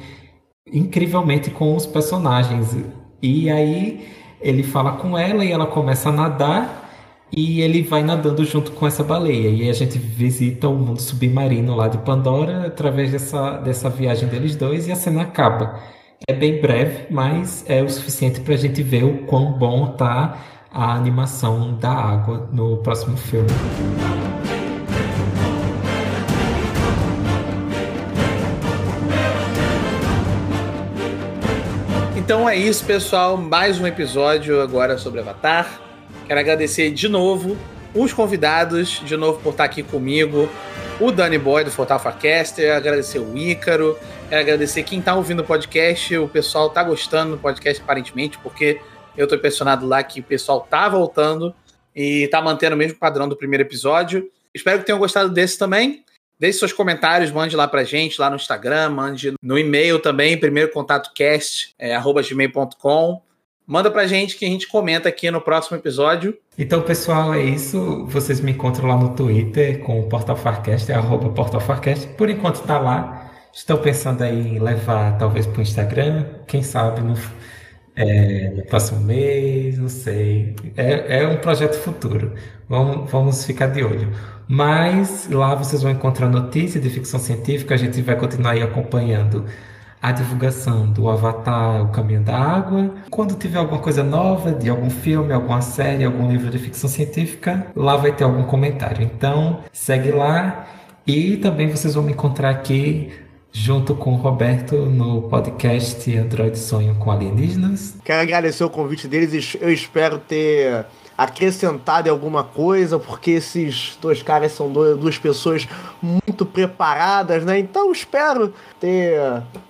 [0.72, 2.76] incrivelmente com os personagens.
[3.22, 4.08] E aí
[4.42, 6.84] ele fala com ela e ela começa a nadar
[7.36, 9.50] e ele vai nadando junto com essa baleia.
[9.50, 14.56] E a gente visita o mundo submarino lá de Pandora através dessa, dessa viagem deles
[14.56, 15.80] dois e a cena acaba.
[16.26, 20.40] É bem breve, mas é o suficiente para a gente ver o quão bom tá
[20.72, 23.48] a animação da água no próximo filme.
[32.16, 33.38] Então é isso, pessoal.
[33.38, 35.80] Mais um episódio agora sobre Avatar.
[36.26, 37.56] Quero agradecer de novo
[37.94, 40.50] os convidados, de novo por estar aqui comigo.
[41.00, 44.00] O Danny Boy do Fortal Farcaster, agradecer o Ícaro,
[44.32, 46.18] agradecer quem tá ouvindo o podcast.
[46.18, 48.82] O pessoal tá gostando do podcast, aparentemente, porque
[49.16, 51.54] eu tô impressionado lá que o pessoal tá voltando
[51.96, 54.28] e tá mantendo o mesmo padrão do primeiro episódio.
[54.52, 56.04] Espero que tenham gostado desse também.
[56.40, 60.72] Deixe seus comentários, mande lá pra gente, lá no Instagram, mande no e-mail também, primeiro
[60.72, 63.22] contato cast, é, arroba gmail.com.
[63.68, 66.38] Manda pra gente que a gente comenta aqui no próximo episódio.
[66.58, 68.06] Então, pessoal, é isso.
[68.06, 72.08] Vocês me encontram lá no Twitter com o Portal Farcast, é arroba Portal Farcast.
[72.14, 73.30] Por enquanto tá lá.
[73.54, 77.16] Estou pensando aí em levar talvez para o Instagram, quem sabe no,
[77.96, 80.56] é, no próximo mês, não sei.
[80.78, 82.34] É, é um projeto futuro.
[82.70, 84.12] Vamos, vamos ficar de olho.
[84.48, 89.46] Mas lá vocês vão encontrar notícias de ficção científica, a gente vai continuar aí acompanhando
[90.02, 92.94] a divulgação do Avatar O Caminho da Água.
[93.10, 97.68] Quando tiver alguma coisa nova de algum filme, alguma série, algum livro de ficção científica,
[97.76, 99.04] lá vai ter algum comentário.
[99.04, 100.68] Então, segue lá
[101.06, 103.12] e também vocês vão me encontrar aqui
[103.52, 107.98] junto com o Roberto no podcast Android Sonho com Alienígenas.
[108.04, 110.86] Quero agradecer o convite deles e eu espero ter
[111.18, 115.68] acrescentado alguma coisa, porque esses dois caras são duas pessoas
[116.00, 117.58] muito preparadas, né?
[117.58, 119.20] Então espero ter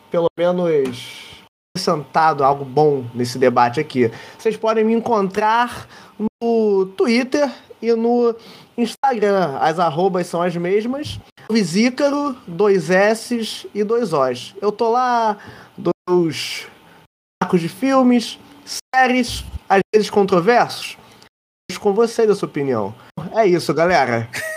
[0.09, 1.27] pelo menos
[1.75, 4.11] acrescentado algo bom nesse debate aqui.
[4.37, 5.87] Vocês podem me encontrar
[6.41, 7.49] no Twitter
[7.81, 8.35] e no
[8.77, 9.57] Instagram.
[9.59, 11.19] As arrobas são as mesmas.
[11.49, 14.55] Visícaro, dois S e dois Os.
[14.61, 15.37] Eu tô lá,
[15.77, 16.67] dos
[17.41, 18.39] sacos de filmes,
[18.93, 20.97] séries, às vezes controversos.
[21.79, 22.93] Com vocês a sua opinião.
[23.35, 24.27] É isso, galera.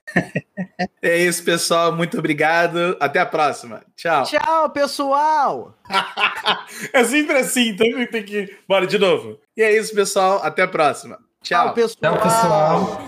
[1.02, 1.92] é isso, pessoal.
[1.92, 2.96] Muito obrigado.
[3.00, 3.82] Até a próxima.
[3.96, 4.24] Tchau.
[4.24, 5.74] Tchau, pessoal.
[6.92, 8.56] é sempre assim, então tem que.
[8.68, 9.38] Bora de novo.
[9.56, 10.40] E é isso, pessoal.
[10.42, 11.18] Até a próxima.
[11.42, 11.66] Tchau.
[11.66, 12.18] Tchau, pessoal.
[12.18, 13.02] Tchau, pessoal.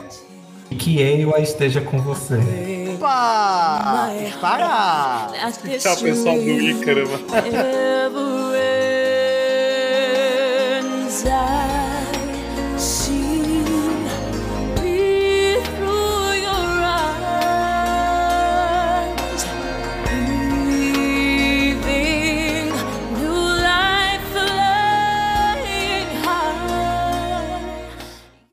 [0.78, 2.38] Que Ewa esteja com você.
[2.94, 4.10] Opa!
[4.40, 5.28] Para!
[5.78, 7.08] Tchau, pessoal do Ícaro.